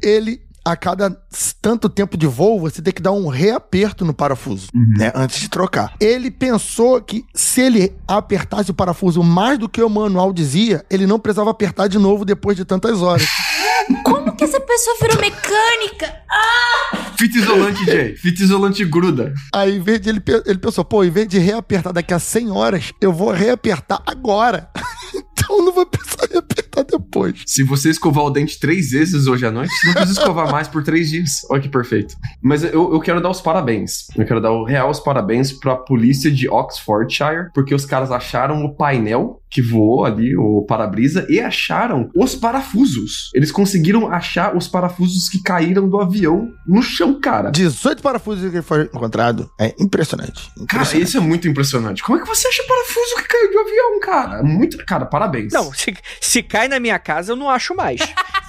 Ele, 0.01 0.41
a 0.63 0.75
cada 0.75 1.15
tanto 1.61 1.89
tempo 1.89 2.17
de 2.17 2.27
voo, 2.27 2.59
você 2.59 2.81
tem 2.81 2.93
que 2.93 3.01
dar 3.01 3.11
um 3.11 3.27
reaperto 3.27 4.05
no 4.05 4.13
parafuso, 4.13 4.67
né? 4.73 5.11
Antes 5.15 5.39
de 5.39 5.49
trocar. 5.49 5.93
Ele 5.99 6.29
pensou 6.29 7.01
que 7.01 7.25
se 7.33 7.61
ele 7.61 7.93
apertasse 8.07 8.71
o 8.71 8.73
parafuso 8.73 9.23
mais 9.23 9.57
do 9.57 9.69
que 9.69 9.81
o 9.81 9.89
manual 9.89 10.31
dizia, 10.31 10.85
ele 10.89 11.07
não 11.07 11.19
precisava 11.19 11.49
apertar 11.49 11.87
de 11.87 11.97
novo 11.97 12.23
depois 12.25 12.55
de 12.55 12.65
tantas 12.65 13.01
horas. 13.01 13.27
Como 14.03 14.35
que 14.35 14.43
essa 14.43 14.59
pessoa 14.59 14.95
virou 15.01 15.19
mecânica? 15.19 16.21
Fita 17.17 17.37
isolante, 17.37 17.85
Jay. 17.85 18.15
Fita 18.15 18.41
isolante 18.41 18.85
gruda. 18.85 19.33
Aí, 19.53 19.75
em 19.75 19.79
vez 19.79 20.01
de 20.01 20.09
ele, 20.09 20.23
ele 20.45 20.57
pensou, 20.57 20.83
pô, 20.83 21.03
em 21.03 21.11
vez 21.11 21.27
de 21.27 21.37
reapertar 21.37 21.93
daqui 21.93 22.13
a 22.13 22.19
100 22.19 22.51
horas, 22.51 22.91
eu 22.99 23.13
vou 23.13 23.31
reapertar 23.31 24.01
agora. 24.07 24.69
então 25.13 25.59
eu 25.59 25.65
não 25.65 25.71
vou 25.71 25.85
precisar 25.85 26.27
depois. 27.11 27.43
Se 27.45 27.61
você 27.63 27.89
escovar 27.89 28.23
o 28.23 28.29
dente 28.29 28.57
três 28.57 28.91
vezes 28.91 29.27
hoje 29.27 29.45
à 29.45 29.51
noite, 29.51 29.69
você 29.69 29.87
não 29.87 29.93
precisa 29.93 30.19
escovar 30.19 30.49
mais 30.49 30.69
por 30.69 30.81
três 30.81 31.09
dias. 31.09 31.45
Olha 31.49 31.61
que 31.61 31.67
perfeito. 31.67 32.15
Mas 32.41 32.63
eu, 32.63 32.93
eu 32.93 32.99
quero 33.01 33.21
dar 33.21 33.29
os 33.29 33.41
parabéns. 33.41 34.07
Eu 34.15 34.25
quero 34.25 34.39
dar 34.39 34.51
o 34.51 34.63
real 34.63 34.89
os 34.89 34.99
parabéns 34.99 35.51
pra 35.51 35.75
polícia 35.75 36.31
de 36.31 36.49
Oxfordshire, 36.49 37.51
porque 37.53 37.75
os 37.75 37.85
caras 37.85 38.11
acharam 38.11 38.63
o 38.63 38.73
painel 38.73 39.40
que 39.51 39.61
voou 39.61 40.05
ali, 40.05 40.35
o 40.35 40.65
para-brisa, 40.65 41.25
e 41.29 41.39
acharam 41.39 42.09
os 42.15 42.33
parafusos. 42.35 43.29
Eles 43.33 43.51
conseguiram 43.51 44.07
achar 44.11 44.55
os 44.55 44.67
parafusos 44.67 45.27
que 45.29 45.41
caíram 45.43 45.89
do 45.89 45.99
avião 45.99 46.49
no 46.65 46.81
chão, 46.81 47.19
cara. 47.19 47.51
18 47.51 48.01
parafusos 48.01 48.49
que 48.51 48.61
foi 48.61 48.83
encontrado. 48.83 49.49
É 49.59 49.75
impressionante. 49.79 50.41
Cara, 50.51 50.63
impressionante. 50.63 51.03
isso 51.07 51.17
é 51.17 51.19
muito 51.19 51.47
impressionante. 51.47 52.01
Como 52.03 52.17
é 52.17 52.21
que 52.21 52.27
você 52.27 52.47
acha 52.47 52.63
parafuso 52.63 53.15
que 53.17 53.27
caiu 53.27 53.49
de 53.51 53.57
um 53.57 53.61
avião, 53.61 53.99
cara? 53.99 54.43
Muito, 54.43 54.77
cara, 54.85 55.05
parabéns. 55.05 55.51
Não, 55.51 55.73
se, 55.73 55.93
se 56.21 56.41
cai 56.41 56.67
na 56.67 56.79
minha 56.79 56.97
casa, 56.97 57.33
eu 57.33 57.35
não 57.35 57.49
acho 57.49 57.75
mais. 57.75 57.99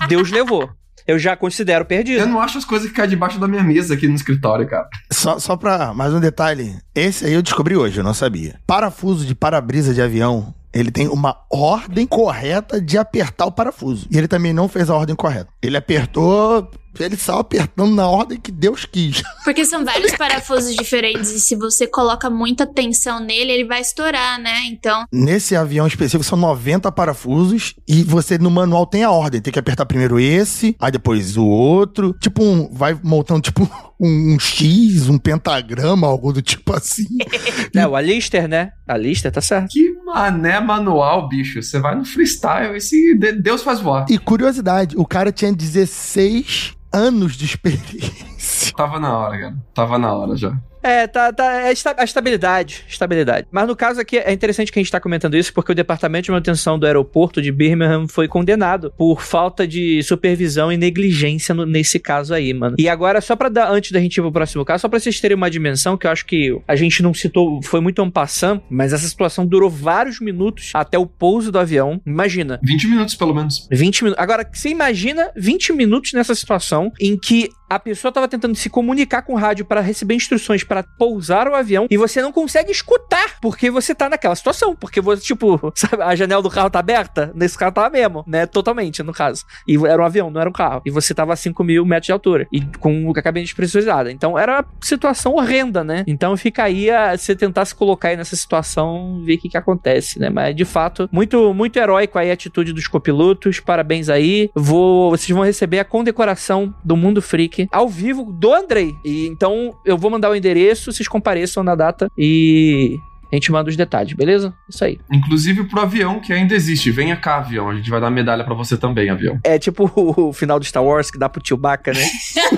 Deus 0.09 0.31
levou. 0.31 0.71
Eu 1.05 1.19
já 1.19 1.35
considero 1.37 1.83
Eu 1.83 1.87
perdido. 1.87 2.25
não 2.27 2.41
acho 2.41 2.59
as 2.59 2.65
coisas 2.65 2.89
que 2.89 2.95
caem 2.95 3.11
debaixo 3.11 3.37
da 3.41 3.49
minha 3.49 3.63
mesa 3.65 3.95
aqui 3.95 4.07
no 4.07 4.15
escritório, 4.15 4.69
cara. 4.69 4.89
Só, 5.11 5.37
só 5.41 5.57
pra 5.57 5.93
mais 5.93 6.15
um 6.15 6.21
detalhe. 6.21 6.77
Esse 6.95 7.25
aí 7.27 7.33
eu 7.33 7.43
descobri 7.43 7.77
hoje, 7.77 7.99
eu 7.99 8.05
não 8.05 8.15
sabia. 8.15 8.61
Parafuso 8.69 9.27
de 9.27 9.35
para-brisa 9.35 9.93
de 9.93 10.01
avião, 10.01 10.55
ele 10.73 10.91
tem 10.91 11.09
uma 11.09 11.37
ordem 11.51 12.07
correta 12.07 12.81
de 12.81 12.97
apertar 12.97 13.47
o 13.47 13.53
parafuso. 13.53 14.07
E 14.11 14.17
ele 14.17 14.29
também 14.29 14.53
não 14.53 14.69
fez 14.69 14.89
a 14.89 14.97
ordem 14.97 15.15
correta. 15.15 15.49
Ele 15.61 15.77
apertou. 15.77 16.71
Ele 16.99 17.17
saiu 17.17 17.39
apertando 17.39 17.95
na 17.95 18.07
ordem 18.07 18.39
que 18.39 18.51
Deus 18.53 18.85
quis. 18.85 19.23
Porque 19.45 19.65
são 19.65 19.85
vários 19.85 20.13
parafusos 20.13 20.75
diferentes 20.75 21.31
e 21.31 21.41
se 21.41 21.57
você 21.57 21.87
coloca 21.87 22.29
muita 22.31 22.67
tensão 22.67 23.19
nele, 23.21 23.51
ele 23.53 23.65
vai 23.65 23.81
estourar, 23.81 24.39
né? 24.41 24.63
Então, 24.67 25.05
Nesse 25.13 25.57
avião 25.57 25.87
específico 25.87 26.23
são 26.25 26.39
90 26.39 26.91
parafusos 26.93 27.75
e 27.89 28.03
você 28.03 28.39
no 28.39 28.51
manual 28.51 28.87
tem 28.87 29.03
a 29.05 29.11
ordem. 29.11 29.41
Tem 29.41 29.53
que 29.53 29.59
apertar 29.59 29.87
primeiro 29.87 30.19
esse, 30.21 30.77
aí 30.81 30.91
depois 30.93 31.37
o 31.37 31.45
outro. 31.47 32.15
Tipo 32.21 32.43
um. 32.45 32.73
Vai 32.73 32.99
montando 33.03 33.41
tipo 33.41 33.63
um, 34.01 34.35
um 34.35 34.39
X, 34.39 35.09
um 35.09 35.19
pentagrama, 35.19 36.07
algo 36.07 36.33
do 36.33 36.43
tipo 36.43 36.75
assim. 36.75 37.07
É, 37.75 37.87
o 37.87 37.97
Alistair, 37.97 38.47
né? 38.47 38.71
Alistair, 38.87 39.33
tá 39.33 39.41
certo. 39.41 39.69
Que 39.71 39.93
mané 40.05 40.61
manual, 40.61 41.27
bicho. 41.27 41.63
Você 41.63 41.79
vai 41.81 41.95
no 41.95 42.05
freestyle 42.05 42.77
e 42.77 42.81
se 42.83 43.15
de- 43.17 43.33
Deus 43.33 43.63
faz 43.63 43.81
voar. 43.81 44.05
E 44.11 44.19
curiosidade, 44.19 44.95
o 44.97 45.07
cara 45.07 45.33
tinha 45.33 45.51
16 45.51 46.75
anos 46.93 47.37
de 47.37 47.45
experiência. 47.45 48.32
Tava 48.77 48.99
na 49.01 49.17
hora, 49.19 49.39
cara. 49.39 49.55
Tava 49.75 49.99
na 49.99 50.13
hora 50.15 50.37
já. 50.37 50.57
É, 50.85 51.07
tá, 51.07 51.33
tá, 51.33 51.61
é 51.63 51.71
esta- 51.71 51.95
a 51.97 52.03
estabilidade, 52.03 52.85
estabilidade. 52.89 53.47
Mas 53.53 53.69
no 53.69 53.77
caso 53.77 54.01
aqui, 54.01 54.19
é 54.19 54.33
interessante 54.33 54.73
que 54.73 54.81
a 54.81 54.83
gente 54.83 54.91
tá 54.91 54.99
comentando 54.99 55.37
isso, 55.37 55.55
porque 55.55 55.71
o 55.71 55.75
Departamento 55.77 56.25
de 56.25 56.31
Manutenção 56.33 56.77
do 56.77 56.85
Aeroporto 56.85 57.41
de 57.41 57.53
Birmingham 57.53 58.09
foi 58.09 58.27
condenado 58.27 58.93
por 58.99 59.23
falta 59.23 59.65
de 59.65 60.03
supervisão 60.03 60.73
e 60.73 60.77
negligência 60.77 61.55
no- 61.55 61.65
nesse 61.65 62.01
caso 62.01 62.35
aí, 62.35 62.53
mano. 62.53 62.75
E 62.81 62.89
agora, 62.89 63.21
só 63.21 63.37
pra 63.37 63.49
dar, 63.49 63.71
antes 63.71 63.93
da 63.93 64.01
gente 64.01 64.17
ir 64.17 64.23
pro 64.23 64.33
próximo 64.33 64.65
caso, 64.65 64.81
só 64.83 64.89
pra 64.89 64.99
vocês 64.99 65.21
terem 65.21 65.37
uma 65.37 65.49
dimensão, 65.49 65.97
que 65.97 66.05
eu 66.05 66.11
acho 66.11 66.27
que 66.27 66.61
a 66.67 66.75
gente 66.75 67.01
não 67.01 67.15
citou, 67.15 67.63
foi 67.63 67.81
muito 67.81 68.03
ampassant, 68.03 68.61
mas 68.69 68.93
essa 68.93 69.07
situação 69.07 69.47
durou 69.47 69.71
vários 69.71 70.19
minutos 70.19 70.73
até 70.75 70.99
o 70.99 71.07
pouso 71.07 71.53
do 71.53 71.61
avião. 71.61 72.01
Imagina, 72.05 72.59
20 72.61 72.89
minutos, 72.89 73.15
pelo 73.15 73.33
menos. 73.33 73.69
20 73.71 74.03
minutos. 74.03 74.21
Agora, 74.21 74.45
você 74.53 74.69
imagina 74.71 75.31
20 75.37 75.73
minutos 75.73 76.13
nessa 76.13 76.35
situação 76.35 76.91
em 77.01 77.17
que 77.17 77.49
a 77.75 77.79
pessoa 77.79 78.13
tava 78.13 78.29
tentando 78.29 78.55
se 78.55 78.69
comunicar 78.69 79.23
com 79.23 79.33
o 79.33 79.37
rádio 79.37 79.65
para 79.65 79.81
receber 79.81 80.15
instruções 80.15 80.63
pra 80.63 80.83
pousar 80.83 81.49
o 81.49 81.55
avião 81.55 81.87
e 81.91 81.97
você 81.97 82.21
não 82.21 82.31
consegue 82.31 82.71
escutar 82.71 83.41
porque 83.41 83.71
você 83.71 83.95
tá 83.95 84.11
naquela 84.11 84.35
situação. 84.37 84.77
Porque 84.77 85.01
você, 85.01 85.23
tipo, 85.23 85.59
sabe, 85.75 86.03
a 86.03 86.15
janela 86.15 86.43
do 86.43 86.51
carro 86.51 86.69
tá 86.69 86.79
aberta? 86.79 87.33
Nesse 87.35 87.57
carro 87.57 87.73
tava 87.73 87.89
mesmo, 87.89 88.25
né? 88.27 88.45
Totalmente, 88.45 89.03
no 89.03 89.13
caso. 89.13 89.45
E 89.67 89.77
era 89.87 90.03
um 90.03 90.05
avião, 90.05 90.31
não 90.31 90.41
era 90.41 90.51
um 90.51 90.53
carro. 90.53 90.83
E 90.85 90.91
você 90.91 91.15
tava 91.15 91.33
a 91.33 91.37
5 91.37 91.65
mil 91.65 91.85
metros 91.87 92.07
de 92.07 92.13
altura. 92.13 92.47
E 92.53 92.61
com 92.79 93.11
a 93.17 93.23
cabine 93.23 93.45
despressurizada. 93.45 94.13
Então 94.13 94.39
era 94.39 94.57
uma 94.61 94.67
situação 94.83 95.35
horrenda, 95.35 95.83
né? 95.83 96.05
Então 96.07 96.37
fica 96.37 96.65
aí 96.65 96.91
a 96.91 97.17
você 97.17 97.35
tentar 97.35 97.65
se 97.65 97.75
colocar 97.75 98.09
aí 98.09 98.17
nessa 98.17 98.37
situação, 98.37 99.23
ver 99.25 99.35
o 99.35 99.39
que 99.39 99.49
que 99.49 99.57
acontece, 99.57 100.19
né? 100.19 100.29
Mas 100.29 100.55
de 100.55 100.65
fato, 100.67 101.09
muito, 101.11 101.55
muito 101.55 101.79
heróico 101.79 102.19
aí 102.19 102.31
a 102.31 102.35
atitude 102.35 102.73
dos 102.75 102.87
copilotos. 102.87 103.61
Parabéns 103.61 104.11
aí. 104.11 104.51
Vou, 104.55 105.11
vocês 105.11 105.31
vão 105.31 105.45
receber 105.45 105.79
a 105.79 105.85
condecoração 105.85 106.75
do 106.85 106.97
Mundo 106.97 107.23
Freak 107.23 107.62
ao 107.71 107.89
vivo 107.89 108.33
do 108.33 108.53
Andrei. 108.55 108.97
E 109.05 109.27
então 109.27 109.75
eu 109.85 109.97
vou 109.97 110.11
mandar 110.11 110.31
o 110.31 110.37
endereço, 110.37 110.93
vocês 110.93 111.09
compareçam 111.09 111.63
na 111.63 111.75
data 111.75 112.11
e 112.17 112.99
a 113.33 113.37
gente 113.37 113.51
manda 113.51 113.71
os 113.71 113.77
detalhes, 113.77 114.13
beleza? 114.13 114.53
Isso 114.69 114.85
aí. 114.85 115.01
Inclusive 115.11 115.65
pro 115.65 115.81
avião 115.81 116.21
que 116.21 116.35
ainda 116.35 116.55
existe. 116.55 116.91
Venha 116.91 117.17
cá, 117.17 117.39
avião. 117.39 117.71
A 117.71 117.75
gente 117.75 117.89
vai 117.89 117.99
dar 117.99 118.11
medalha 118.11 118.45
pra 118.45 118.55
você 118.55 118.77
também, 118.77 119.09
avião. 119.09 119.41
É 119.43 119.59
tipo 119.59 119.91
o 119.97 120.35
final 120.35 120.59
do 120.59 120.67
Star 120.67 120.85
Wars 120.85 121.11
que 121.11 121.19
dá 121.19 121.31
pro 121.31 121.41
Chewbacca, 121.43 121.93
né? 121.95 122.05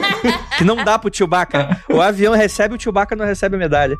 que 0.58 0.64
não 0.64 0.82
dá 0.84 0.98
pro 0.98 1.14
Chewbacca. 1.14 1.80
O 1.88 2.00
avião 2.00 2.34
recebe, 2.34 2.74
o 2.74 2.80
Chewbacca 2.80 3.14
não 3.14 3.24
recebe 3.24 3.54
a 3.54 3.58
medalha. 3.58 3.96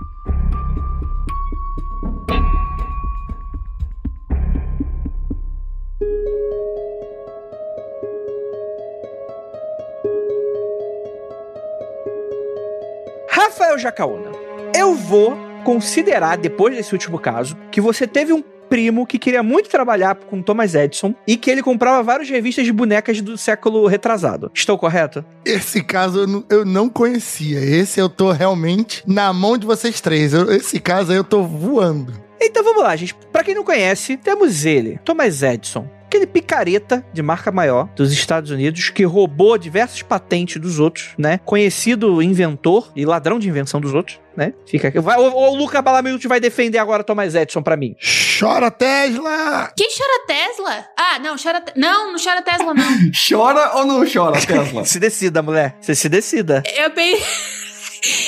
Rafael 13.45 13.79
Jacaúna, 13.79 14.31
eu 14.75 14.95
vou 14.95 15.37
considerar, 15.65 16.39
depois 16.39 16.75
desse 16.75 16.95
último 16.95 17.19
caso, 17.19 17.55
que 17.71 17.79
você 17.79 18.07
teve 18.07 18.33
um 18.33 18.43
primo 18.71 19.07
que 19.07 19.19
queria 19.19 19.43
muito 19.43 19.69
trabalhar 19.69 20.15
com 20.15 20.41
Thomas 20.41 20.75
Edison 20.75 21.15
e 21.27 21.37
que 21.37 21.51
ele 21.51 21.63
comprava 21.63 22.03
várias 22.03 22.31
revistas 22.31 22.65
de 22.65 22.73
bonecas 22.73 23.21
do 23.21 23.37
século 23.37 23.87
retrasado. 23.87 24.51
Estou 24.55 24.79
correto? 24.79 25.23
Esse 25.45 25.83
caso 25.85 26.21
eu 26.21 26.27
não, 26.27 26.45
eu 26.49 26.65
não 26.65 26.89
conhecia. 26.89 27.61
Esse 27.61 28.01
eu 28.01 28.09
tô 28.09 28.33
realmente 28.33 29.03
na 29.07 29.31
mão 29.31 29.59
de 29.59 29.67
vocês 29.67 30.01
três. 30.01 30.33
Eu- 30.33 30.51
esse 30.51 30.81
caso 30.81 31.13
aí 31.13 31.19
eu 31.19 31.23
tô 31.25 31.43
voando. 31.43 32.15
Então 32.41 32.65
vamos 32.65 32.83
lá, 32.83 32.97
gente. 32.97 33.15
Pra 33.31 33.45
quem 33.45 33.55
não 33.55 33.63
conhece, 33.63 34.17
temos 34.17 34.65
ele, 34.65 34.99
Thomas 35.05 35.43
Edison. 35.43 35.87
Aquele 36.15 36.27
picareta 36.29 37.05
de 37.13 37.21
marca 37.23 37.51
maior 37.51 37.89
dos 37.97 38.13
Estados 38.13 38.53
Unidos 38.53 38.89
que 38.89 39.03
roubou 39.03 39.59
diversas 39.59 40.01
patentes 40.01 40.63
dos 40.63 40.79
outros, 40.79 41.09
né? 41.19 41.41
Conhecido 41.45 42.23
inventor 42.23 42.93
e 42.95 43.05
ladrão 43.05 43.37
de 43.37 43.49
invenção 43.49 43.81
dos 43.81 43.93
outros, 43.93 44.21
né? 44.37 44.55
Fica 44.65 44.87
aqui. 44.87 45.01
Vai, 45.01 45.19
o, 45.19 45.23
o 45.25 45.57
Luca 45.57 45.83
Balaminute 45.83 46.29
vai 46.29 46.39
defender 46.39 46.79
agora 46.79 47.03
Thomas 47.03 47.35
Edison 47.35 47.61
pra 47.65 47.77
mim. 47.77 47.97
Chora, 48.39 48.71
Tesla! 48.71 49.73
Quem 49.77 49.89
chora 49.89 50.25
Tesla? 50.29 50.87
Ah, 50.97 51.19
não, 51.19 51.35
chora. 51.37 51.61
Te- 51.61 51.73
Não, 51.77 52.13
não 52.13 52.19
chora 52.23 52.43
Tesla, 52.43 52.73
não. 52.73 52.85
Chora 53.29 53.77
ou 53.79 53.85
não 53.85 54.05
chora, 54.09 54.41
Tesla? 54.41 54.85
Se 54.87 55.01
decida, 55.01 55.43
mulher. 55.43 55.77
Você 55.81 55.97
se 55.97 56.09
decida. 56.09 56.63
Eu 56.77 56.93
pensei. 56.93 57.25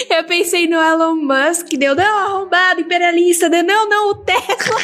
Eu 0.11 0.25
pensei 0.25 0.67
no 0.67 0.77
Elon 0.81 1.15
Musk, 1.17 1.69
deu, 1.79 1.95
não, 1.95 2.19
arrombado, 2.19 2.81
imperialista, 2.81 3.51
deu, 3.51 3.63
não, 3.63 3.87
não, 3.89 4.11
o 4.11 4.15
Tesla. 4.17 4.81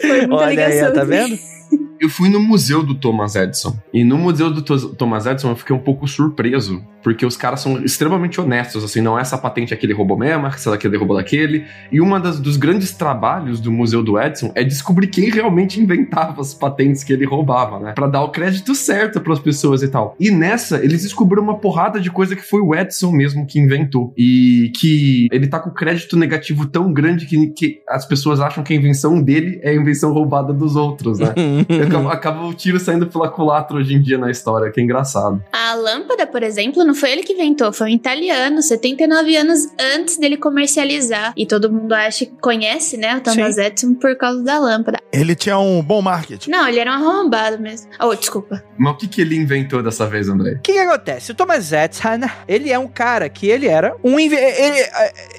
Foi 0.00 0.26
muita 0.26 0.34
Olha 0.34 0.66
aí, 0.66 0.72
ligação. 0.72 0.90
ó, 0.90 0.92
tá 0.94 1.04
vendo? 1.04 1.38
Eu 2.00 2.08
fui 2.08 2.30
no 2.30 2.40
museu 2.40 2.82
do 2.82 2.94
Thomas 2.94 3.36
Edison. 3.36 3.76
E 3.92 4.02
no 4.02 4.16
museu 4.16 4.50
do 4.50 4.62
Thomas 4.62 5.26
Edison 5.26 5.50
eu 5.50 5.56
fiquei 5.56 5.76
um 5.76 5.80
pouco 5.80 6.08
surpreso. 6.08 6.82
Porque 7.02 7.24
os 7.24 7.36
caras 7.36 7.60
são 7.60 7.82
extremamente 7.82 8.40
honestos, 8.40 8.84
assim, 8.84 9.00
não 9.00 9.18
é 9.18 9.22
essa 9.22 9.38
patente 9.38 9.72
aqui 9.72 9.86
ele 9.86 9.94
roubou 9.94 10.18
mesmo, 10.18 10.46
essa 10.46 10.70
daqui 10.70 10.86
ele 10.86 10.96
roubou 10.96 11.16
daquele. 11.16 11.64
E 11.90 12.00
das, 12.20 12.38
dos 12.38 12.56
grandes 12.56 12.92
trabalhos 12.92 13.60
do 13.60 13.72
Museu 13.72 14.02
do 14.02 14.20
Edison 14.20 14.52
é 14.54 14.64
descobrir 14.64 15.06
quem 15.06 15.30
realmente 15.30 15.80
inventava 15.80 16.40
as 16.40 16.52
patentes 16.54 17.02
que 17.02 17.12
ele 17.12 17.24
roubava, 17.24 17.78
né? 17.78 17.92
Pra 17.92 18.06
dar 18.06 18.22
o 18.22 18.30
crédito 18.30 18.74
certo 18.74 19.20
pras 19.20 19.38
pessoas 19.38 19.82
e 19.82 19.88
tal. 19.88 20.14
E 20.18 20.30
nessa, 20.30 20.82
eles 20.82 21.02
descobriram 21.02 21.42
uma 21.42 21.58
porrada 21.58 22.00
de 22.00 22.10
coisa 22.10 22.36
que 22.36 22.42
foi 22.42 22.60
o 22.60 22.74
Edison 22.74 23.12
mesmo 23.12 23.46
que 23.46 23.58
inventou. 23.58 24.12
E 24.16 24.72
que 24.76 25.28
ele 25.32 25.46
tá 25.46 25.58
com 25.58 25.70
crédito 25.70 26.16
negativo 26.16 26.66
tão 26.66 26.92
grande 26.92 27.26
que, 27.26 27.46
que 27.48 27.82
as 27.88 28.06
pessoas 28.06 28.40
acham 28.40 28.62
que 28.62 28.72
a 28.72 28.76
invenção 28.76 29.22
dele 29.22 29.58
é 29.62 29.70
a 29.70 29.74
invenção 29.74 30.12
roubada 30.12 30.52
dos 30.52 30.76
outros, 30.76 31.18
né? 31.18 31.32
Acaba, 31.90 32.12
acaba 32.12 32.46
o 32.46 32.54
tiro 32.54 32.78
saindo 32.78 33.06
pela 33.06 33.28
culatra 33.28 33.76
hoje 33.76 33.94
em 33.94 34.00
dia 34.00 34.18
na 34.18 34.30
história, 34.30 34.70
que 34.70 34.80
é 34.80 34.84
engraçado. 34.84 35.42
A 35.52 35.74
lâmpada, 35.74 36.26
por 36.26 36.42
exemplo, 36.42 36.84
não 36.84 36.94
foi 36.94 37.12
ele 37.12 37.22
que 37.22 37.32
inventou, 37.32 37.72
foi 37.72 37.88
um 37.88 37.94
italiano, 37.94 38.62
79 38.62 39.36
anos 39.36 39.68
antes 39.96 40.16
dele 40.16 40.36
comercializar. 40.36 41.32
E 41.36 41.46
todo 41.46 41.70
mundo 41.70 41.92
acha 41.92 42.26
que 42.26 42.32
conhece, 42.40 42.96
né, 42.96 43.16
o 43.16 43.20
Thomas 43.20 43.58
Edison 43.58 43.94
por 43.94 44.16
causa 44.16 44.42
da 44.42 44.58
lâmpada. 44.58 44.98
Ele 45.12 45.34
tinha 45.34 45.58
um 45.58 45.82
bom 45.82 46.00
marketing. 46.00 46.50
Não, 46.50 46.68
ele 46.68 46.78
era 46.78 46.90
um 46.90 46.94
arrombado 46.94 47.60
mesmo. 47.60 47.90
Oh, 48.00 48.14
desculpa. 48.14 48.62
Mas 48.78 48.94
o 48.94 48.96
que, 48.96 49.08
que 49.08 49.20
ele 49.20 49.36
inventou 49.36 49.82
dessa 49.82 50.06
vez, 50.06 50.28
André? 50.28 50.52
O 50.52 50.60
que, 50.60 50.72
que 50.72 50.78
acontece? 50.78 51.32
O 51.32 51.34
Thomas 51.34 51.72
Edison, 51.72 52.10
ele 52.46 52.70
é 52.70 52.78
um 52.78 52.88
cara 52.88 53.28
que 53.28 53.48
ele 53.48 53.66
era 53.66 53.96
um... 54.04 54.18
Ele, 54.18 54.36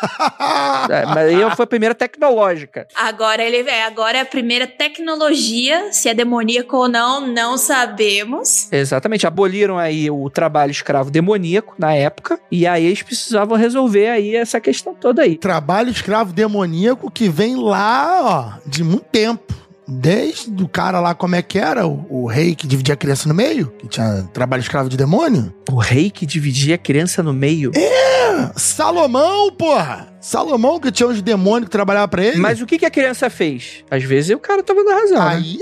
É, 0.91 1.05
mas 1.05 1.19
aí 1.19 1.57
foi 1.57 1.65
a 1.65 1.67
primeira 1.67 1.95
tecnológica. 1.95 2.87
Agora 2.95 3.43
ele 3.43 3.69
é, 3.69 3.85
agora 3.85 4.19
é 4.19 4.21
a 4.21 4.25
primeira 4.25 4.67
tecnologia, 4.67 5.93
se 5.93 6.09
é 6.09 6.15
demoníaco 6.15 6.68
ou 6.77 6.89
não, 6.89 7.27
não 7.27 7.57
sabemos. 7.57 8.71
Exatamente, 8.73 9.27
aboliram 9.27 9.79
aí 9.79 10.11
o 10.11 10.29
trabalho 10.31 10.71
escravo 10.71 11.11
demoníaco 11.11 11.75
na 11.79 11.95
época, 11.95 12.41
e 12.51 12.67
aí 12.67 12.87
eles 12.87 13.03
precisavam 13.03 13.57
resolver 13.57 14.09
aí 14.09 14.37
essa 14.37 14.61
questão 14.61 14.95
toda 14.95 15.23
aí. 15.23 15.37
Trabalho 15.37 15.91
escravo 15.91 16.33
demoníaco 16.33 17.11
que 17.11 17.29
vem 17.29 17.57
lá, 17.57 18.59
ó, 18.59 18.69
de 18.69 18.83
muito 18.85 19.05
tempo. 19.05 19.68
Desde 19.91 20.63
o 20.63 20.69
cara 20.69 21.01
lá, 21.01 21.15
como 21.15 21.35
é 21.35 21.41
que 21.41 21.59
era? 21.59 21.87
O, 21.87 22.07
o 22.11 22.27
rei 22.27 22.55
que 22.55 22.67
dividia 22.67 22.93
a 22.93 22.97
criança 22.97 23.27
no 23.27 23.35
meio? 23.35 23.69
Que 23.79 23.89
tinha 23.89 24.29
trabalho 24.35 24.61
escravo 24.61 24.89
de 24.89 24.97
demônio? 24.99 25.53
O 25.71 25.77
rei 25.79 26.11
que 26.11 26.27
dividia 26.27 26.75
a 26.75 26.79
criança 26.79 27.23
no 27.23 27.33
meio. 27.33 27.71
É, 27.75 28.51
Salomão, 28.55 29.51
porra! 29.53 30.13
Salomão 30.21 30.79
que 30.79 30.93
tinha 30.93 31.09
uns 31.09 31.23
demônios 31.23 31.67
que 31.67 31.71
trabalhavam 31.71 32.09
pra 32.09 32.23
ele. 32.25 32.37
Mas 32.39 32.61
o 32.61 32.67
que, 32.67 32.79
que 32.79 32.85
a 32.87 32.91
criança 32.91 33.31
fez? 33.31 33.83
Às 33.91 34.03
vezes 34.05 34.31
o 34.37 34.39
cara 34.39 34.63
tava 34.63 34.83
na 34.85 34.95
razão. 34.95 35.19
né? 35.25 35.31
Aí, 35.37 35.59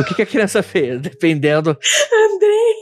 O 0.00 0.04
que, 0.04 0.14
que 0.14 0.22
a 0.22 0.26
criança 0.26 0.62
fez? 0.62 1.00
Dependendo. 1.00 1.70
Andrei. 1.70 2.74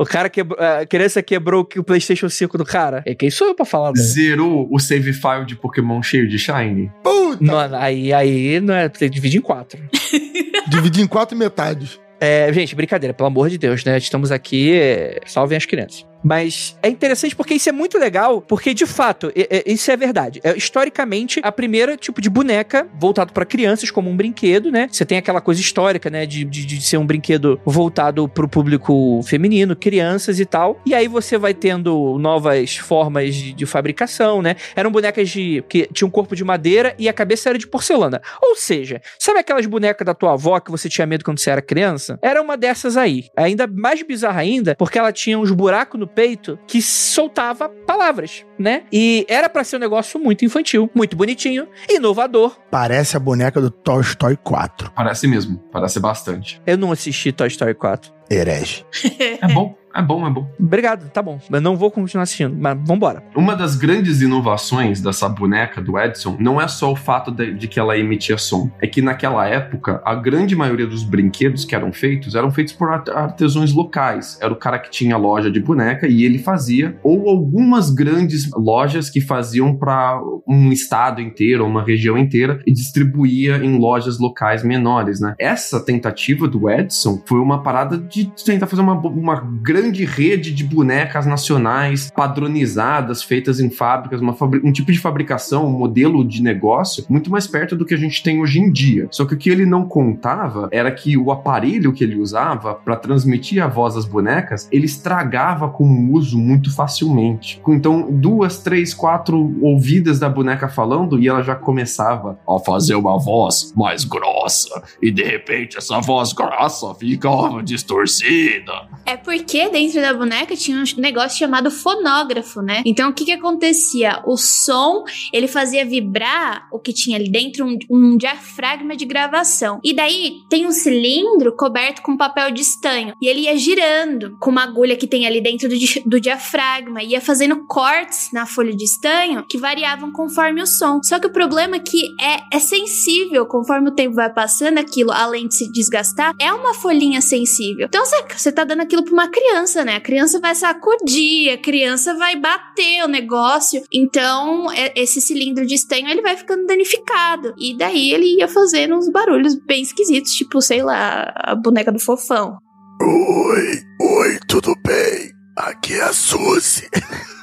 O 0.00 0.06
cara 0.06 0.30
quebrou. 0.30 0.58
A 0.58 0.86
criança 0.86 1.22
quebrou 1.22 1.68
o 1.76 1.84
PlayStation 1.84 2.26
5 2.26 2.56
do 2.56 2.64
cara. 2.64 3.02
É 3.04 3.14
quem 3.14 3.30
sou 3.30 3.48
eu 3.48 3.54
pra 3.54 3.66
falar, 3.66 3.92
mano? 3.92 3.98
Zerou 3.98 4.66
o 4.70 4.78
save 4.78 5.12
file 5.12 5.44
de 5.44 5.54
Pokémon 5.54 6.02
cheio 6.02 6.26
de 6.26 6.38
Shine? 6.38 6.90
puta! 7.04 7.44
Mano, 7.44 7.76
aí, 7.76 8.10
aí 8.10 8.60
não 8.60 8.72
é. 8.72 8.88
Tem 8.88 9.10
que 9.10 9.14
dividir 9.14 9.38
em 9.38 9.42
quatro. 9.42 9.78
Dividir 10.68 11.02
em 11.02 11.06
quatro 11.06 11.36
metades. 11.36 12.00
É, 12.18 12.50
gente, 12.52 12.74
brincadeira, 12.74 13.12
pelo 13.12 13.26
amor 13.26 13.48
de 13.50 13.58
Deus, 13.58 13.84
né? 13.84 13.98
Estamos 13.98 14.32
aqui. 14.32 14.72
É, 14.72 15.20
salvem 15.26 15.56
as 15.56 15.66
crianças. 15.66 16.06
Mas 16.22 16.76
é 16.82 16.88
interessante 16.88 17.34
porque 17.34 17.54
isso 17.54 17.68
é 17.68 17.72
muito 17.72 17.98
legal, 17.98 18.40
porque 18.40 18.74
de 18.74 18.86
fato, 18.86 19.32
isso 19.66 19.90
é 19.90 19.96
verdade. 19.96 20.40
É, 20.42 20.56
historicamente, 20.56 21.40
a 21.42 21.52
primeira 21.52 21.96
tipo 21.96 22.20
de 22.20 22.28
boneca 22.28 22.86
voltado 22.98 23.32
para 23.32 23.44
crianças 23.44 23.90
como 23.90 24.10
um 24.10 24.16
brinquedo, 24.16 24.70
né? 24.70 24.88
Você 24.90 25.04
tem 25.04 25.18
aquela 25.18 25.40
coisa 25.40 25.60
histórica, 25.60 26.10
né? 26.10 26.26
De, 26.26 26.44
de, 26.44 26.66
de 26.66 26.80
ser 26.80 26.98
um 26.98 27.06
brinquedo 27.06 27.60
voltado 27.64 28.28
pro 28.28 28.48
público 28.48 29.20
feminino, 29.24 29.74
crianças 29.74 30.38
e 30.40 30.46
tal. 30.46 30.80
E 30.84 30.94
aí 30.94 31.08
você 31.08 31.38
vai 31.38 31.54
tendo 31.54 32.18
novas 32.18 32.76
formas 32.76 33.34
de, 33.34 33.52
de 33.52 33.66
fabricação, 33.66 34.42
né? 34.42 34.56
Eram 34.76 34.90
bonecas 34.90 35.28
de 35.28 35.64
que 35.68 35.88
tinham 35.92 36.08
um 36.08 36.10
corpo 36.10 36.36
de 36.36 36.44
madeira 36.44 36.94
e 36.98 37.08
a 37.08 37.12
cabeça 37.12 37.48
era 37.48 37.58
de 37.58 37.66
porcelana. 37.66 38.20
Ou 38.42 38.56
seja, 38.56 39.00
sabe 39.18 39.40
aquelas 39.40 39.66
bonecas 39.66 40.04
da 40.04 40.14
tua 40.14 40.32
avó 40.32 40.58
que 40.60 40.70
você 40.70 40.88
tinha 40.88 41.06
medo 41.06 41.24
quando 41.24 41.38
você 41.38 41.50
era 41.50 41.62
criança? 41.62 42.18
Era 42.22 42.40
uma 42.42 42.56
dessas 42.56 42.96
aí. 42.96 43.28
Ainda 43.36 43.66
mais 43.66 44.02
bizarra 44.02 44.40
ainda, 44.40 44.74
porque 44.74 44.98
ela 44.98 45.12
tinha 45.12 45.38
uns 45.38 45.50
buracos 45.50 45.98
no 45.98 46.06
peito 46.14 46.58
que 46.66 46.80
soltava 46.82 47.68
palavras, 47.68 48.44
né? 48.58 48.84
E 48.92 49.24
era 49.28 49.48
para 49.48 49.64
ser 49.64 49.76
um 49.76 49.80
negócio 49.80 50.18
muito 50.20 50.44
infantil, 50.44 50.90
muito 50.94 51.16
bonitinho, 51.16 51.68
inovador. 51.88 52.56
Parece 52.70 53.16
a 53.16 53.20
boneca 53.20 53.60
do 53.60 53.70
Toy 53.70 54.00
Story 54.02 54.36
4. 54.42 54.92
Parece 54.94 55.26
mesmo, 55.26 55.58
parece 55.72 55.98
bastante. 56.00 56.60
Eu 56.66 56.76
não 56.78 56.92
assisti 56.92 57.32
Toy 57.32 57.48
Story 57.48 57.74
4. 57.74 58.12
Herege. 58.30 58.84
É 59.42 59.48
bom. 59.48 59.74
É 59.94 60.02
bom, 60.02 60.26
é 60.26 60.30
bom. 60.30 60.48
Obrigado, 60.58 61.10
tá 61.10 61.22
bom. 61.22 61.38
Eu 61.50 61.60
não 61.60 61.76
vou 61.76 61.90
continuar 61.90 62.22
assistindo, 62.22 62.56
mas 62.56 62.78
vambora. 62.84 63.22
Uma 63.34 63.56
das 63.56 63.76
grandes 63.76 64.20
inovações 64.20 65.00
dessa 65.00 65.28
boneca 65.28 65.80
do 65.80 65.98
Edson 65.98 66.36
não 66.38 66.60
é 66.60 66.68
só 66.68 66.92
o 66.92 66.96
fato 66.96 67.30
de, 67.30 67.52
de, 67.54 67.68
que 67.68 67.78
ela 67.78 67.98
emitia 67.98 68.38
som. 68.38 68.70
É 68.80 68.86
que 68.86 69.02
naquela 69.02 69.46
época, 69.46 70.00
a 70.04 70.14
grande 70.14 70.54
maioria 70.54 70.86
dos 70.86 71.02
brinquedos 71.02 71.64
que 71.64 71.74
eram 71.74 71.92
feitos 71.92 72.34
eram 72.34 72.50
feitos 72.50 72.72
por 72.72 72.90
artesãos 72.90 73.72
locais. 73.72 74.38
Era 74.40 74.52
o 74.52 74.56
cara 74.56 74.78
que 74.78 74.90
tinha 74.90 75.16
loja 75.16 75.50
de 75.50 75.60
boneca 75.60 76.06
e 76.06 76.24
ele 76.24 76.38
fazia, 76.38 76.96
ou 77.02 77.28
algumas 77.28 77.90
grandes 77.90 78.48
lojas 78.54 79.10
que 79.10 79.20
faziam 79.20 79.76
para 79.76 80.20
um 80.46 80.72
estado 80.72 81.20
inteiro, 81.20 81.66
uma 81.66 81.82
região 81.82 82.16
inteira, 82.16 82.60
e 82.66 82.72
distribuía 82.72 83.56
em 83.56 83.78
lojas 83.78 84.18
locais 84.18 84.62
menores, 84.62 85.20
né? 85.20 85.34
Essa 85.38 85.84
tentativa 85.84 86.46
do 86.46 86.68
Edson 86.68 87.22
foi 87.26 87.40
uma 87.40 87.62
parada 87.62 87.98
de 87.98 88.30
tentar 88.44 88.66
fazer 88.66 88.82
uma, 88.82 88.94
uma 88.94 89.40
grande 89.62 89.79
grande 89.80 90.04
rede 90.04 90.52
de 90.52 90.62
bonecas 90.62 91.24
nacionais 91.24 92.10
padronizadas, 92.14 93.22
feitas 93.22 93.60
em 93.60 93.70
fábricas, 93.70 94.20
uma 94.20 94.36
um 94.62 94.72
tipo 94.72 94.92
de 94.92 94.98
fabricação, 94.98 95.66
um 95.66 95.78
modelo 95.78 96.22
de 96.22 96.42
negócio 96.42 97.04
muito 97.08 97.30
mais 97.30 97.46
perto 97.46 97.74
do 97.74 97.86
que 97.86 97.94
a 97.94 97.96
gente 97.96 98.22
tem 98.22 98.40
hoje 98.40 98.60
em 98.60 98.70
dia. 98.70 99.08
Só 99.10 99.24
que 99.24 99.34
o 99.34 99.38
que 99.38 99.48
ele 99.48 99.64
não 99.64 99.86
contava 99.86 100.68
era 100.70 100.90
que 100.90 101.16
o 101.16 101.32
aparelho 101.32 101.92
que 101.94 102.04
ele 102.04 102.16
usava 102.16 102.74
para 102.74 102.96
transmitir 102.96 103.62
a 103.62 103.68
voz 103.68 103.94
das 103.94 104.04
bonecas, 104.04 104.68
ele 104.70 104.84
estragava 104.84 105.70
com 105.70 105.84
o 105.84 106.12
uso 106.12 106.38
muito 106.38 106.74
facilmente. 106.74 107.60
Então, 107.66 108.08
duas, 108.10 108.62
três, 108.62 108.92
quatro 108.92 109.56
ouvidas 109.62 110.18
da 110.18 110.28
boneca 110.28 110.68
falando 110.68 111.18
e 111.18 111.26
ela 111.26 111.42
já 111.42 111.54
começava 111.54 112.38
a 112.46 112.58
fazer 112.58 112.96
uma 112.96 113.18
voz 113.18 113.72
mais 113.74 114.04
grossa. 114.04 114.82
E 115.00 115.10
de 115.10 115.22
repente 115.22 115.78
essa 115.78 116.00
voz 116.00 116.34
grossa 116.34 116.94
ficava 116.94 117.62
distorcida. 117.62 118.72
É 119.06 119.16
porque 119.16 119.69
dentro 119.70 120.00
da 120.00 120.12
boneca 120.12 120.56
tinha 120.56 120.76
um 120.78 121.00
negócio 121.00 121.38
chamado 121.38 121.70
fonógrafo, 121.70 122.60
né? 122.60 122.82
Então 122.84 123.10
o 123.10 123.12
que 123.12 123.24
que 123.24 123.32
acontecia? 123.32 124.22
O 124.26 124.36
som, 124.36 125.04
ele 125.32 125.48
fazia 125.48 125.84
vibrar 125.84 126.68
o 126.72 126.78
que 126.78 126.92
tinha 126.92 127.16
ali 127.16 127.30
dentro, 127.30 127.64
um, 127.64 127.78
um 127.90 128.16
diafragma 128.16 128.96
de 128.96 129.04
gravação. 129.04 129.80
E 129.82 129.94
daí 129.94 130.40
tem 130.48 130.66
um 130.66 130.72
cilindro 130.72 131.54
coberto 131.56 132.02
com 132.02 132.16
papel 132.16 132.50
de 132.50 132.62
estanho. 132.62 133.14
E 133.20 133.28
ele 133.28 133.42
ia 133.42 133.56
girando 133.56 134.36
com 134.38 134.50
uma 134.50 134.64
agulha 134.64 134.96
que 134.96 135.06
tem 135.06 135.26
ali 135.26 135.40
dentro 135.40 135.68
do, 135.68 135.76
do 136.06 136.20
diafragma. 136.20 137.02
Ia 137.02 137.20
fazendo 137.20 137.66
cortes 137.66 138.30
na 138.32 138.46
folha 138.46 138.74
de 138.74 138.84
estanho 138.84 139.44
que 139.48 139.58
variavam 139.58 140.12
conforme 140.12 140.62
o 140.62 140.66
som. 140.66 141.00
Só 141.02 141.18
que 141.18 141.26
o 141.26 141.32
problema 141.32 141.76
é 141.76 141.80
que 141.80 142.14
é, 142.20 142.56
é 142.56 142.58
sensível 142.58 143.46
conforme 143.46 143.88
o 143.88 143.94
tempo 143.94 144.16
vai 144.16 144.32
passando 144.32 144.78
aquilo, 144.78 145.10
além 145.12 145.48
de 145.48 145.56
se 145.56 145.70
desgastar, 145.72 146.34
é 146.38 146.52
uma 146.52 146.74
folhinha 146.74 147.20
sensível. 147.20 147.86
Então 147.86 148.04
você 148.04 148.52
tá 148.52 148.64
dando 148.64 148.82
aquilo 148.82 149.04
pra 149.04 149.12
uma 149.12 149.28
criança 149.28 149.59
criança, 149.60 149.84
né? 149.84 149.96
A 149.96 150.00
criança 150.00 150.40
vai 150.40 150.54
sacudir, 150.54 151.52
a 151.52 151.58
criança 151.58 152.14
vai 152.14 152.36
bater 152.36 153.04
o 153.04 153.08
negócio. 153.08 153.82
Então, 153.92 154.70
é, 154.72 154.92
esse 154.96 155.20
cilindro 155.20 155.66
de 155.66 155.74
estanho 155.74 156.08
ele 156.08 156.22
vai 156.22 156.36
ficando 156.36 156.66
danificado. 156.66 157.54
E 157.58 157.76
daí 157.76 158.12
ele 158.12 158.38
ia 158.38 158.48
fazendo 158.48 158.96
uns 158.96 159.08
barulhos 159.10 159.54
bem 159.66 159.82
esquisitos, 159.82 160.32
tipo, 160.32 160.60
sei 160.62 160.82
lá, 160.82 161.32
a 161.36 161.54
boneca 161.54 161.92
do 161.92 161.98
fofão. 161.98 162.58
Oi, 163.02 163.82
oi, 164.00 164.38
tudo 164.48 164.74
bem? 164.86 165.32
Aqui 165.56 165.94
é 165.94 166.02
a 166.02 166.12
Suzy. 166.12 166.88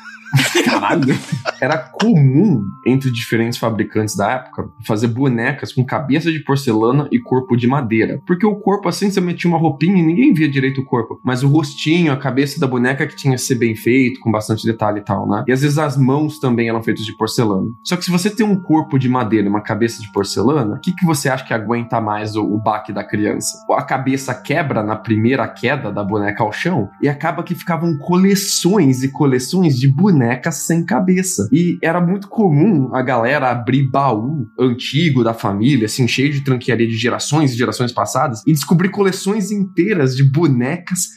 Caralho. 0.63 1.17
Era 1.61 1.77
comum 1.77 2.63
entre 2.85 3.11
diferentes 3.11 3.57
fabricantes 3.57 4.15
da 4.15 4.31
época 4.31 4.69
fazer 4.85 5.07
bonecas 5.07 5.73
com 5.73 5.85
cabeça 5.85 6.31
de 6.31 6.43
porcelana 6.43 7.07
e 7.11 7.19
corpo 7.19 7.55
de 7.55 7.67
madeira. 7.67 8.21
Porque 8.25 8.45
o 8.45 8.55
corpo, 8.55 8.89
assim, 8.89 9.09
você 9.09 9.21
metia 9.21 9.49
uma 9.49 9.57
roupinha 9.57 9.97
e 9.97 10.05
ninguém 10.05 10.33
via 10.33 10.49
direito 10.49 10.81
o 10.81 10.85
corpo. 10.85 11.19
Mas 11.23 11.43
o 11.43 11.47
rostinho, 11.47 12.11
a 12.11 12.17
cabeça 12.17 12.59
da 12.59 12.67
boneca 12.67 13.07
que 13.07 13.15
tinha 13.15 13.35
que 13.35 13.41
ser 13.41 13.55
bem 13.55 13.75
feito, 13.75 14.19
com 14.19 14.31
bastante 14.31 14.65
detalhe 14.65 14.99
e 14.99 15.03
tal, 15.03 15.27
né? 15.27 15.43
E 15.47 15.51
às 15.51 15.61
vezes 15.61 15.77
as 15.77 15.97
mãos 15.97 16.39
também 16.39 16.69
eram 16.69 16.83
feitas 16.83 17.05
de 17.05 17.15
porcelana. 17.15 17.69
Só 17.83 17.95
que 17.95 18.05
se 18.05 18.11
você 18.11 18.29
tem 18.29 18.45
um 18.45 18.61
corpo 18.61 18.99
de 18.99 19.09
madeira 19.09 19.47
e 19.47 19.49
uma 19.49 19.61
cabeça 19.61 20.01
de 20.01 20.11
porcelana, 20.11 20.75
o 20.75 20.79
que, 20.79 20.93
que 20.93 21.05
você 21.05 21.29
acha 21.29 21.45
que 21.45 21.53
aguenta 21.53 21.99
mais 22.01 22.35
o, 22.35 22.43
o 22.43 22.61
baque 22.61 22.91
da 22.91 23.03
criança? 23.03 23.57
A 23.71 23.83
cabeça 23.83 24.33
quebra 24.33 24.83
na 24.83 24.95
primeira 24.95 25.47
queda 25.47 25.91
da 25.91 26.03
boneca 26.03 26.43
ao 26.43 26.51
chão 26.51 26.89
e 27.01 27.07
acaba 27.07 27.43
que 27.43 27.55
ficavam 27.55 27.97
coleções 27.97 29.03
e 29.03 29.11
coleções 29.11 29.77
de 29.77 29.87
bonecas 29.91 30.16
bonecas 30.17 30.55
sem 30.65 30.83
cabeça. 30.83 31.47
E 31.51 31.77
era 31.81 32.01
muito 32.01 32.27
comum 32.27 32.89
a 32.93 33.01
galera 33.03 33.51
abrir 33.51 33.89
baú 33.89 34.47
antigo 34.59 35.23
da 35.23 35.33
família, 35.33 35.85
assim, 35.85 36.07
cheio 36.07 36.31
de 36.31 36.43
tranquearia 36.43 36.87
de 36.87 36.97
gerações 36.97 37.53
e 37.53 37.57
gerações 37.57 37.91
passadas, 37.91 38.41
e 38.47 38.51
descobrir 38.51 38.89
coleções 38.89 39.51
inteiras 39.51 40.15
de 40.15 40.23
bonecas 40.23 41.09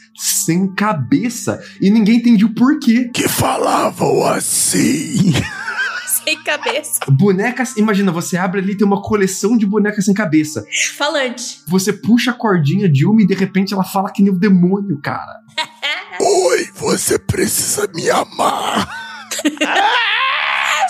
sem 0.43 0.73
cabeça. 0.75 1.59
E 1.81 1.89
ninguém 1.89 2.17
entendia 2.17 2.45
o 2.45 2.53
porquê. 2.53 3.09
Que 3.11 3.27
falavam 3.27 4.23
assim. 4.27 5.33
sem 6.23 6.41
cabeça. 6.43 6.99
Bonecas, 7.09 7.75
imagina, 7.77 8.11
você 8.11 8.37
abre 8.37 8.59
ali 8.59 8.77
tem 8.77 8.85
uma 8.85 9.01
coleção 9.01 9.57
de 9.57 9.65
bonecas 9.65 10.05
sem 10.05 10.13
cabeça. 10.13 10.63
Falante. 10.95 11.63
Você 11.67 11.91
puxa 11.91 12.29
a 12.29 12.33
cordinha 12.35 12.87
de 12.87 13.05
uma 13.05 13.21
e 13.23 13.27
de 13.27 13.33
repente 13.33 13.73
ela 13.73 13.83
fala 13.83 14.11
que 14.11 14.21
nem 14.21 14.31
o 14.31 14.37
demônio, 14.37 14.99
cara. 15.01 15.41
Oi, 16.23 16.69
você 16.75 17.17
precisa 17.17 17.89
me 17.95 18.07
amar. 18.11 18.87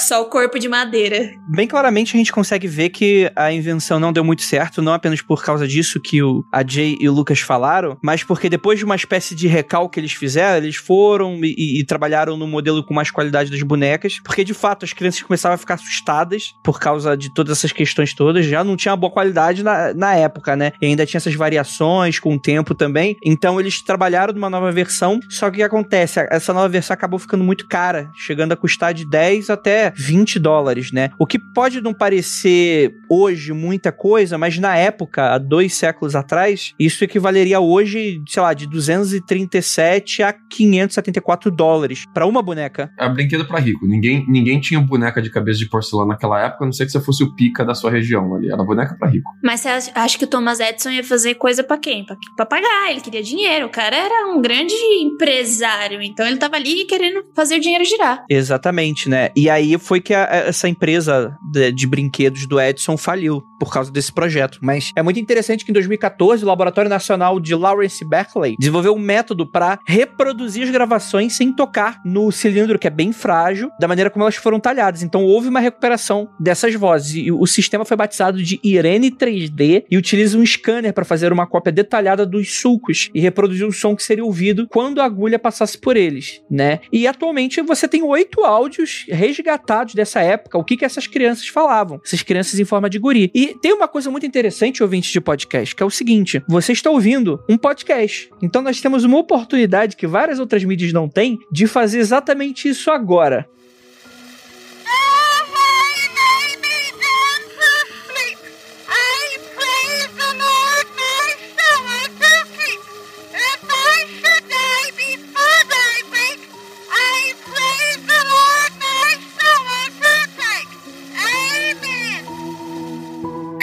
Só 0.02 0.22
o 0.22 0.26
corpo 0.26 0.58
de 0.58 0.68
madeira. 0.68 1.32
Bem 1.48 1.68
claramente 1.68 2.16
a 2.16 2.18
gente 2.18 2.32
consegue 2.32 2.68
ver 2.68 2.90
que 2.90 3.32
a 3.36 3.52
invenção 3.52 4.00
não 4.00 4.12
deu 4.12 4.24
muito 4.24 4.42
certo, 4.42 4.82
não 4.82 4.94
apenas 4.94 5.22
por 5.22 5.44
causa 5.44 5.68
disso 5.68 6.00
que 6.00 6.24
o, 6.24 6.44
a 6.52 6.66
Jay 6.68 6.98
e 7.00 7.08
o 7.08 7.14
Lucas 7.14 7.40
falaram, 7.40 7.98
mas 8.02 8.24
porque 8.24 8.50
depois 8.50 8.80
de 8.80 8.86
uma 8.86 8.96
espécie 8.96 9.36
de 9.36 9.48
recalque 9.48 9.92
que 9.92 10.00
eles 10.00 10.14
fizeram, 10.14 10.58
eles 10.58 10.78
foram 10.78 11.40
e, 11.44 11.80
e, 11.80 11.86
trabalharam 11.86 12.38
no 12.38 12.48
modelo 12.48 12.84
com 12.84 12.94
mais 12.94 13.12
qualidade 13.12 13.52
das 13.52 13.62
bonecas, 13.62 14.20
porque 14.24 14.44
de 14.44 14.54
fato 14.54 14.86
as 14.86 14.94
crianças 14.94 15.22
começavam 15.22 15.56
a 15.56 15.58
ficar 15.58 15.76
assustadas 15.76 16.54
por 16.64 16.80
causa 16.80 17.16
de 17.16 17.32
todas 17.34 17.58
essas 17.58 17.72
questões 17.72 18.14
todas, 18.14 18.46
já 18.46 18.64
não 18.64 18.76
tinha 18.76 18.96
boa 18.96 19.12
qualidade 19.12 19.62
na, 19.62 19.94
na 19.94 20.16
época, 20.16 20.56
né? 20.56 20.72
E 20.82 20.86
ainda 20.88 21.06
tinha 21.06 21.20
essas 21.20 21.36
variações 21.36 22.18
com 22.20 22.34
o 22.34 22.40
tempo 22.40 22.74
também. 22.74 23.18
Então 23.24 23.60
eles 23.60 23.82
trabalharam 23.82 24.34
numa 24.34 24.50
nova 24.50 24.72
versão, 24.72 25.20
só 25.30 25.50
que 25.50 25.56
o 25.56 25.58
que 25.58 25.64
acontece? 25.64 26.26
Essa 26.32 26.54
nova 26.54 26.70
versão 26.70 26.94
acabou 26.94 27.20
ficando 27.20 27.44
muito 27.44 27.68
cara, 27.68 28.10
chegando 28.16 28.54
a 28.54 28.58
custar 28.58 28.94
de 28.94 29.06
10 29.06 29.50
até 29.50 29.91
20 29.96 30.40
dólares, 30.40 30.92
né? 30.92 31.10
O 31.20 31.26
que 31.26 31.40
pode 31.54 31.82
não 31.82 31.94
parecer 31.94 32.94
hoje 33.10 33.54
muita 33.54 33.92
coisa, 33.92 34.38
mas 34.38 34.58
na 34.58 34.76
época, 34.76 35.34
há 35.34 35.38
dois 35.38 35.74
séculos 35.74 36.16
atrás, 36.16 36.74
isso 36.80 37.04
equivaleria 37.04 37.60
hoje, 37.60 38.22
sei 38.28 38.42
lá, 38.42 38.54
de 38.54 38.68
237 38.68 40.24
a 40.24 40.34
574 40.34 41.52
dólares 41.52 42.06
para 42.14 42.26
uma 42.26 42.42
boneca. 42.42 42.92
É 43.00 43.08
brinquedo 43.10 43.46
para 43.46 43.60
rico. 43.60 43.86
Ninguém, 43.86 44.26
ninguém 44.28 44.60
tinha 44.60 44.80
boneca 44.80 45.22
de 45.22 45.30
cabeça 45.30 45.60
de 45.60 45.70
porcelana 45.70 46.10
naquela 46.10 46.40
época, 46.40 46.64
a 46.64 46.66
não 46.66 46.74
ser 46.74 46.86
que 46.86 46.92
você 46.92 47.00
fosse 47.00 47.24
o 47.24 47.36
pica 47.36 47.64
da 47.66 47.74
sua 47.74 47.92
região 47.92 48.36
ali. 48.36 48.52
Era 48.52 48.64
boneca 48.64 48.96
para 48.98 49.10
rico. 49.10 49.30
Mas 49.44 49.62
você 49.62 49.92
acha 49.94 50.18
que 50.18 50.26
o 50.26 50.28
Thomas 50.28 50.60
Edison 50.60 50.90
ia 50.90 51.04
fazer 51.04 51.36
coisa 51.36 51.64
para 51.64 51.78
quem? 51.78 52.06
Pra, 52.06 52.16
pra 52.36 52.46
pagar. 52.46 52.92
Ele 52.92 53.02
queria 53.02 53.24
dinheiro. 53.24 53.68
O 53.68 53.70
cara 53.70 53.96
era 53.96 54.28
um 54.28 54.42
grande 54.42 54.74
empresário. 55.02 56.02
Então 56.02 56.26
ele 56.26 56.38
tava 56.38 56.56
ali 56.56 56.86
querendo 56.86 57.24
fazer 57.36 57.56
o 57.56 57.60
dinheiro 57.60 57.84
girar. 57.86 58.26
Exatamente, 58.30 59.10
né? 59.10 59.30
E 59.36 59.50
aí 59.50 59.78
foi 59.82 60.00
que 60.00 60.14
a, 60.14 60.24
essa 60.24 60.70
empresa 60.70 61.38
de, 61.52 61.72
de, 61.72 61.88
brinquedos 61.88 62.46
do 62.46 62.60
Edison 62.60 62.98
faliu. 62.98 63.44
Por 63.62 63.72
causa 63.72 63.92
desse 63.92 64.12
projeto. 64.12 64.58
Mas 64.60 64.92
é 64.96 65.04
muito 65.04 65.20
interessante 65.20 65.64
que 65.64 65.70
em 65.70 65.74
2014 65.74 66.44
o 66.44 66.48
Laboratório 66.48 66.90
Nacional 66.90 67.40
de 67.40 67.54
Lawrence 67.54 68.04
Berkeley 68.04 68.56
desenvolveu 68.58 68.96
um 68.96 69.00
método 69.00 69.46
para 69.46 69.78
reproduzir 69.86 70.64
as 70.64 70.72
gravações 70.72 71.34
sem 71.34 71.54
tocar 71.54 72.02
no 72.04 72.32
cilindro, 72.32 72.80
que 72.80 72.88
é 72.88 72.90
bem 72.90 73.14
frágil, 73.14 73.70
da 73.80 73.88
maneira 73.88 74.10
como 74.10 74.24
elas 74.24 74.36
foram 74.36 74.60
talhadas. 74.60 75.04
Então 75.04 75.24
houve 75.24 75.48
uma 75.48 75.60
recuperação 75.60 76.28
dessas 76.40 76.74
vozes. 76.74 77.14
E 77.14 77.32
o 77.32 77.46
sistema 77.46 77.86
foi 77.86 77.96
batizado 77.96 78.42
de 78.42 78.60
Irene 78.64 79.12
3D 79.12 79.84
e 79.92 79.96
utiliza 79.96 80.40
um 80.40 80.44
scanner 80.44 80.92
para 80.92 81.06
fazer 81.06 81.32
uma 81.32 81.46
cópia 81.46 81.72
detalhada 81.72 82.26
dos 82.26 82.60
sulcos 82.60 83.12
e 83.14 83.20
reproduzir 83.20 83.68
o 83.68 83.72
som 83.72 83.96
que 83.96 84.02
seria 84.02 84.26
ouvido 84.26 84.68
quando 84.72 85.02
a 85.02 85.06
agulha 85.06 85.38
passasse 85.38 85.78
por 85.78 85.96
eles, 85.96 86.42
né? 86.50 86.80
E 86.92 87.06
atualmente 87.06 87.62
você 87.62 87.88
tem 87.88 88.02
oito 88.02 88.44
áudios 88.44 89.06
resgatados 89.08 89.94
dessa 89.94 90.20
época, 90.20 90.58
o 90.58 90.64
que 90.64 90.78
que 90.78 90.86
essas 90.86 91.06
crianças 91.06 91.48
falavam, 91.48 92.02
essas 92.04 92.24
crianças 92.24 92.60
em 92.60 92.66
forma 92.66 92.90
de 92.90 92.98
guri. 92.98 93.30
E 93.36 93.51
tem 93.54 93.74
uma 93.74 93.88
coisa 93.88 94.10
muito 94.10 94.26
interessante, 94.26 94.84
ouvinte 94.84 95.12
de 95.12 95.22
podcast, 95.22 95.76
que 95.76 95.84
é 95.84 95.86
o 95.86 95.90
seguinte: 95.90 96.44
você 96.48 96.72
está 96.72 96.90
ouvindo 96.90 97.44
um 97.50 97.58
podcast. 97.58 98.30
Então 98.42 98.62
nós 98.62 98.82
temos 98.82 99.04
uma 99.04 99.18
oportunidade 99.18 99.96
que 99.96 100.08
várias 100.08 100.40
outras 100.40 100.64
mídias 100.64 100.94
não 100.94 101.08
têm 101.08 101.40
de 101.52 101.68
fazer 101.68 102.00
exatamente 102.00 102.68
isso 102.68 102.92
agora. 102.92 103.48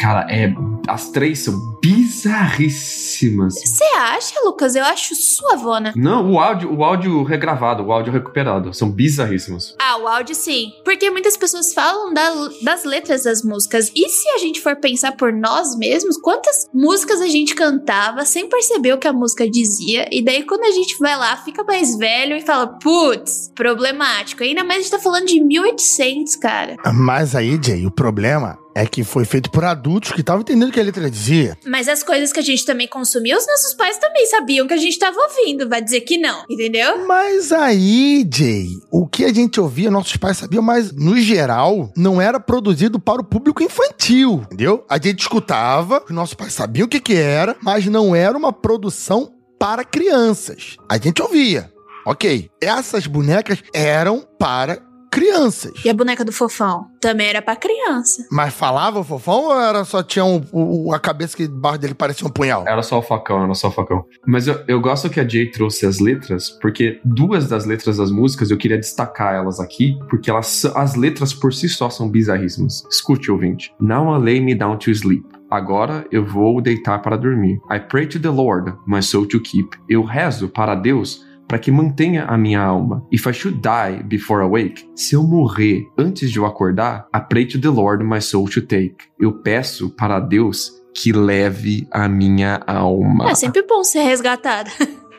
Cara, 0.08 0.26
é. 0.30 0.54
As 0.88 1.10
três 1.10 1.40
são 1.40 1.78
bizarríssimas. 1.82 3.52
Você 3.56 3.84
acha, 3.94 4.40
Lucas? 4.42 4.74
Eu 4.74 4.82
acho 4.84 5.14
suavona. 5.14 5.92
Não, 5.94 6.32
o 6.32 6.40
áudio, 6.40 6.72
o 6.74 6.82
áudio 6.82 7.22
regravado, 7.24 7.82
o 7.84 7.92
áudio 7.92 8.10
recuperado. 8.10 8.72
São 8.72 8.90
bizarríssimos. 8.90 9.76
Ah, 9.78 9.98
o 9.98 10.08
áudio 10.08 10.34
sim. 10.34 10.72
Porque 10.82 11.10
muitas 11.10 11.36
pessoas 11.36 11.74
falam 11.74 12.14
da- 12.14 12.48
das 12.62 12.84
letras 12.84 13.24
das 13.24 13.42
músicas. 13.42 13.92
E 13.94 14.08
se 14.08 14.26
a 14.30 14.38
gente 14.38 14.62
for 14.62 14.76
pensar 14.76 15.12
por 15.12 15.30
nós 15.30 15.76
mesmos, 15.76 16.16
quantas 16.16 16.70
músicas 16.72 17.20
a 17.20 17.26
gente 17.28 17.54
cantava 17.54 18.24
sem 18.24 18.48
perceber 18.48 18.94
o 18.94 18.98
que 18.98 19.08
a 19.08 19.12
música 19.12 19.46
dizia? 19.46 20.08
E 20.10 20.24
daí 20.24 20.42
quando 20.42 20.64
a 20.64 20.70
gente 20.70 20.98
vai 20.98 21.18
lá, 21.18 21.36
fica 21.36 21.62
mais 21.64 21.98
velho 21.98 22.34
e 22.34 22.40
fala, 22.40 22.66
putz, 22.66 23.52
problemático. 23.54 24.42
Ainda 24.42 24.64
mais 24.64 24.78
a 24.78 24.82
gente 24.84 24.90
tá 24.90 24.98
falando 24.98 25.26
de 25.26 25.38
1800, 25.38 26.34
cara. 26.36 26.76
Mas 26.94 27.34
aí, 27.36 27.60
Jay, 27.62 27.84
o 27.84 27.90
problema 27.90 28.58
é 28.78 28.86
que 28.86 29.02
foi 29.02 29.24
feito 29.24 29.50
por 29.50 29.64
adultos 29.64 30.12
que 30.12 30.20
estavam 30.20 30.42
entendendo 30.42 30.68
o 30.68 30.72
que 30.72 30.78
a 30.78 30.84
letra 30.84 31.10
dizia. 31.10 31.58
Mas 31.66 31.88
as 31.88 32.04
coisas 32.04 32.32
que 32.32 32.38
a 32.38 32.42
gente 32.42 32.64
também 32.64 32.86
consumia, 32.86 33.36
os 33.36 33.46
nossos 33.46 33.74
pais 33.74 33.98
também 33.98 34.24
sabiam 34.26 34.68
que 34.68 34.74
a 34.74 34.78
gente 34.78 34.96
tava 34.96 35.18
ouvindo. 35.18 35.68
Vai 35.68 35.82
dizer 35.82 36.02
que 36.02 36.16
não, 36.16 36.44
entendeu? 36.48 37.04
Mas 37.04 37.50
aí, 37.50 38.24
Jay, 38.32 38.68
o 38.88 39.04
que 39.06 39.24
a 39.24 39.34
gente 39.34 39.60
ouvia, 39.60 39.90
nossos 39.90 40.16
pais 40.16 40.36
sabiam, 40.36 40.62
mas 40.62 40.92
no 40.92 41.18
geral, 41.18 41.92
não 41.96 42.20
era 42.20 42.38
produzido 42.38 43.00
para 43.00 43.20
o 43.20 43.24
público 43.24 43.64
infantil, 43.64 44.42
entendeu? 44.46 44.84
A 44.88 44.96
gente 44.96 45.20
escutava, 45.20 46.04
os 46.04 46.14
nossos 46.14 46.34
pais 46.34 46.52
sabiam 46.52 46.86
o 46.86 46.88
que 46.88 47.00
que 47.00 47.16
era, 47.16 47.56
mas 47.60 47.86
não 47.86 48.14
era 48.14 48.38
uma 48.38 48.52
produção 48.52 49.32
para 49.58 49.84
crianças. 49.84 50.76
A 50.88 50.96
gente 50.98 51.20
ouvia. 51.20 51.72
Ok, 52.06 52.48
essas 52.58 53.06
bonecas 53.06 53.62
eram 53.74 54.26
para 54.38 54.80
crianças. 55.10 55.72
E 55.84 55.90
a 55.90 55.94
boneca 55.94 56.24
do 56.24 56.32
fofão 56.32 56.86
também 57.00 57.28
era 57.28 57.40
pra 57.42 57.56
criança. 57.56 58.26
Mas 58.30 58.54
falava 58.54 59.00
o 59.00 59.04
fofão 59.04 59.44
ou 59.46 59.60
era 59.60 59.84
só 59.84 60.02
tinha 60.02 60.24
um- 60.24 60.42
o- 60.52 60.92
a 60.94 60.98
cabeça 60.98 61.36
que 61.36 61.46
debaixo 61.46 61.78
dele 61.78 61.94
parecia 61.94 62.26
um 62.26 62.30
punhal? 62.30 62.64
Era 62.66 62.82
só 62.82 62.98
o 62.98 63.02
facão, 63.02 63.42
era 63.42 63.54
só 63.54 63.68
o 63.68 63.70
facão. 63.70 64.04
Mas 64.26 64.46
eu, 64.46 64.62
eu 64.68 64.80
gosto 64.80 65.08
que 65.10 65.20
a 65.20 65.26
Jay 65.28 65.50
trouxe 65.50 65.86
as 65.86 65.98
letras, 65.98 66.50
porque 66.50 67.00
duas 67.04 67.48
das 67.48 67.64
letras 67.64 67.96
das 67.98 68.10
músicas 68.10 68.50
eu 68.50 68.56
queria 68.56 68.78
destacar 68.78 69.34
elas 69.34 69.60
aqui, 69.60 69.96
porque 70.10 70.30
elas, 70.30 70.46
são- 70.46 70.76
as 70.76 70.94
letras 70.94 71.32
por 71.32 71.52
si 71.52 71.68
só 71.68 71.88
são 71.90 72.08
bizarríssimas. 72.08 72.82
Escute, 72.90 73.30
ouvinte. 73.30 73.72
Now 73.80 74.16
I 74.16 74.22
lay 74.22 74.40
me 74.40 74.54
down 74.54 74.76
to 74.78 74.90
sleep. 74.90 75.24
Agora 75.50 76.04
eu 76.12 76.26
vou 76.26 76.60
deitar 76.60 77.00
para 77.00 77.16
dormir. 77.16 77.58
I 77.72 77.80
pray 77.80 78.06
to 78.06 78.20
the 78.20 78.28
Lord, 78.28 78.74
my 78.86 79.02
soul 79.02 79.26
to 79.28 79.40
keep. 79.40 79.70
Eu 79.88 80.02
rezo 80.04 80.48
para 80.48 80.74
Deus 80.74 81.24
para 81.48 81.58
que 81.58 81.72
mantenha 81.72 82.26
a 82.26 82.36
minha 82.36 82.60
alma. 82.60 83.02
If 83.10 83.26
I 83.26 83.32
should 83.32 83.60
die 83.60 84.02
before 84.04 84.42
awake, 84.42 84.86
se 84.94 85.16
eu 85.16 85.24
morrer 85.24 85.82
antes 85.98 86.30
de 86.30 86.38
eu 86.38 86.44
acordar, 86.44 87.08
I 87.16 87.20
pray 87.20 87.46
to 87.46 87.58
the 87.58 87.70
Lord 87.70 88.04
my 88.04 88.20
soul 88.20 88.48
to 88.50 88.60
take. 88.60 88.96
Eu 89.18 89.32
peço 89.32 89.88
para 89.90 90.20
Deus 90.20 90.72
que 90.94 91.12
leve 91.12 91.88
a 91.90 92.08
minha 92.08 92.60
alma. 92.66 93.30
É 93.30 93.34
sempre 93.34 93.62
bom 93.62 93.82
ser 93.82 94.02
resgatada. 94.02 94.70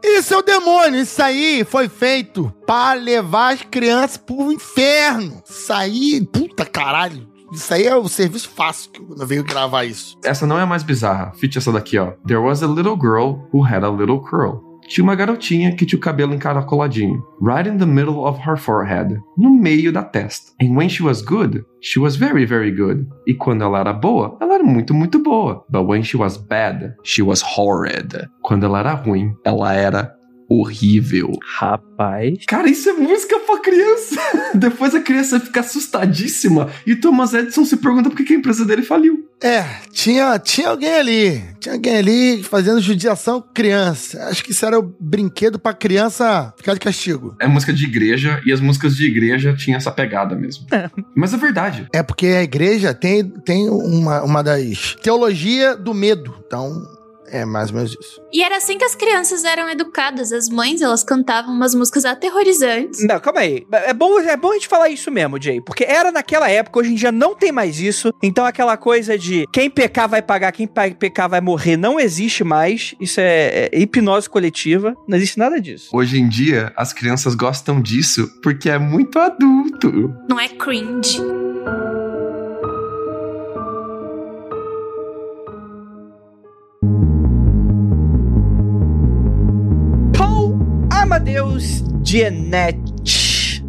Isso 0.04 0.34
é 0.34 0.38
o 0.38 0.42
demônio, 0.42 1.02
isso 1.02 1.22
aí 1.22 1.64
foi 1.64 1.90
feito 1.90 2.54
para 2.68 3.00
levar 3.00 3.54
as 3.54 3.64
crianças 3.64 4.18
pro 4.18 4.52
inferno. 4.52 5.42
Isso 5.50 5.74
aí, 5.74 6.26
puta 6.32 6.66
caralho. 6.66 7.28
Isso 7.52 7.74
aí 7.74 7.88
é 7.88 7.96
o 7.96 8.08
serviço 8.08 8.50
fácil 8.50 8.92
que 8.92 9.02
eu 9.02 9.26
veio 9.26 9.44
gravar 9.44 9.84
isso. 9.84 10.16
Essa 10.24 10.46
não 10.46 10.60
é 10.60 10.62
a 10.62 10.68
mais 10.68 10.84
bizarra. 10.84 11.32
Fite 11.34 11.58
essa 11.58 11.72
daqui, 11.72 11.98
ó. 11.98 12.12
There 12.28 12.40
was 12.40 12.62
a 12.62 12.68
little 12.68 12.96
girl 12.96 13.48
who 13.52 13.66
had 13.66 13.84
a 13.84 13.90
little 13.90 14.20
curl. 14.20 14.69
Tinha 14.90 15.04
uma 15.04 15.16
garotinha 15.16 15.76
que 15.76 15.86
tinha 15.86 15.98
o 15.98 16.02
cabelo 16.02 16.34
encaracoladinho. 16.34 17.24
Right 17.40 17.70
in 17.70 17.78
the 17.78 17.86
middle 17.86 18.26
of 18.26 18.40
her 18.40 18.58
forehead. 18.58 19.20
No 19.38 19.52
meio 19.52 19.92
da 19.92 20.04
testa. 20.04 20.52
And 20.60 20.76
when 20.76 20.90
she 20.90 21.04
was 21.04 21.22
good, 21.22 21.64
she 21.80 22.00
was 22.00 22.16
very, 22.16 22.44
very 22.44 22.72
good. 22.72 23.08
E 23.28 23.36
quando 23.36 23.64
ela 23.64 23.80
era 23.80 23.94
boa, 23.94 24.36
ela 24.42 24.56
era 24.56 24.64
muito, 24.64 24.92
muito 24.92 25.20
boa. 25.20 25.64
But 25.70 25.88
when 25.88 26.04
she 26.04 26.18
was 26.18 26.38
bad, 26.38 26.96
she 27.04 27.22
was 27.22 27.44
horrid. 27.44 28.28
Quando 28.42 28.66
ela 28.66 28.80
era 28.80 28.94
ruim, 28.94 29.36
ela 29.46 29.74
era 29.74 30.20
horrível. 30.50 31.32
Rapaz. 31.44 32.46
Cara, 32.48 32.68
isso 32.68 32.90
é 32.90 32.94
música 32.94 33.40
pra 33.40 33.60
criança. 33.60 34.20
Depois 34.58 34.96
a 34.96 35.02
criança 35.02 35.40
fica 35.40 35.60
assustadíssima 35.60 36.70
e 36.88 36.96
Thomas 36.96 37.34
Edison 37.34 37.64
se 37.64 37.78
pergunta 37.78 38.10
por 38.10 38.18
que 38.18 38.24
que 38.24 38.34
a 38.34 38.38
empresa 38.38 38.66
dele 38.66 38.82
faliu. 38.82 39.29
É, 39.42 39.64
tinha, 39.92 40.38
tinha 40.38 40.70
alguém 40.70 40.94
ali. 40.94 41.44
Tinha 41.60 41.76
alguém 41.76 41.98
ali 41.98 42.44
fazendo 42.44 42.82
judiação 42.82 43.42
com 43.42 43.48
criança. 43.54 44.26
Acho 44.26 44.44
que 44.44 44.52
isso 44.52 44.66
era 44.66 44.78
o 44.78 44.96
brinquedo 45.00 45.58
pra 45.58 45.74
criança 45.74 46.54
ficar 46.58 46.74
de 46.74 46.80
castigo. 46.80 47.36
É 47.40 47.48
música 47.48 47.74
de 47.74 47.86
igreja 47.86 48.42
e 48.46 48.52
as 48.52 48.60
músicas 48.60 48.96
de 48.96 49.06
igreja 49.06 49.54
tinham 49.56 49.78
essa 49.78 49.92
pegada 49.92 50.36
mesmo. 50.36 50.66
Mas 51.16 51.34
é 51.34 51.38
verdade. 51.38 51.88
É 51.94 52.04
porque 52.04 52.28
a 52.28 52.44
igreja 52.44 52.94
tem, 52.94 53.24
tem 53.24 53.70
uma, 53.70 54.22
uma 54.24 54.44
das 54.44 54.96
teologia 55.02 55.76
do 55.76 55.94
medo. 55.94 56.36
Então, 56.46 56.99
é 57.32 57.46
mais 57.46 57.70
ou 57.70 57.78
menos 57.78 57.96
isso. 58.00 58.22
E 58.32 58.44
era 58.44 58.58
assim 58.58 58.78
que 58.78 58.84
as 58.84 58.96
crianças 58.96 59.44
eram 59.44 59.70
educadas. 59.70 60.32
As 60.32 60.50
mães, 60.50 60.82
elas 60.82 61.04
cantavam 61.04 61.54
umas 61.54 61.74
músicas 61.74 62.06
aterrorizantes. 62.06 63.06
Não, 63.06 63.20
calma 63.20 63.42
aí. 63.42 63.66
É 63.72 63.94
bom, 63.94 64.20
é 64.20 64.38
bom 64.38 64.52
a 64.52 64.54
gente 64.54 64.68
falar 64.68 64.90
isso 64.90 65.12
mesmo, 65.12 65.42
Jay. 65.42 65.62
Porque 65.62 65.84
era 65.84 66.12
naquela 66.12 66.50
época, 66.50 66.80
hoje 66.80 66.92
em 66.92 66.96
dia 66.96 67.12
não 67.12 67.36
tem 67.36 67.52
mais 67.52 67.80
isso. 67.80 68.14
Então 68.22 68.46
aquela 68.46 68.78
coisa 68.78 69.18
de 69.18 69.46
quem 69.52 69.70
pecar 69.70 70.08
vai 70.08 70.22
pagar, 70.22 70.52
quem 70.52 70.68
pecar 70.68 71.30
vai 71.30 71.42
morrer, 71.42 71.78
não 71.78 72.00
existe 72.00 72.44
mais. 72.44 72.96
Isso 73.00 73.20
é, 73.20 73.70
é 73.72 73.80
hipnose 73.80 74.30
coletiva. 74.30 74.96
Não 75.08 75.18
existe 75.18 75.38
nada 75.38 75.60
disso. 75.60 75.90
Hoje 75.94 76.20
em 76.20 76.28
dia, 76.28 76.72
as 76.76 76.94
crianças 76.94 77.36
gostam 77.36 77.82
disso 77.82 78.30
porque 78.42 78.70
é 78.70 78.78
muito 78.78 79.18
adulto. 79.20 80.14
Não 80.28 80.40
é 80.40 80.48
cringe. 80.48 81.20
Amadeus 91.20 91.84
Genet. 92.02 92.80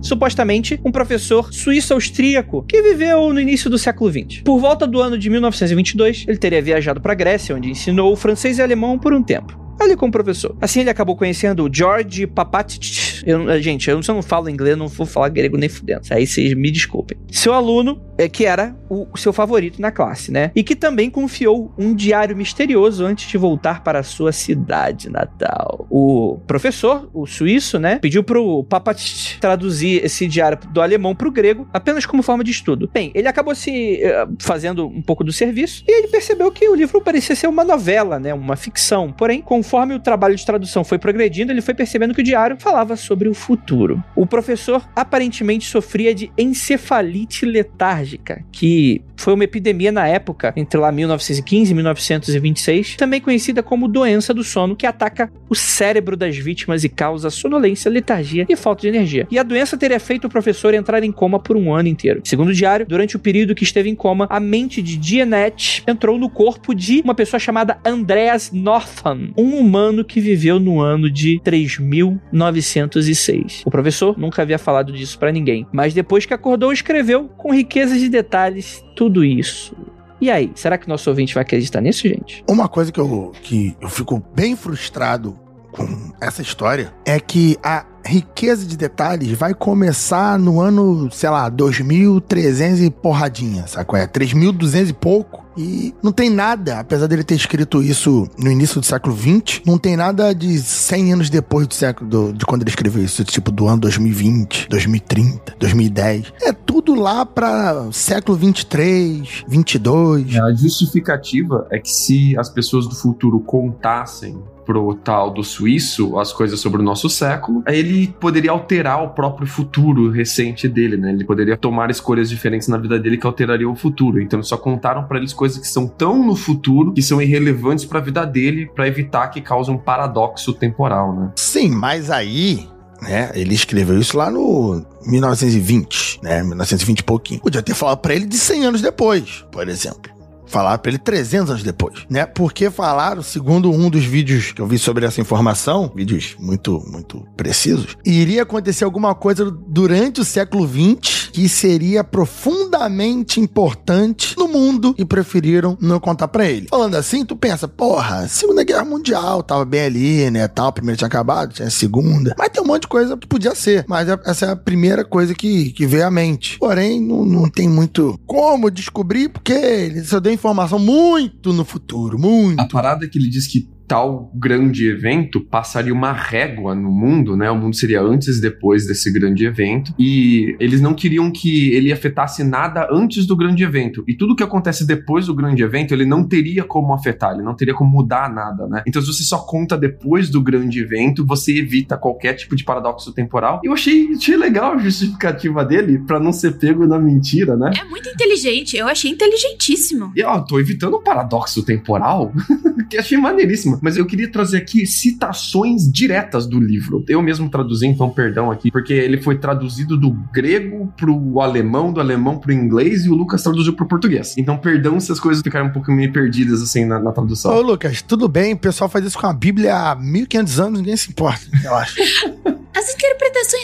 Supostamente 0.01 0.81
um 0.85 0.93
professor 0.93 1.53
suíço-austríaco 1.53 2.63
que 2.63 2.81
viveu 2.81 3.33
no 3.33 3.41
início 3.41 3.69
do 3.69 3.77
século 3.77 4.09
XX. 4.09 4.43
Por 4.43 4.61
volta 4.61 4.87
do 4.87 5.01
ano 5.01 5.19
de 5.19 5.29
1922, 5.29 6.27
ele 6.29 6.39
teria 6.39 6.63
viajado 6.63 7.01
para 7.01 7.13
Grécia, 7.13 7.57
onde 7.57 7.69
ensinou 7.69 8.15
francês 8.15 8.59
e 8.59 8.63
alemão 8.63 8.97
por 8.97 9.13
um 9.13 9.21
tempo. 9.21 9.60
Ali 9.81 9.97
como 9.97 10.13
professor. 10.13 10.55
Assim 10.61 10.81
ele 10.81 10.91
acabou 10.91 11.17
conhecendo 11.17 11.65
o 11.65 11.71
George 11.73 12.27
Papatic. 12.27 13.23
Eu, 13.27 13.61
gente, 13.61 13.89
eu, 13.89 14.03
se 14.03 14.11
eu 14.11 14.15
não 14.15 14.23
falo 14.23 14.51
inglês, 14.51 14.77
não 14.77 14.89
vou 14.89 15.07
falar 15.07 15.31
grego 15.31 15.57
nem 15.57 15.71
fudendo. 15.71 16.03
Aí 16.11 16.27
vocês 16.27 16.53
me 16.53 16.71
desculpem. 16.71 17.17
Seu 17.31 17.55
aluno, 17.55 18.03
é, 18.19 18.29
que 18.29 18.45
era 18.45 18.77
o, 18.91 19.07
seu 19.17 19.33
favorito 19.33 19.81
na 19.81 19.91
classe, 19.91 20.31
né? 20.31 20.51
E 20.55 20.63
que 20.63 20.77
também 20.77 21.09
confiou 21.09 21.73
um 21.79 21.95
diário 21.95 22.37
misterioso 22.37 23.05
antes 23.05 23.29
de 23.29 23.39
voltar 23.39 23.83
para 23.83 24.01
a 24.01 24.03
sua 24.03 24.33
cidade 24.33 25.09
natal. 25.09 25.87
O 25.89 26.39
professor, 26.47 27.09
o 27.15 27.27
suíço, 27.27 27.79
né? 27.79 27.99
Pediu 27.99 28.23
pro 28.23 28.65
Papatic 28.65 29.39
traduzir 29.41 30.05
esse 30.05 30.27
diário 30.27 30.59
do 30.71 30.83
alemão 30.83 31.15
pro 31.15 31.31
grego 31.31 31.67
apenas 31.73 32.05
como 32.05 32.23
forma 32.23 32.45
de 32.45 32.51
estudo. 32.51 32.91
Bem, 32.93 33.11
ele 33.15 33.29
acabou 33.29 33.55
se 33.55 34.03
eh, 34.03 34.29
fazendo 34.39 34.87
um 34.87 35.01
pouco 35.01 35.25
do 35.25 35.33
serviço 35.33 35.85
e 35.89 35.99
ele 35.99 36.09
percebeu 36.09 36.51
que 36.51 36.69
o 36.69 36.75
livro 36.75 37.01
parecia 37.01 37.35
ser 37.35 37.47
uma 37.47 37.65
novela, 37.65 38.19
né? 38.19 38.35
Uma 38.35 38.57
ficção. 38.57 39.13
Porém, 39.13 39.41
conforme 39.71 39.95
o 39.95 40.01
trabalho 40.01 40.35
de 40.35 40.45
tradução 40.45 40.83
foi 40.83 40.99
progredindo, 40.99 41.53
ele 41.53 41.61
foi 41.61 41.73
percebendo 41.73 42.13
que 42.13 42.21
o 42.21 42.25
diário 42.25 42.57
falava 42.59 42.97
sobre 42.97 43.29
o 43.29 43.35
futuro. 43.35 44.03
O 44.17 44.27
professor 44.27 44.85
aparentemente 44.97 45.65
sofria 45.65 46.13
de 46.13 46.29
encefalite 46.37 47.47
letárgica, 47.47 48.45
que 48.51 49.01
foi 49.17 49.33
uma 49.33 49.45
epidemia 49.45 49.93
na 49.93 50.09
época, 50.09 50.53
entre 50.57 50.81
lá 50.81 50.91
1915 50.91 51.71
e 51.71 51.75
1926, 51.75 52.97
também 52.97 53.21
conhecida 53.21 53.63
como 53.63 53.87
doença 53.87 54.35
do 54.35 54.43
sono, 54.43 54.75
que 54.75 54.87
ataca 54.87 55.31
o 55.49 55.55
cérebro 55.55 56.17
das 56.17 56.37
vítimas 56.37 56.83
e 56.83 56.89
causa 56.89 57.31
sonolência, 57.31 57.89
letargia 57.89 58.47
e 58.49 58.57
falta 58.57 58.83
de 58.83 58.89
energia. 58.89 59.29
E 59.31 59.39
a 59.39 59.45
doença 59.45 59.79
teria 59.79 60.01
feito 60.01 60.27
o 60.27 60.31
professor 60.31 60.75
entrar 60.75 61.05
em 61.05 61.13
coma 61.13 61.39
por 61.39 61.57
um 61.57 61.73
ano 61.73 61.89
inteiro. 61.89 62.23
Segundo 62.25 62.49
o 62.49 62.55
diário, 62.55 62.87
durante 62.87 63.15
o 63.15 63.21
período 63.21 63.55
que 63.55 63.63
esteve 63.63 63.89
em 63.89 63.95
coma, 63.95 64.27
a 64.29 64.41
mente 64.41 64.83
de 64.83 64.97
Dianet 64.97 65.85
entrou 65.87 66.19
no 66.19 66.29
corpo 66.29 66.75
de 66.75 67.03
uma 67.05 67.15
pessoa 67.15 67.39
chamada 67.39 67.79
Andreas 67.85 68.51
Northam, 68.51 69.33
um 69.37 69.60
humano 69.61 70.05
que 70.05 70.21
viveu 70.21 70.59
no 70.59 70.81
ano 70.81 71.09
de 71.11 71.41
3906. 71.45 73.63
O 73.65 73.71
professor 73.71 74.19
nunca 74.19 74.43
havia 74.43 74.59
falado 74.59 74.93
disso 74.93 75.19
para 75.19 75.33
ninguém, 75.33 75.67
mas 75.73 75.95
depois 75.95 76.27
que 76.27 76.35
acordou, 76.35 76.73
escreveu 76.73 77.29
com 77.37 77.53
riquezas 77.53 78.01
de 78.01 78.09
detalhes 78.09 78.85
tudo 78.97 79.25
isso. 79.25 79.77
E 80.21 80.31
aí, 80.31 80.53
será 80.55 80.77
que 80.77 80.87
nosso 80.87 81.09
ouvinte 81.09 81.33
vai 81.33 81.43
acreditar 81.43 81.81
nisso, 81.81 82.07
gente? 82.07 82.45
Uma 82.47 82.69
coisa 82.69 82.93
que 82.93 83.01
eu, 83.01 83.33
que 83.43 83.75
eu 83.81 83.89
fico 83.89 84.23
bem 84.35 84.55
frustrado 84.55 85.39
com 85.73 86.13
essa 86.21 86.43
história 86.43 86.93
é 87.05 87.19
que 87.19 87.59
a 87.63 87.85
riqueza 88.05 88.65
de 88.67 88.77
detalhes 88.77 89.33
vai 89.33 89.55
começar 89.55 90.39
no 90.39 90.61
ano, 90.61 91.11
sei 91.13 91.31
lá, 91.31 91.49
2300 91.49 92.81
e 92.81 92.91
porradinha, 92.91 93.65
qual 93.87 94.01
é? 94.01 94.07
3200 94.07 94.91
e 94.91 94.93
pouco. 94.93 95.45
E 95.57 95.95
não 96.03 96.13
tem 96.13 96.31
nada, 96.31 96.81
apesar 96.81 97.07
dele 97.07 97.25
ter 97.25 97.35
escrito 97.35 97.83
isso 97.83 98.29
no 98.39 98.51
início 98.51 98.81
do 98.81 98.87
século 98.87 99.15
XX, 99.15 99.61
não 99.67 99.77
tem 99.77 99.97
nada 99.97 100.33
de 100.33 100.59
100 100.59 101.13
anos 101.13 101.31
depois 101.31 101.67
do 101.67 101.75
século 101.75 102.09
do, 102.09 102.33
de 102.33 102.47
quando 102.47 102.63
ele 102.63 102.71
escreveu 102.71 103.03
isso, 103.03 103.25
tipo 103.25 103.51
do 103.51 103.67
ano 103.67 103.81
2020, 103.81 104.69
2030, 104.69 105.57
2010. 105.59 106.33
É 106.41 106.53
tudo 106.53 106.95
lá 106.95 107.27
para 107.27 107.91
século 107.93 108.39
23, 108.39 109.45
22. 109.47 110.37
A 110.37 110.53
justificativa 110.55 111.67
é 111.71 111.79
que 111.79 111.91
se 111.91 112.39
as 112.39 112.49
pessoas 112.49 112.87
do 112.87 112.95
futuro 112.95 113.41
contassem 113.41 114.41
pro 114.71 114.95
tal 114.95 115.33
do 115.33 115.43
suíço 115.43 116.17
as 116.17 116.33
coisas 116.33 116.61
sobre 116.61 116.81
o 116.81 116.85
nosso 116.85 117.11
século, 117.11 117.65
ele 117.67 118.15
poderia 118.21 118.53
alterar 118.53 119.03
o 119.03 119.09
próprio 119.09 119.45
futuro 119.45 120.09
recente 120.13 120.69
dele, 120.69 120.97
né? 120.97 121.11
Ele 121.11 121.25
poderia 121.25 121.57
tomar 121.57 121.91
escolhas 121.91 122.31
diferentes 122.31 122.69
na 122.69 122.79
vida 122.79 122.97
dele 122.97 123.19
que 123.19 123.27
alterariam 123.27 123.73
o 123.73 123.75
futuro. 123.75 124.21
Então 124.23 124.41
só 124.45 124.57
contaram 124.57 125.03
para 125.09 125.19
eles 125.19 125.33
coisas 125.33 125.59
que 125.59 125.67
são 125.67 125.89
tão 125.89 126.25
no 126.25 126.37
futuro 126.37 126.93
que 126.93 127.03
são 127.03 127.21
irrelevantes 127.21 127.85
para 127.85 127.99
a 127.99 128.03
vida 128.03 128.25
dele, 128.25 128.71
para 128.73 128.87
evitar 128.87 129.27
que 129.27 129.41
cause 129.41 129.69
um 129.73 129.77
paradoxo 129.77 130.53
temporal, 130.53 131.17
né? 131.17 131.33
Sim, 131.35 131.71
mas 131.71 132.09
aí 132.09 132.69
né? 133.03 133.31
Ele 133.35 133.55
escreveu 133.55 133.99
isso 133.99 134.17
lá 134.17 134.31
no 134.31 134.85
1920, 135.05 136.21
né? 136.23 136.43
1920 136.43 136.99
e 137.01 137.03
pouquinho. 137.03 137.41
Podia 137.41 137.63
ter 137.63 137.75
falado 137.75 137.99
para 137.99 138.15
ele 138.15 138.27
de 138.27 138.39
100 138.39 138.67
anos 138.67 138.83
depois, 138.83 139.45
por 139.51 139.69
exemplo. 139.69 140.20
Falar 140.51 140.79
para 140.79 140.91
ele 140.91 140.99
300 140.99 141.51
anos 141.51 141.63
depois, 141.63 142.01
né? 142.11 142.27
Porque 142.27 142.71
falaram, 142.71 143.23
segundo 143.23 143.71
um 143.71 143.89
dos 143.89 144.05
vídeos 144.05 144.53
que 144.53 144.61
eu 144.61 144.67
vi 144.67 144.79
sobre 144.79 145.07
essa 145.07 145.21
informação, 145.21 145.93
vídeos 145.95 146.35
muito, 146.39 146.83
muito 146.91 147.25
precisos, 147.37 147.97
iria 148.05 148.43
acontecer 148.43 148.85
alguma 148.85 149.15
coisa 149.15 149.49
durante 149.49 150.21
o 150.21 150.25
século 150.25 150.67
20 150.67 151.21
que 151.31 151.49
seria 151.49 152.03
profundamente 152.03 153.41
importante 153.41 154.37
no 154.37 154.49
mundo 154.49 154.95
e 154.99 155.05
preferiram 155.05 155.77
não 155.81 156.01
contar 156.01 156.29
para 156.29 156.47
ele. 156.47 156.67
Falando 156.69 156.97
assim, 156.97 157.25
tu 157.25 157.37
pensa, 157.37 157.69
porra, 157.69 158.27
Segunda 158.29 158.65
Guerra 158.65 158.85
Mundial 158.85 159.43
tava 159.43 159.65
bem 159.65 159.83
ali, 159.83 160.31
né? 160.31 160.47
Tal, 160.49 160.69
a 160.69 160.73
primeira 160.73 160.97
tinha 160.97 161.07
acabado, 161.07 161.55
tinha 161.55 161.71
segunda. 161.71 162.35
Mas 162.37 162.49
tem 162.49 162.63
um 162.63 162.67
monte 162.67 162.83
de 162.83 162.89
coisa 162.89 163.17
que 163.17 163.27
podia 163.27 163.55
ser. 163.55 163.85
Mas 163.89 164.09
essa 164.09 164.47
é 164.47 164.51
a 164.51 164.57
primeira 164.57 165.05
coisa 165.05 165.35
que, 165.35 165.71
que 165.71 165.87
veio 165.87 166.07
à 166.07 166.11
mente. 166.11 166.59
Porém, 166.59 167.01
não, 167.01 167.25
não 167.25 167.49
tem 167.49 167.69
muito 167.69 168.19
como 168.27 168.71
descobrir, 168.71 169.29
porque 169.29 169.53
ele 169.53 170.05
só 170.05 170.19
deu 170.21 170.33
informação 170.41 170.79
muito 170.79 171.53
no 171.53 171.65
futuro, 171.65 172.19
muito. 172.19 172.59
A 172.59 172.67
parada 172.67 173.07
que 173.07 173.19
ele 173.19 173.29
diz 173.29 173.47
que 173.47 173.69
tal 173.91 174.31
grande 174.33 174.89
evento 174.89 175.41
passaria 175.41 175.93
uma 175.93 176.13
régua 176.13 176.77
no 176.77 176.93
mundo, 176.93 177.37
né? 177.37 177.51
O 177.51 177.57
mundo 177.57 177.75
seria 177.75 178.01
antes 178.01 178.39
e 178.39 178.41
depois 178.41 178.87
desse 178.87 179.13
grande 179.13 179.45
evento. 179.45 179.93
E 179.99 180.55
eles 180.61 180.81
não 180.81 180.95
queriam 180.95 181.29
que 181.29 181.73
ele 181.73 181.93
afetasse 181.93 182.45
nada 182.45 182.87
antes 182.93 183.27
do 183.27 183.37
grande 183.37 183.65
evento. 183.65 184.05
E 184.07 184.15
tudo 184.15 184.37
que 184.37 184.45
acontece 184.45 184.87
depois 184.87 185.27
do 185.27 185.35
grande 185.35 185.65
evento, 185.65 185.93
ele 185.93 186.07
não 186.07 186.23
teria 186.23 186.63
como 186.63 186.95
afetar, 186.95 187.35
ele 187.35 187.43
não 187.43 187.57
teria 187.57 187.75
como 187.75 187.91
mudar 187.91 188.33
nada, 188.33 188.69
né? 188.69 188.85
Então, 188.87 189.03
se 189.03 189.09
você 189.09 189.25
só 189.25 189.39
conta 189.39 189.77
depois 189.77 190.31
do 190.31 190.41
grande 190.41 190.79
evento, 190.79 191.27
você 191.27 191.59
evita 191.59 191.97
qualquer 191.97 192.35
tipo 192.35 192.55
de 192.55 192.63
paradoxo 192.63 193.13
temporal. 193.13 193.61
E 193.65 193.67
eu 193.67 193.73
achei, 193.73 194.13
achei 194.15 194.37
legal 194.37 194.75
a 194.75 194.79
justificativa 194.79 195.65
dele 195.65 195.99
para 195.99 196.21
não 196.21 196.33
ser 196.33 196.53
pego 196.59 196.87
na 196.87 196.97
mentira, 196.97 197.57
né? 197.57 197.73
É 197.77 197.85
muito 197.87 198.09
inteligente, 198.09 198.77
eu 198.77 198.87
achei 198.87 199.11
inteligentíssimo. 199.11 200.13
E 200.15 200.23
ó, 200.23 200.39
tô 200.43 200.61
evitando 200.61 200.95
o 200.95 201.03
paradoxo 201.03 201.65
temporal, 201.65 202.33
que 202.89 202.97
achei 202.97 203.19
maneiríssimo 203.19 203.80
mas 203.81 203.97
eu 203.97 204.07
queria 204.07 204.31
trazer 204.31 204.59
aqui 204.59 204.87
citações 204.87 205.91
diretas 205.91 206.47
do 206.47 206.59
livro. 206.59 207.05
Eu 207.09 207.23
mesmo 207.23 207.49
traduzi, 207.49 207.87
então 207.87 208.11
perdão 208.11 208.51
aqui, 208.51 208.71
porque 208.71 208.93
ele 208.93 209.21
foi 209.21 209.39
traduzido 209.39 209.97
do 209.97 210.11
grego 210.33 210.93
pro 210.97 211.41
alemão, 211.41 211.93
do 211.93 212.01
alemão 212.01 212.39
pro 212.39 212.53
inglês, 212.53 213.05
e 213.05 213.11
o 213.11 213.15
Lucas 213.15 213.43
traduziu 213.43 213.73
pro 213.75 213.87
português. 213.87 214.35
Então 214.37 214.57
perdão 214.57 214.99
se 215.01 215.13
as 215.13 215.21
coisas 215.21 215.43
ficaram 215.43 215.67
um 215.67 215.73
pouco 215.73 215.91
meio 215.93 216.13
perdidas 216.13 216.63
assim 216.63 216.85
na, 216.85 216.99
na 216.99 217.13
tradução. 217.13 217.55
Ô 217.55 217.61
Lucas, 217.61 218.03
tudo 218.03 218.29
bem, 218.29 218.55
o 218.55 218.59
pessoal 218.59 218.89
faz 218.89 219.05
isso 219.05 219.19
com 219.19 219.27
a 219.27 219.33
Bíblia 219.33 219.75
há 219.75 219.95
1500 219.95 220.61
anos, 220.61 220.81
ninguém 220.81 220.97
se 220.97 221.11
importa, 221.11 221.41
eu 221.65 221.75
acho. 221.75 222.01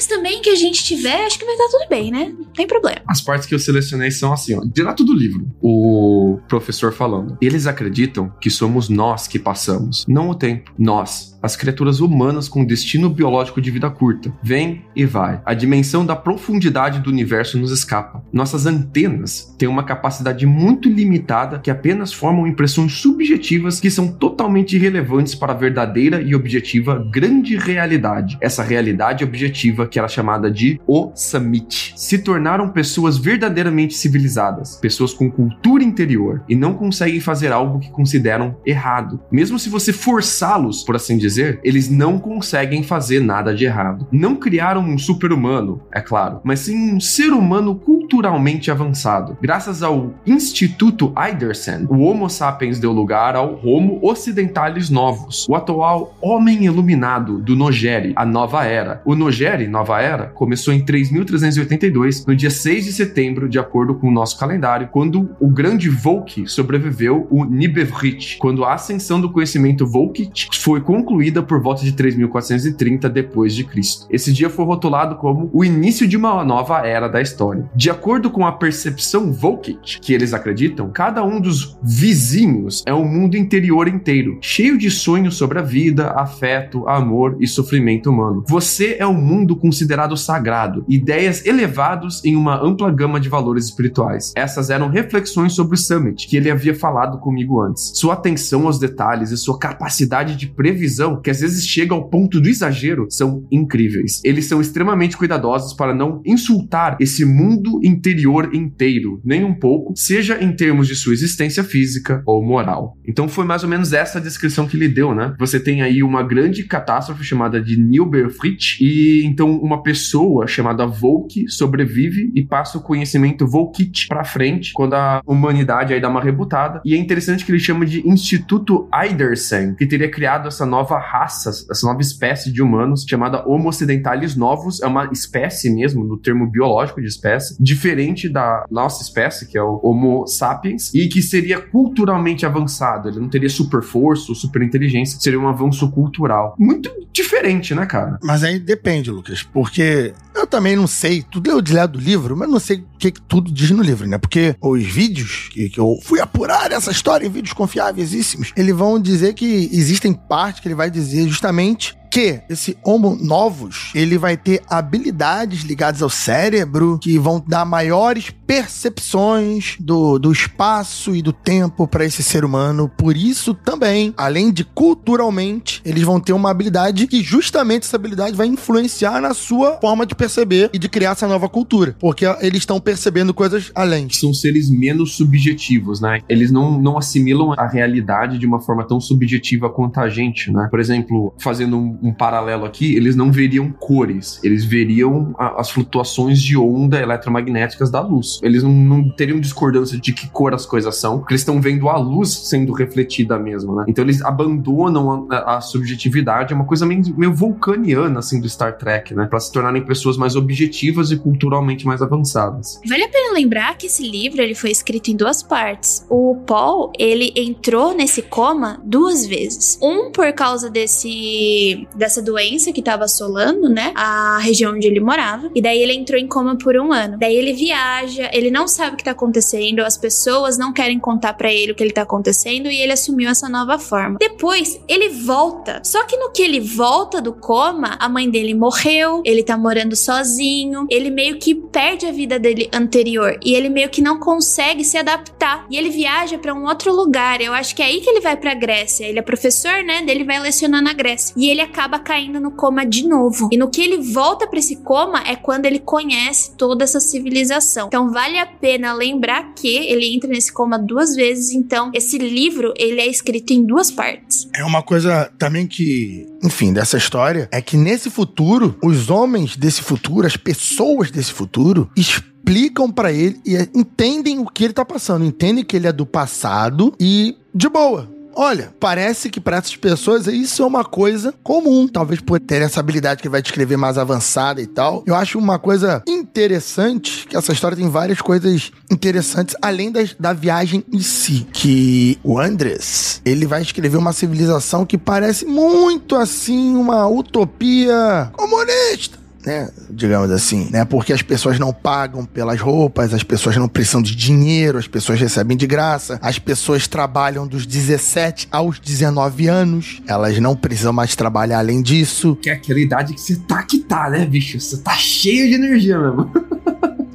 Também 0.09 0.41
que 0.41 0.51
a 0.51 0.55
gente 0.55 0.83
tiver, 0.83 1.27
acho 1.27 1.39
que 1.39 1.45
vai 1.45 1.55
estar 1.55 1.69
tudo 1.69 1.89
bem, 1.89 2.11
né? 2.11 2.35
Não 2.37 2.47
tem 2.47 2.67
problema. 2.67 3.01
As 3.07 3.21
partes 3.21 3.47
que 3.47 3.55
eu 3.55 3.59
selecionei 3.59 4.11
são 4.11 4.33
assim, 4.33 4.55
ó, 4.55 4.63
direto 4.65 5.05
do 5.05 5.15
livro. 5.15 5.47
O 5.61 6.39
professor 6.49 6.93
falando. 6.93 7.37
Eles 7.41 7.67
acreditam 7.67 8.33
que 8.41 8.51
somos 8.51 8.89
nós 8.89 9.29
que 9.29 9.39
passamos, 9.39 10.05
não 10.09 10.31
o 10.31 10.35
tempo. 10.35 10.73
Nós, 10.79 11.36
as 11.47 11.57
criaturas 11.57 12.01
humanas 12.01 12.49
com 12.49 12.65
destino 12.65 13.09
biológico 13.09 13.61
de 13.61 13.71
vida 13.71 13.89
curta. 13.89 14.33
Vem 14.43 14.85
e 14.95 15.07
vai. 15.07 15.41
A 15.47 15.55
dimensão 15.55 16.05
da 16.05 16.17
profundidade 16.17 17.01
do 17.01 17.09
universo 17.09 17.57
nos 17.57 17.71
escapa. 17.71 18.23
Nossas 18.33 18.67
antenas 18.67 19.55
têm 19.57 19.69
uma 19.69 19.85
capacidade 19.85 20.45
muito 20.45 20.89
limitada 20.89 21.61
que 21.61 21.71
apenas 21.71 22.13
formam 22.13 22.47
impressões 22.47 22.95
subjetivas 22.95 23.79
que 23.79 23.91
são 23.91 24.09
totalmente 24.09 24.75
irrelevantes 24.75 25.35
para 25.35 25.53
a 25.53 25.57
verdadeira 25.57 26.21
e 26.21 26.35
objetiva 26.35 27.07
grande 27.13 27.57
realidade. 27.57 28.37
Essa 28.41 28.65
realidade 28.65 29.23
objetiva 29.23 29.87
que 29.87 29.99
era 29.99 30.09
chamada 30.09 30.51
de 30.51 30.81
O 30.87 31.13
Samit. 31.15 31.95
Se 31.97 32.19
tornaram 32.19 32.71
pessoas 32.71 33.17
verdadeiramente 33.17 33.95
civilizadas, 33.95 34.77
pessoas 34.77 35.15
com 35.15 35.31
cultura 35.31 35.85
interior 35.85 36.43
e 36.49 36.57
não 36.57 36.75
conseguem 36.75 37.21
fazer 37.21 37.53
algo 37.53 37.79
que 37.79 37.91
consideram 37.91 38.57
errado. 38.67 39.21
Mesmo 39.31 39.59
se 39.59 39.69
você 39.69 39.93
forçá-los, 39.93 40.83
por 40.83 40.97
assim 40.97 41.17
dizer, 41.17 41.36
dizer, 41.37 41.61
eles 41.63 41.91
não 41.91 42.19
conseguem 42.19 42.83
fazer 42.83 43.21
nada 43.21 43.55
de 43.55 43.65
errado. 43.65 44.07
Não 44.11 44.37
criaram 44.37 44.81
um 44.81 44.97
super-humano, 44.97 45.83
é 45.93 46.01
claro, 46.01 46.41
mas 46.43 46.61
sim 46.61 46.95
um 46.95 47.01
ser 47.01 47.31
humano 47.31 47.75
culturalmente 47.75 48.71
avançado. 48.71 49.37
Graças 49.41 49.83
ao 49.83 50.15
Instituto 50.27 51.13
Idersen, 51.17 51.87
o 51.89 51.99
Homo 51.99 52.31
sapiens 52.31 52.79
deu 52.79 52.93
lugar 52.93 53.37
ao 53.37 53.61
Homo 53.63 53.99
Ocidentalis 54.03 54.89
Novos, 54.89 55.47
o 55.49 55.55
atual 55.55 56.17
Homem 56.21 56.65
Iluminado 56.65 57.39
do 57.39 57.55
Nogeri, 57.55 58.13
a 58.17 58.25
Nova 58.25 58.65
Era. 58.65 59.03
O 59.05 59.15
Nogeri, 59.15 59.67
Nova 59.67 60.01
Era, 60.01 60.27
começou 60.29 60.73
em 60.73 60.81
3382, 60.81 62.25
no 62.27 62.35
dia 62.35 62.51
6 62.51 62.87
de 62.87 62.93
setembro, 62.93 63.49
de 63.49 63.59
acordo 63.59 63.95
com 63.95 64.09
o 64.09 64.13
nosso 64.13 64.39
calendário, 64.39 64.89
quando 64.91 65.31
o 65.39 65.49
grande 65.49 65.91
Volk 65.91 66.49
sobreviveu 66.49 67.27
o 67.31 67.45
Nibevrit, 67.45 68.39
quando 68.39 68.65
a 68.65 68.75
ascensão 68.75 69.21
do 69.21 69.31
conhecimento 69.31 69.87
Volkic 69.87 70.49
foi 70.59 70.81
concluída 70.81 71.16
concluída 71.17 71.43
por 71.43 71.63
volta 71.63 71.83
de 71.83 71.93
3430 71.93 73.09
depois 73.09 73.55
de 73.55 73.65
Cristo. 73.65 74.07
Esse 74.11 74.33
dia 74.33 74.51
foi 74.51 74.67
rotulado 74.67 75.17
como 75.17 75.49
o 75.51 75.65
início 75.65 76.07
de 76.07 76.15
uma 76.15 76.45
nova 76.45 76.87
era 76.87 77.09
da 77.09 77.23
história. 77.23 77.65
De 77.75 77.89
acordo 77.89 78.31
com 78.31 78.47
a 78.47 78.53
percepção 78.53 79.33
Volkic, 79.33 79.99
que 80.01 80.13
eles 80.13 80.35
acreditam, 80.35 80.91
cada 80.91 81.25
um 81.25 81.41
dos 81.41 81.79
vizinhos 81.83 82.83
é 82.87 82.93
um 82.93 83.07
mundo 83.07 83.35
interior 83.35 83.89
inteiro, 83.89 84.39
cheio 84.43 84.77
de 84.77 84.91
sonhos 84.91 85.37
sobre 85.37 85.59
a 85.59 85.63
vida, 85.63 86.11
afeto, 86.11 86.87
amor 86.87 87.39
e 87.41 87.47
sofrimento 87.47 88.11
humano. 88.11 88.45
Você 88.47 88.97
é 88.99 89.07
um 89.07 89.15
mundo 89.15 89.57
considerado 89.57 90.17
sagrado, 90.19 90.85
ideias 90.87 91.47
elevados 91.47 92.23
em 92.25 92.37
uma 92.37 92.63
ampla 92.63 92.91
gama 92.91 93.19
de 93.19 93.31
valores 93.31 93.65
espirituais. 93.65 94.35
Essas 94.37 94.69
eram 94.69 94.91
reflexões 94.91 95.55
sobre 95.55 95.77
o 95.77 95.79
Summit, 95.79 96.27
que 96.29 96.37
ele 96.37 96.51
havia 96.51 96.75
falado 96.75 97.19
comigo 97.19 97.61
antes. 97.63 97.93
Sua 97.95 98.13
atenção 98.13 98.67
aos 98.67 98.79
detalhes 98.79 99.31
e 99.31 99.37
sua 99.37 99.59
capacidade 99.59 100.37
de 100.37 100.47
previsão 100.47 101.06
que 101.21 101.31
às 101.31 101.41
vezes 101.41 101.67
chega 101.67 101.95
ao 101.95 102.09
ponto 102.09 102.41
do 102.41 102.49
exagero, 102.49 103.07
são 103.11 103.47
incríveis. 103.51 104.21
Eles 104.25 104.47
são 104.47 104.61
extremamente 104.61 105.17
cuidadosos 105.17 105.73
para 105.75 105.95
não 105.95 106.21
insultar 106.25 106.97
esse 107.01 107.25
mundo 107.25 107.81
interior 107.85 108.55
inteiro, 108.55 109.21
nem 109.25 109.45
um 109.45 109.55
pouco, 109.55 109.93
seja 109.97 110.43
em 110.43 110.55
termos 110.55 110.89
de 110.89 110.97
sua 110.97 111.13
existência 111.13 111.63
física 111.63 112.23
ou 112.27 112.45
moral. 112.45 112.97
Então 113.07 113.29
foi 113.29 113.45
mais 113.45 113.63
ou 113.63 113.69
menos 113.69 113.93
essa 113.93 114.21
descrição 114.21 114.67
que 114.67 114.77
ele 114.77 114.89
deu, 114.89 115.15
né? 115.15 115.35
Você 115.39 115.61
tem 115.61 115.83
aí 115.83 116.03
uma 116.03 116.23
grande 116.23 116.65
catástrofe 116.65 117.25
chamada 117.25 117.61
de 117.61 117.79
Nilberfrit, 117.79 118.79
e 118.81 119.25
então 119.25 119.51
uma 119.59 119.83
pessoa 119.83 120.47
chamada 120.47 120.87
Volk 120.87 121.49
sobrevive 121.49 122.33
e 122.35 122.45
passa 122.45 122.79
o 122.79 122.83
conhecimento 122.83 123.47
Volkit 123.47 124.09
para 124.09 124.25
frente 124.25 124.73
quando 124.73 124.95
a 124.95 125.23
humanidade 125.27 125.93
aí 125.93 126.01
dá 126.01 126.09
uma 126.09 126.23
rebutada. 126.23 126.81
E 126.85 126.95
é 126.95 126.97
interessante 126.97 127.45
que 127.45 127.53
ele 127.53 127.59
chama 127.59 127.85
de 127.85 128.07
Instituto 128.09 128.89
Eidersen, 128.93 129.75
que 129.75 129.87
teria 129.87 130.11
criado 130.11 130.49
essa 130.49 130.67
nova 130.67 130.96
raça, 130.99 131.51
essa 131.51 131.87
nova 131.87 132.01
espécie 132.01 132.53
de 132.53 132.63
humanos 132.63 133.05
chamada 133.09 133.47
Homo 133.47 133.69
occidentalis 133.69 134.37
novos, 134.37 134.81
é 134.81 134.87
uma 134.87 135.07
espécie 135.13 135.71
mesmo, 135.71 136.05
no 136.05 136.19
termo 136.19 136.51
biológico 136.51 137.01
de 137.01 137.07
espécie, 137.07 137.57
diferente 137.61 138.29
da 138.29 138.65
nossa 138.71 139.03
espécie, 139.03 139.47
que 139.47 139.57
é 139.57 139.63
o 139.63 139.81
Homo 139.83 140.27
sapiens, 140.27 140.93
e 140.95 141.09
que 141.09 141.23
seria 141.23 141.61
culturalmente 141.61 142.45
avançado. 142.45 143.09
Ele 143.09 143.21
não 143.21 143.29
teria 143.29 143.49
super 143.49 143.83
força 143.83 144.27
ou 144.31 144.35
super 144.35 144.63
inteligência, 144.63 145.21
seria 145.21 145.39
um 145.39 145.49
avanço 145.49 145.91
cultural. 145.91 146.55
Muito 146.59 146.91
diferente, 147.13 147.75
né, 147.75 147.87
cara? 147.87 148.19
Mas 148.23 148.45
aí 148.45 148.59
depende, 148.59 149.11
Lucas, 149.11 149.43
porque 149.43 150.13
eu 150.35 150.47
também 150.47 150.77
não 150.77 150.87
sei, 150.87 151.23
tudo 151.23 151.51
eu 151.51 151.63
de 151.63 151.77
do 151.87 151.99
livro, 151.99 152.37
mas 152.37 152.49
não 152.49 152.59
sei 152.59 152.79
o 152.79 152.99
que, 152.99 153.11
que 153.11 153.21
tudo 153.21 153.53
diz 153.53 153.71
no 153.71 153.83
livro, 153.83 154.07
né? 154.07 154.17
Porque 154.17 154.55
os 154.61 154.83
vídeos 154.83 155.49
que, 155.53 155.69
que 155.69 155.79
eu 155.79 155.99
fui 156.03 156.21
apurar 156.21 156.73
essa 156.73 156.91
história 156.91 157.27
em 157.27 157.31
vídeos 157.31 157.53
confiáveis, 157.53 158.13
eles 158.57 158.75
vão 158.75 158.99
dizer 158.99 159.35
que 159.35 159.69
existem 159.73 160.13
partes 160.13 160.61
que 160.61 160.69
ele 160.69 160.75
vai 160.75 160.86
dizer 160.91 161.29
justamente 161.29 161.97
que 162.11 162.41
esse 162.49 162.77
Homo 162.85 163.17
novos, 163.21 163.91
ele 163.95 164.19
vai 164.19 164.37
ter 164.37 164.63
habilidades 164.69 165.63
ligadas 165.63 166.03
ao 166.03 166.11
cérebro 166.11 166.99
que 167.01 167.19
vão 167.19 167.43
dar 167.47 167.65
maiores 167.65 168.31
percepções 168.47 169.77
do, 169.81 170.19
do 170.19 170.31
espaço 170.31 171.15
e 171.15 171.23
do 171.23 171.33
tempo 171.33 171.87
para 171.87 172.05
esse 172.05 172.23
ser 172.23 172.45
humano. 172.45 172.89
Por 172.89 173.17
isso 173.17 173.55
também, 173.55 174.15
além 174.17 174.53
de 174.53 174.65
culturalmente, 174.65 175.83
eles 175.85 176.03
vão 176.03 176.21
ter 176.21 176.33
uma 176.33 176.51
habilidade 176.51 177.07
que 177.07 177.23
justamente 177.23 177.85
essa 177.85 177.97
habilidade 177.97 178.37
vai 178.37 178.47
influenciar 178.47 179.21
na 179.21 179.35
sua 179.35 179.79
forma 179.81 180.07
de 180.07 180.15
perceber 180.15 180.71
e 180.73 180.79
de 180.79 180.89
criar 180.89 181.13
essa 181.13 181.27
nova 181.27 181.49
cultura, 181.49 181.97
porque 181.99 182.25
eles 182.41 182.59
estão 182.59 182.81
percebendo 182.81 183.35
coisas 183.35 183.71
além. 183.75 184.09
São 184.11 184.33
seres 184.33 184.71
menos 184.71 185.17
subjetivos, 185.17 186.01
né? 186.01 186.21
Eles 186.29 186.51
não, 186.51 186.81
não 186.81 186.99
assimilam 186.99 187.53
a 187.53 187.67
realidade 187.67 188.39
de 188.39 188.47
uma 188.47 188.61
forma 188.61 188.87
tão 188.87 189.01
subjetiva 189.01 189.69
quanto 189.71 189.99
a 189.99 190.09
gente, 190.09 190.53
né? 190.53 190.69
Por 190.71 190.81
exemplo, 190.81 191.35
fazendo 191.39 191.77
um, 191.77 191.96
um 192.03 192.13
paralelo 192.13 192.65
aqui, 192.65 192.95
eles 192.97 193.17
não 193.17 193.31
veriam 193.31 193.71
cores, 193.71 194.41
eles 194.43 194.65
veriam 194.65 195.35
a, 195.39 195.61
as 195.61 195.71
flutuações 195.71 196.41
de 196.41 196.57
onda 196.57 197.01
eletromagnéticas 197.01 197.91
da 197.91 198.01
luz. 198.01 198.39
Eles 198.43 198.63
não, 198.63 198.73
não 198.73 199.11
teriam 199.11 199.41
discordância 199.41 199.99
de 199.99 200.13
que 200.13 200.29
cor 200.29 200.55
as 200.55 200.67
coisas 200.67 200.97
são, 200.97 201.19
porque 201.19 201.35
eles 201.35 201.43
estão 201.43 201.61
vendo 201.61 201.89
a 201.89 201.97
luz 201.97 202.31
sendo 202.49 202.73
refletida 202.73 203.39
mesmo, 203.39 203.75
né? 203.75 203.85
Então 203.89 204.05
eles 204.05 204.23
abandonam 204.23 205.27
a, 205.31 205.57
a 205.57 205.61
subjetividade, 205.61 206.53
é 206.53 206.57
uma 206.57 206.65
coisa 206.65 206.87
meio, 206.87 207.03
meio 207.17 207.35
vulcaniana, 207.35 208.19
assim, 208.19 208.41
do 208.41 208.49
Star 208.49 208.77
Trek, 208.77 209.15
né? 209.15 209.27
Pra 209.27 209.41
se 209.41 209.53
tornarem 209.53 209.85
pessoas 209.85 210.17
mais 210.17 210.37
objetivas 210.37 211.11
e 211.11 211.17
culturalmente 211.17 211.87
mais 211.87 212.03
avançadas. 212.03 212.81
Vale 212.87 213.05
a 213.05 213.09
pena 213.09 213.33
lembrar 213.33 213.77
que 213.77 213.87
esse 213.87 214.09
livro 214.09 214.41
ele 214.41 214.55
foi 214.55 214.71
escrito 214.71 215.11
em 215.11 215.17
duas 215.17 215.43
partes. 215.43 216.05
O 216.09 216.37
Paul, 216.47 216.93
ele 216.99 217.33
entrou 217.37 217.95
nesse 217.95 218.23
coma 218.23 218.81
duas 218.85 219.27
vezes. 219.27 219.79
Um 219.83 220.11
por 220.11 220.33
causa 220.33 220.71
desse 220.71 221.86
dessa 221.95 222.23
doença 222.23 222.73
que 222.73 222.81
estava 222.81 223.05
assolando, 223.05 223.69
né, 223.69 223.93
a 223.95 224.39
região 224.39 224.75
onde 224.75 224.87
ele 224.87 225.01
morava. 225.01 225.51
E 225.55 225.63
daí 225.63 225.79
ele 225.79 225.95
entrou 225.95 226.19
em 226.19 226.27
coma 226.27 226.57
por 226.57 226.77
um 226.77 226.93
ano. 226.93 227.19
Daí 227.19 227.35
ele 227.35 227.53
viaja, 227.53 228.31
ele 228.33 228.51
não 228.51 228.69
sabe 228.69 228.95
o 228.95 228.97
que 228.97 229.05
tá 229.05 229.13
acontecendo, 229.13 229.81
as 229.81 229.97
pessoas 229.97 230.59
não 230.59 230.73
querem 230.73 230.99
contar 230.99 231.35
para 231.35 231.53
ele 231.53 231.73
o 231.73 231.75
que 231.75 231.83
ele 231.83 231.93
tá 231.93 232.03
acontecendo 232.03 232.71
e 232.71 232.81
ele 232.81 232.93
assumiu 232.93 233.31
essa 233.31 233.49
nova 233.49 233.79
forma. 233.79 234.19
Depois 234.19 234.81
ele 234.89 235.09
volta. 235.09 235.81
Só 235.85 236.05
que 236.05 236.17
no 236.17 236.31
que 236.33 236.43
ele 236.43 236.61
volta 236.61 237.21
do 237.21 237.33
coma, 237.33 237.97
a 237.99 238.09
mãe 238.09 238.29
dele 238.29 238.55
morreu, 238.55 239.23
ele 239.25 239.43
tá 239.43 239.57
morando 239.57 239.97
sozinho, 239.97 240.87
ele 240.91 241.11
meio 241.11 241.39
que 241.39 241.55
perde 241.55 242.07
a 242.07 242.13
vida 242.13 242.39
dele 242.39 242.69
anterior 242.73 243.39
e 243.45 243.55
ele 243.55 243.69
meio 243.69 243.89
que 243.89 244.03
não 244.03 244.19
consegue 244.19 244.85
se 244.85 244.97
adaptar. 244.97 245.67
E 245.71 245.77
ele 245.77 245.91
viaja 245.91 246.39
para 246.39 246.55
um 246.55 246.65
outro 246.67 246.95
lugar. 246.95 247.41
Eu 247.41 247.53
acho 247.53 247.75
que 247.75 247.83
é 247.83 247.87
aí 247.87 248.01
que 248.01 248.09
ele 248.09 248.21
vai 248.21 248.37
para 248.37 248.55
Grécia. 248.55 249.07
Ele 249.07 249.19
é 249.19 249.23
professor, 249.23 249.83
né? 249.83 250.03
Dele 250.03 250.25
vai 250.25 250.39
lecionar 250.41 250.83
na 250.83 250.93
Grécia. 250.93 251.35
E 251.37 251.49
ele 251.49 251.61
acaba 251.77 251.99
caindo 251.99 252.41
no 252.41 252.51
coma 252.51 252.87
de 252.87 253.07
novo. 253.07 253.51
E 253.53 253.59
no 253.59 253.69
que 253.69 253.83
ele 253.83 253.99
volta 253.99 254.47
para 254.47 254.59
esse 254.59 254.77
coma 254.77 255.23
é 255.27 255.37
quando 255.37 255.67
ele 255.67 255.79
conhece 255.79 256.53
toda 256.57 256.83
essa 256.85 256.99
civilização. 256.99 257.89
Então 257.89 258.11
vale 258.11 258.39
a 258.39 258.47
pena 258.47 258.95
lembrar 258.95 259.53
que 259.55 259.77
ele 259.77 260.15
entra 260.15 260.31
nesse 260.31 260.51
coma 260.51 260.79
duas 260.79 261.15
vezes. 261.15 261.53
Então 261.53 261.91
esse 261.93 262.17
livro 262.17 262.73
ele 262.79 262.99
é 262.99 263.07
escrito 263.07 263.53
em 263.53 263.63
duas 263.63 263.91
partes. 263.91 264.49
É 264.57 264.65
uma 264.65 264.83
coisa 264.83 265.31
também 265.39 265.67
que, 265.67 266.27
enfim, 266.43 266.73
dessa 266.73 266.97
história 266.97 267.47
é 267.53 267.61
que 267.61 267.77
nesse 267.77 268.09
futuro 268.09 268.79
os 268.83 269.11
homens 269.11 269.55
desse 269.55 269.83
futuro, 269.83 270.27
as 270.27 270.37
pessoas 270.37 271.11
desse 271.11 271.33
futuro 271.33 271.91
explicam 271.95 272.91
para 272.91 273.13
ele 273.13 273.39
e 273.45 273.55
entendem 273.75 274.39
o 274.39 274.47
que 274.47 274.65
ele 274.65 274.73
tá 274.73 274.85
passando, 274.85 275.27
entendem 275.27 275.63
que 275.63 275.77
ele 275.77 275.89
é 275.89 275.93
do 275.93 276.07
passado 276.07 276.95
e 276.99 277.37
de 277.55 277.69
boa. 277.69 278.16
Olha, 278.39 278.71
parece 278.79 279.31
que 279.31 279.41
para 279.41 279.57
essas 279.57 279.75
pessoas 279.77 280.27
isso 280.27 280.63
é 280.63 280.67
uma 280.67 280.85
coisa 280.85 281.33
comum, 281.43 281.89
talvez 281.89 282.21
por 282.21 282.39
ter 282.39 282.61
essa 282.61 282.81
habilidade 282.81 283.23
que 283.23 283.31
vai 283.31 283.41
descrever 283.41 283.79
mais 283.79 283.97
avançada 283.97 284.61
e 284.61 284.67
tal. 284.67 285.03
Eu 285.07 285.15
acho 285.15 285.39
uma 285.39 285.59
coisa 285.59 286.03
interessante 286.07 287.27
que 287.27 287.35
essa 287.35 287.55
história 287.55 287.75
tem 287.75 287.89
várias 287.89 288.21
coisas 288.21 288.71
interessantes 288.91 289.57
além 289.63 289.91
das, 289.91 290.15
da 290.21 290.35
viagem 290.35 290.85
em 290.93 291.01
si, 291.01 291.47
que 291.51 292.19
o 292.23 292.39
Andres, 292.39 293.23
ele 293.25 293.47
vai 293.47 293.63
escrever 293.63 293.97
uma 293.97 294.13
civilização 294.13 294.85
que 294.85 294.99
parece 294.99 295.47
muito 295.47 296.15
assim 296.15 296.77
uma 296.77 297.09
utopia 297.09 298.31
comunista 298.35 299.26
né? 299.47 299.71
Digamos 299.89 300.31
assim, 300.33 300.69
né? 300.73 300.85
Porque 300.85 301.13
as 301.13 301.23
pessoas 301.23 301.59
não 301.59 301.73
pagam 301.73 302.25
pelas 302.25 302.61
roupas, 302.61 303.15
as 303.15 303.23
pessoas 303.23 303.57
não 303.57 303.69
precisam 303.69 304.03
de 304.03 304.17
dinheiro, 304.17 304.77
as 304.77 304.89
pessoas 304.89 305.21
recebem 305.21 305.57
de 305.57 305.67
graça, 305.67 306.19
as 306.21 306.39
pessoas 306.39 306.89
trabalham 306.89 307.47
dos 307.47 307.65
17 307.65 308.49
aos 308.51 308.81
19 308.81 309.47
anos, 309.47 310.03
elas 310.09 310.39
não 310.41 310.57
precisam 310.57 310.93
mais 310.93 311.15
trabalhar 311.15 311.61
além 311.61 311.81
disso. 311.81 312.37
Que 312.43 312.51
é 312.51 312.55
aquela 312.55 312.81
idade 312.81 313.15
que 313.15 313.21
você 313.21 313.37
tá 313.37 313.63
que 313.63 313.79
tá, 313.79 314.11
né, 314.11 314.27
bicho? 314.27 314.59
Você 314.59 314.79
tá 314.79 314.97
cheio 314.97 315.49
de 315.49 315.55
energia 315.55 315.97
mesmo. 315.99 316.31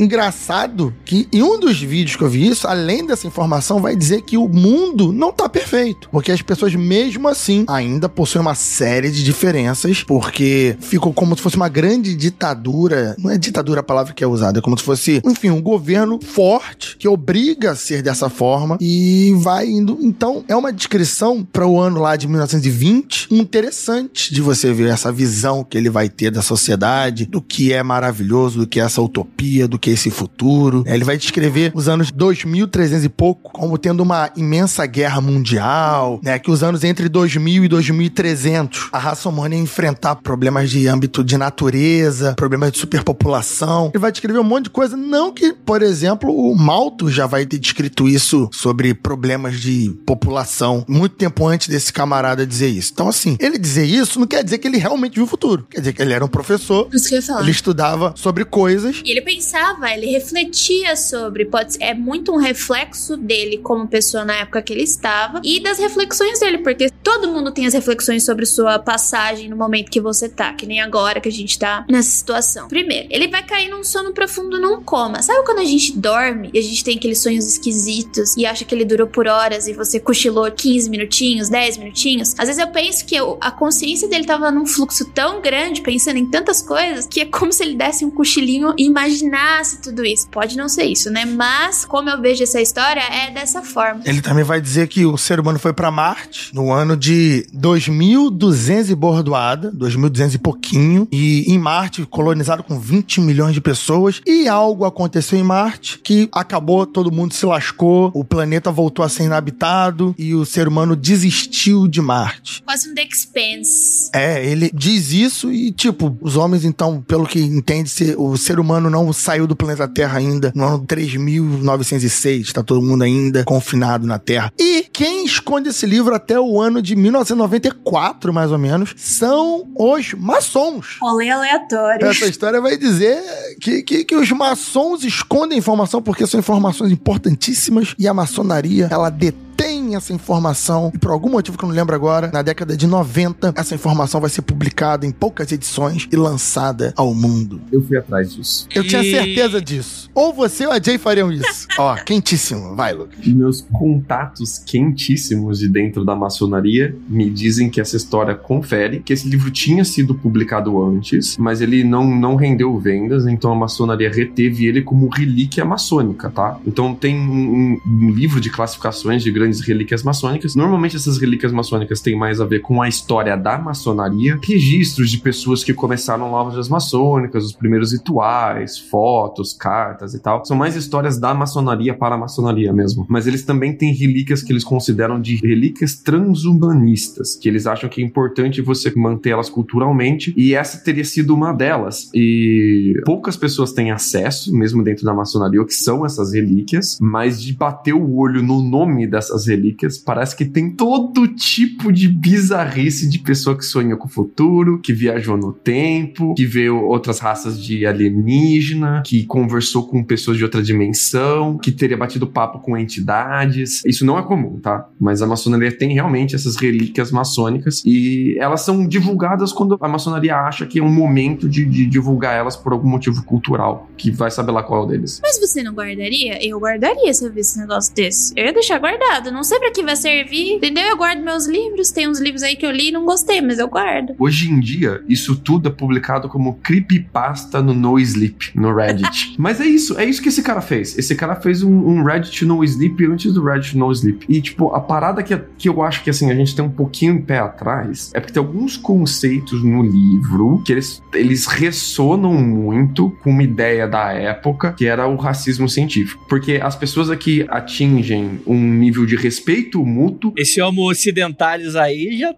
engraçado 0.03 0.93
que 1.05 1.27
em 1.31 1.43
um 1.43 1.59
dos 1.59 1.81
vídeos 1.81 2.15
que 2.15 2.23
eu 2.23 2.29
vi 2.29 2.47
isso, 2.47 2.67
além 2.67 3.05
dessa 3.05 3.27
informação, 3.27 3.79
vai 3.79 3.95
dizer 3.95 4.21
que 4.21 4.37
o 4.37 4.47
mundo 4.47 5.13
não 5.13 5.31
tá 5.31 5.47
perfeito. 5.47 6.09
Porque 6.11 6.31
as 6.31 6.41
pessoas, 6.41 6.73
mesmo 6.75 7.27
assim, 7.27 7.65
ainda 7.67 8.09
possuem 8.09 8.41
uma 8.41 8.55
série 8.55 9.11
de 9.11 9.23
diferenças, 9.23 10.03
porque 10.03 10.75
ficou 10.79 11.13
como 11.13 11.35
se 11.35 11.41
fosse 11.41 11.55
uma 11.55 11.69
grande 11.69 12.15
ditadura. 12.15 13.15
Não 13.19 13.29
é 13.29 13.37
ditadura 13.37 13.81
a 13.81 13.83
palavra 13.83 14.13
que 14.13 14.23
é 14.23 14.27
usada, 14.27 14.59
é 14.59 14.61
como 14.61 14.77
se 14.77 14.83
fosse, 14.83 15.21
enfim, 15.25 15.49
um 15.49 15.61
governo 15.61 16.19
forte 16.21 16.97
que 16.97 17.07
obriga 17.07 17.71
a 17.71 17.75
ser 17.75 18.01
dessa 18.01 18.29
forma 18.29 18.77
e 18.81 19.33
vai 19.37 19.67
indo. 19.67 19.97
Então, 20.01 20.43
é 20.47 20.55
uma 20.55 20.73
descrição 20.73 21.43
para 21.43 21.67
o 21.67 21.79
ano 21.79 21.99
lá 21.99 22.15
de 22.15 22.27
1920 22.27 23.27
interessante 23.31 24.33
de 24.33 24.41
você 24.41 24.73
ver 24.73 24.89
essa 24.89 25.11
visão 25.11 25.63
que 25.63 25.77
ele 25.77 25.89
vai 25.89 26.09
ter 26.09 26.31
da 26.31 26.41
sociedade, 26.41 27.25
do 27.25 27.41
que 27.41 27.71
é 27.71 27.83
maravilhoso, 27.83 28.59
do 28.59 28.67
que 28.67 28.79
é 28.79 28.83
essa 28.83 29.01
utopia, 29.01 29.67
do 29.67 29.77
que 29.77 29.90
esse 29.91 30.09
futuro. 30.09 30.83
Ele 30.85 31.03
vai 31.03 31.17
descrever 31.17 31.71
os 31.75 31.87
anos 31.87 32.11
2300 32.11 33.05
e 33.05 33.09
pouco 33.09 33.51
como 33.51 33.77
tendo 33.77 34.01
uma 34.01 34.31
imensa 34.35 34.85
guerra 34.85 35.21
mundial, 35.21 36.19
né? 36.23 36.39
Que 36.39 36.51
os 36.51 36.63
anos 36.63 36.83
entre 36.83 37.07
2000 37.09 37.65
e 37.65 37.67
2300 37.67 38.89
a 38.91 38.99
raça 38.99 39.29
humana 39.29 39.55
ia 39.55 39.61
enfrentar 39.61 40.15
problemas 40.15 40.69
de 40.69 40.87
âmbito 40.87 41.23
de 41.23 41.37
natureza, 41.37 42.33
problemas 42.35 42.71
de 42.71 42.77
superpopulação. 42.77 43.91
Ele 43.93 44.01
vai 44.01 44.11
descrever 44.11 44.39
um 44.39 44.43
monte 44.43 44.65
de 44.65 44.69
coisa. 44.71 44.95
Não 44.97 45.31
que, 45.33 45.53
por 45.53 45.81
exemplo, 45.81 46.31
o 46.31 46.55
Malto 46.55 47.09
já 47.09 47.25
vai 47.25 47.45
ter 47.45 47.57
descrito 47.57 48.07
isso 48.07 48.49
sobre 48.51 48.93
problemas 48.93 49.59
de 49.59 49.89
população 50.05 50.85
muito 50.87 51.15
tempo 51.15 51.47
antes 51.47 51.67
desse 51.67 51.91
camarada 51.91 52.45
dizer 52.45 52.67
isso. 52.67 52.91
Então, 52.93 53.07
assim, 53.07 53.37
ele 53.39 53.57
dizer 53.57 53.85
isso 53.85 54.19
não 54.19 54.27
quer 54.27 54.43
dizer 54.43 54.57
que 54.57 54.67
ele 54.67 54.77
realmente 54.77 55.15
viu 55.15 55.23
o 55.23 55.27
futuro. 55.27 55.65
Quer 55.69 55.79
dizer 55.79 55.93
que 55.93 56.01
ele 56.01 56.13
era 56.13 56.23
um 56.23 56.27
professor. 56.27 56.87
Isso 56.93 57.07
que 57.07 57.15
eu 57.15 57.19
ia 57.19 57.25
falar. 57.25 57.41
Ele 57.41 57.51
estudava 57.51 58.13
sobre 58.15 58.45
coisas 58.45 59.01
E 59.03 59.11
ele 59.11 59.21
pensava 59.21 59.80
pensava, 59.81 59.93
ele 59.93 60.05
refletia 60.07 60.95
sobre, 60.95 61.45
pode 61.45 61.73
ser, 61.73 61.83
é 61.83 61.93
muito 61.93 62.31
um 62.31 62.37
reflexo 62.37 63.17
dele 63.17 63.57
como 63.57 63.87
pessoa 63.87 64.23
na 64.23 64.35
época 64.35 64.61
que 64.61 64.71
ele 64.71 64.83
estava 64.83 65.41
e 65.43 65.59
das 65.59 65.79
reflexões 65.79 66.39
dele, 66.39 66.59
porque 66.59 66.89
todo 67.03 67.27
mundo 67.27 67.51
tem 67.51 67.65
as 67.65 67.73
reflexões 67.73 68.23
sobre 68.23 68.45
sua 68.45 68.77
passagem 68.77 69.49
no 69.49 69.57
momento 69.57 69.89
que 69.89 69.99
você 69.99 70.29
tá, 70.29 70.53
que 70.53 70.65
nem 70.65 70.79
agora 70.79 71.19
que 71.19 71.27
a 71.27 71.31
gente 71.31 71.57
tá 71.57 71.85
nessa 71.89 72.11
situação. 72.11 72.67
Primeiro, 72.67 73.07
ele 73.09 73.27
vai 73.27 73.43
cair 73.43 73.69
num 73.69 73.83
sono 73.83 74.13
profundo 74.13 74.61
num 74.61 74.81
coma. 74.81 75.21
Sabe 75.23 75.43
quando 75.45 75.59
a 75.59 75.65
gente 75.65 75.97
dorme 75.97 76.51
e 76.53 76.59
a 76.59 76.61
gente 76.61 76.83
tem 76.83 76.97
aqueles 76.97 77.19
sonhos 77.19 77.47
esquisitos 77.47 78.37
e 78.37 78.45
acha 78.45 78.63
que 78.63 78.75
ele 78.75 78.85
durou 78.85 79.07
por 79.07 79.27
horas 79.27 79.67
e 79.67 79.73
você 79.73 79.99
cochilou 79.99 80.49
15 80.51 80.89
minutinhos, 80.89 81.49
10 81.49 81.77
minutinhos? 81.77 82.35
Às 82.37 82.47
vezes 82.47 82.59
eu 82.59 82.67
penso 82.67 83.05
que 83.05 83.15
eu, 83.15 83.37
a 83.41 83.49
consciência 83.49 84.07
dele 84.07 84.25
tava 84.25 84.51
num 84.51 84.65
fluxo 84.65 85.05
tão 85.05 85.41
grande, 85.41 85.81
pensando 85.81 86.17
em 86.17 86.25
tantas 86.25 86.61
coisas, 86.61 87.07
que 87.07 87.21
é 87.21 87.25
como 87.25 87.51
se 87.51 87.63
ele 87.63 87.75
desse 87.75 88.05
um 88.05 88.11
cochilinho 88.11 88.73
e 88.77 88.85
imaginasse 88.85 89.70
tudo 89.77 90.05
isso. 90.05 90.27
Pode 90.29 90.57
não 90.57 90.67
ser 90.67 90.85
isso, 90.85 91.09
né? 91.09 91.25
Mas 91.25 91.85
como 91.85 92.09
eu 92.09 92.21
vejo 92.21 92.43
essa 92.43 92.61
história, 92.61 93.01
é 93.01 93.31
dessa 93.31 93.61
forma. 93.61 94.01
Ele 94.05 94.21
também 94.21 94.43
vai 94.43 94.61
dizer 94.61 94.87
que 94.87 95.05
o 95.05 95.17
ser 95.17 95.39
humano 95.39 95.59
foi 95.59 95.73
para 95.73 95.91
Marte 95.91 96.53
no 96.53 96.71
ano 96.71 96.95
de 96.97 97.45
2200 97.53 98.89
e 98.89 98.95
bordoada, 98.95 99.71
2200 99.71 100.35
e 100.35 100.37
pouquinho, 100.37 101.07
e 101.11 101.51
em 101.51 101.57
Marte 101.57 102.05
colonizado 102.05 102.63
com 102.63 102.79
20 102.79 103.21
milhões 103.21 103.53
de 103.53 103.61
pessoas, 103.61 104.21
e 104.25 104.47
algo 104.47 104.85
aconteceu 104.85 105.37
em 105.37 105.43
Marte 105.43 105.99
que 105.99 106.29
acabou, 106.31 106.85
todo 106.85 107.11
mundo 107.11 107.33
se 107.33 107.45
lascou, 107.45 108.11
o 108.13 108.23
planeta 108.23 108.71
voltou 108.71 109.03
a 109.03 109.09
ser 109.09 109.23
inabitado 109.23 110.15
e 110.17 110.33
o 110.33 110.45
ser 110.45 110.67
humano 110.67 110.95
desistiu 110.95 111.87
de 111.87 112.01
Marte. 112.01 112.63
Quase 112.63 112.89
um 112.89 112.95
The 112.95 113.03
Expanse. 113.03 114.09
É, 114.13 114.45
ele 114.45 114.71
diz 114.73 115.11
isso 115.11 115.51
e, 115.51 115.71
tipo, 115.71 116.17
os 116.21 116.35
homens, 116.35 116.65
então, 116.65 117.01
pelo 117.01 117.25
que 117.25 117.39
entende-se, 117.39 118.15
o 118.17 118.37
ser 118.37 118.59
humano 118.59 118.89
não 118.89 119.11
saiu 119.13 119.47
do 119.51 119.55
planeta 119.55 119.87
Terra 119.87 120.17
ainda 120.17 120.51
no 120.55 120.65
ano 120.65 120.85
3906, 120.85 122.53
tá 122.53 122.63
todo 122.63 122.81
mundo 122.81 123.03
ainda 123.03 123.43
confinado 123.43 124.07
na 124.07 124.17
Terra. 124.17 124.51
E 124.57 124.87
quem 124.91 125.25
esconde 125.25 125.69
esse 125.69 125.85
livro 125.85 126.15
até 126.15 126.39
o 126.39 126.59
ano 126.61 126.81
de 126.81 126.95
1994, 126.95 128.33
mais 128.33 128.51
ou 128.51 128.57
menos, 128.57 128.93
são 128.95 129.67
os 129.75 130.13
maçons. 130.13 130.97
Rolê 131.01 131.29
aleatório. 131.29 132.07
Essa 132.07 132.25
história 132.25 132.61
vai 132.61 132.77
dizer 132.77 133.21
que, 133.59 133.83
que, 133.83 134.05
que 134.05 134.15
os 134.15 134.31
maçons 134.31 135.03
escondem 135.03 135.57
informação 135.57 136.01
porque 136.01 136.25
são 136.25 136.39
informações 136.39 136.91
importantíssimas 136.91 137.93
e 137.99 138.07
a 138.07 138.13
maçonaria, 138.13 138.87
ela 138.89 139.09
detém 139.09 139.50
essa 139.95 140.13
informação 140.13 140.91
e 140.93 140.97
por 140.97 141.11
algum 141.11 141.29
motivo 141.29 141.57
que 141.57 141.63
eu 141.63 141.69
não 141.69 141.75
lembro 141.75 141.95
agora, 141.95 142.29
na 142.33 142.41
década 142.41 142.75
de 142.77 142.87
90, 142.87 143.53
essa 143.55 143.75
informação 143.75 144.21
vai 144.21 144.29
ser 144.29 144.41
publicada 144.41 145.05
em 145.05 145.11
poucas 145.11 145.51
edições 145.51 146.07
e 146.11 146.15
lançada 146.15 146.93
ao 146.95 147.13
mundo. 147.13 147.61
Eu 147.71 147.81
fui 147.83 147.97
atrás 147.97 148.33
disso. 148.33 148.67
Eu 148.73 148.83
tinha 148.87 149.03
E- 149.03 149.11
certeza 149.11 149.61
disso. 149.61 150.09
Ou 150.13 150.33
você 150.33 150.65
ou 150.65 150.71
a 150.71 150.79
Jay 150.81 150.97
fariam 150.97 151.31
isso. 151.31 151.67
Ó, 151.77 151.95
quentíssimo. 151.95 152.75
Vai, 152.75 152.93
Lucas. 152.93 153.25
Meus 153.25 153.61
contatos 153.71 154.59
quentíssimos 154.59 155.59
de 155.59 155.67
dentro 155.67 156.03
da 156.03 156.15
maçonaria 156.15 156.95
me 157.09 157.29
dizem 157.29 157.69
que 157.69 157.79
essa 157.81 157.95
história 157.97 158.35
confere 158.35 158.99
que 158.99 159.13
esse 159.13 159.27
livro 159.27 159.49
tinha 159.51 159.83
sido 159.85 160.13
publicado 160.15 160.81
antes, 160.83 161.37
mas 161.37 161.61
ele 161.61 161.83
não, 161.83 162.05
não 162.15 162.35
rendeu 162.35 162.77
vendas, 162.79 163.25
então 163.27 163.51
a 163.51 163.55
maçonaria 163.55 164.11
reteve 164.11 164.65
ele 164.65 164.81
como 164.81 165.07
relíquia 165.07 165.63
maçônica, 165.65 166.29
tá? 166.29 166.57
Então 166.65 166.93
tem 166.93 167.15
um, 167.17 167.31
um- 167.31 167.81
um 167.85 168.09
livro 168.11 168.39
de 168.41 168.49
classificações 168.49 169.23
de 169.23 169.31
grandes 169.31 169.61
relíquias 169.71 170.03
maçônicas. 170.03 170.55
Normalmente 170.55 170.95
essas 170.95 171.17
relíquias 171.17 171.51
maçônicas 171.51 172.01
têm 172.01 172.17
mais 172.17 172.39
a 172.39 172.45
ver 172.45 172.61
com 172.61 172.81
a 172.81 172.87
história 172.87 173.35
da 173.35 173.57
maçonaria, 173.57 174.39
registros 174.43 175.09
de 175.09 175.17
pessoas 175.17 175.63
que 175.63 175.73
começaram 175.73 176.31
lojas 176.31 176.69
maçônicas, 176.69 177.45
os 177.45 177.53
primeiros 177.53 177.93
rituais, 177.93 178.77
fotos, 178.77 179.53
cartas 179.53 180.13
e 180.13 180.19
tal. 180.19 180.45
São 180.45 180.57
mais 180.57 180.75
histórias 180.75 181.17
da 181.17 181.33
maçonaria 181.33 181.93
para 181.93 182.15
a 182.15 182.17
maçonaria 182.17 182.71
mesmo. 182.73 183.05
Mas 183.09 183.27
eles 183.27 183.43
também 183.43 183.73
têm 183.75 183.93
relíquias 183.93 184.41
que 184.41 184.51
eles 184.51 184.63
consideram 184.63 185.19
de 185.19 185.35
relíquias 185.35 185.95
transhumanistas, 185.95 187.35
que 187.35 187.47
eles 187.47 187.65
acham 187.65 187.89
que 187.89 188.01
é 188.01 188.05
importante 188.05 188.61
você 188.61 188.91
manter 188.95 189.31
elas 189.31 189.49
culturalmente, 189.49 190.33
e 190.35 190.53
essa 190.53 190.83
teria 190.83 191.03
sido 191.03 191.33
uma 191.33 191.53
delas. 191.53 192.09
E 192.13 192.93
poucas 193.05 193.37
pessoas 193.37 193.71
têm 193.71 193.91
acesso, 193.91 194.55
mesmo 194.55 194.83
dentro 194.83 195.05
da 195.05 195.13
maçonaria, 195.13 195.61
o 195.61 195.65
que 195.65 195.73
são 195.73 196.05
essas 196.05 196.33
relíquias, 196.33 196.97
mas 196.99 197.41
de 197.41 197.53
bater 197.53 197.93
o 197.93 198.15
olho 198.15 198.41
no 198.41 198.61
nome 198.61 199.07
dessas 199.07 199.47
relíquias, 199.47 199.60
parece 200.05 200.35
que 200.35 200.45
tem 200.45 200.71
todo 200.71 201.27
tipo 201.27 201.91
de 201.91 202.07
bizarrice 202.07 203.09
de 203.09 203.19
pessoa 203.19 203.57
que 203.57 203.65
sonha 203.65 203.95
com 203.95 204.07
o 204.07 204.11
futuro, 204.11 204.79
que 204.79 204.93
viajou 204.93 205.37
no 205.37 205.53
tempo, 205.53 206.33
que 206.35 206.45
vê 206.45 206.69
outras 206.69 207.19
raças 207.19 207.61
de 207.61 207.85
alienígena, 207.85 209.03
que 209.05 209.25
conversou 209.25 209.87
com 209.87 210.03
pessoas 210.03 210.37
de 210.37 210.43
outra 210.43 210.61
dimensão, 210.61 211.57
que 211.57 211.71
teria 211.71 211.97
batido 211.97 212.27
papo 212.27 212.59
com 212.59 212.77
entidades. 212.77 213.83
Isso 213.85 214.05
não 214.05 214.17
é 214.17 214.23
comum, 214.23 214.59
tá? 214.59 214.87
Mas 214.99 215.21
a 215.21 215.27
maçonaria 215.27 215.71
tem 215.71 215.93
realmente 215.93 216.35
essas 216.35 216.55
relíquias 216.55 217.11
maçônicas 217.11 217.81
e 217.85 218.37
elas 218.39 218.61
são 218.61 218.87
divulgadas 218.87 219.51
quando 219.51 219.77
a 219.81 219.87
maçonaria 219.87 220.35
acha 220.35 220.65
que 220.65 220.79
é 220.79 220.83
um 220.83 220.91
momento 220.91 221.47
de, 221.47 221.65
de 221.65 221.85
divulgar 221.85 222.35
elas 222.35 222.55
por 222.55 222.73
algum 222.73 222.89
motivo 222.89 223.23
cultural, 223.23 223.89
que 223.97 224.11
vai 224.11 224.31
saber 224.31 224.51
lá 224.51 224.63
qual 224.63 224.81
é 224.81 224.85
o 224.85 224.87
deles. 224.87 225.19
Mas 225.21 225.39
você 225.39 225.63
não 225.63 225.73
guardaria? 225.73 226.43
Eu 226.45 226.59
guardaria 226.59 227.13
se 227.13 227.25
eu 227.25 227.31
visse 227.31 227.57
um 227.57 227.61
negócio 227.61 227.93
desse. 227.93 228.33
Eu 228.35 228.45
ia 228.45 228.53
deixar 228.53 228.79
guardado. 228.79 229.31
Não 229.31 229.43
sei 229.51 229.59
pra 229.59 229.71
que 229.71 229.83
vai 229.83 229.95
servir, 229.97 230.53
entendeu? 230.53 230.83
Eu 230.85 230.97
guardo 230.97 231.21
meus 231.21 231.45
livros. 231.45 231.91
Tem 231.91 232.07
uns 232.07 232.19
livros 232.19 232.41
aí 232.41 232.55
que 232.55 232.65
eu 232.65 232.71
li 232.71 232.87
e 232.87 232.91
não 232.91 233.05
gostei, 233.05 233.41
mas 233.41 233.59
eu 233.59 233.67
guardo. 233.67 234.15
Hoje 234.17 234.49
em 234.49 234.59
dia, 234.59 235.03
isso 235.09 235.35
tudo 235.35 235.67
é 235.67 235.71
publicado 235.71 236.29
como 236.29 236.55
creepypasta 236.55 237.61
no 237.61 237.73
No 237.73 237.99
Sleep, 237.99 238.51
no 238.55 238.73
Reddit. 238.73 239.35
Mas 239.41 239.59
é 239.59 239.65
isso, 239.65 239.97
é 239.97 240.05
isso 240.05 240.21
que 240.21 240.29
esse 240.29 240.43
cara 240.43 240.61
fez. 240.61 240.97
Esse 240.97 241.15
cara 241.15 241.35
fez 241.35 241.63
um, 241.63 241.71
um 241.71 242.03
Reddit 242.03 242.45
No 242.45 242.63
Sleep 242.63 243.05
antes 243.05 243.33
do 243.33 243.43
Reddit 243.43 243.75
No 243.77 243.91
Sleep. 243.91 244.25
E, 244.29 244.41
tipo, 244.41 244.73
a 244.73 244.79
parada 244.79 245.23
que, 245.23 245.35
que 245.57 245.67
eu 245.67 245.81
acho 245.81 246.03
que, 246.03 246.09
assim, 246.09 246.29
a 246.31 246.35
gente 246.35 246.55
tem 246.55 246.63
um 246.63 246.69
pouquinho 246.69 247.15
em 247.15 247.21
pé 247.21 247.39
atrás 247.39 248.11
é 248.13 248.19
porque 248.19 248.33
tem 248.33 248.41
alguns 248.41 248.77
conceitos 248.77 249.63
no 249.63 249.81
livro 249.81 250.61
que 250.65 250.71
eles, 250.71 251.01
eles 251.13 251.47
ressonam 251.47 252.33
muito 252.33 253.09
com 253.23 253.31
uma 253.31 253.43
ideia 253.43 253.87
da 253.87 254.11
época, 254.13 254.73
que 254.73 254.85
era 254.85 255.07
o 255.07 255.15
racismo 255.15 255.67
científico. 255.67 256.23
Porque 256.29 256.59
as 256.61 256.75
pessoas 256.75 257.09
aqui 257.09 257.45
atingem 257.49 258.41
um 258.45 258.59
nível 258.59 259.05
de 259.05 259.15
respeito 259.15 259.40
mútuo 259.85 260.33
Esse 260.37 260.61
homo 260.61 260.89
ocidentais 260.89 261.75
aí 261.75 262.17
já, 262.17 262.33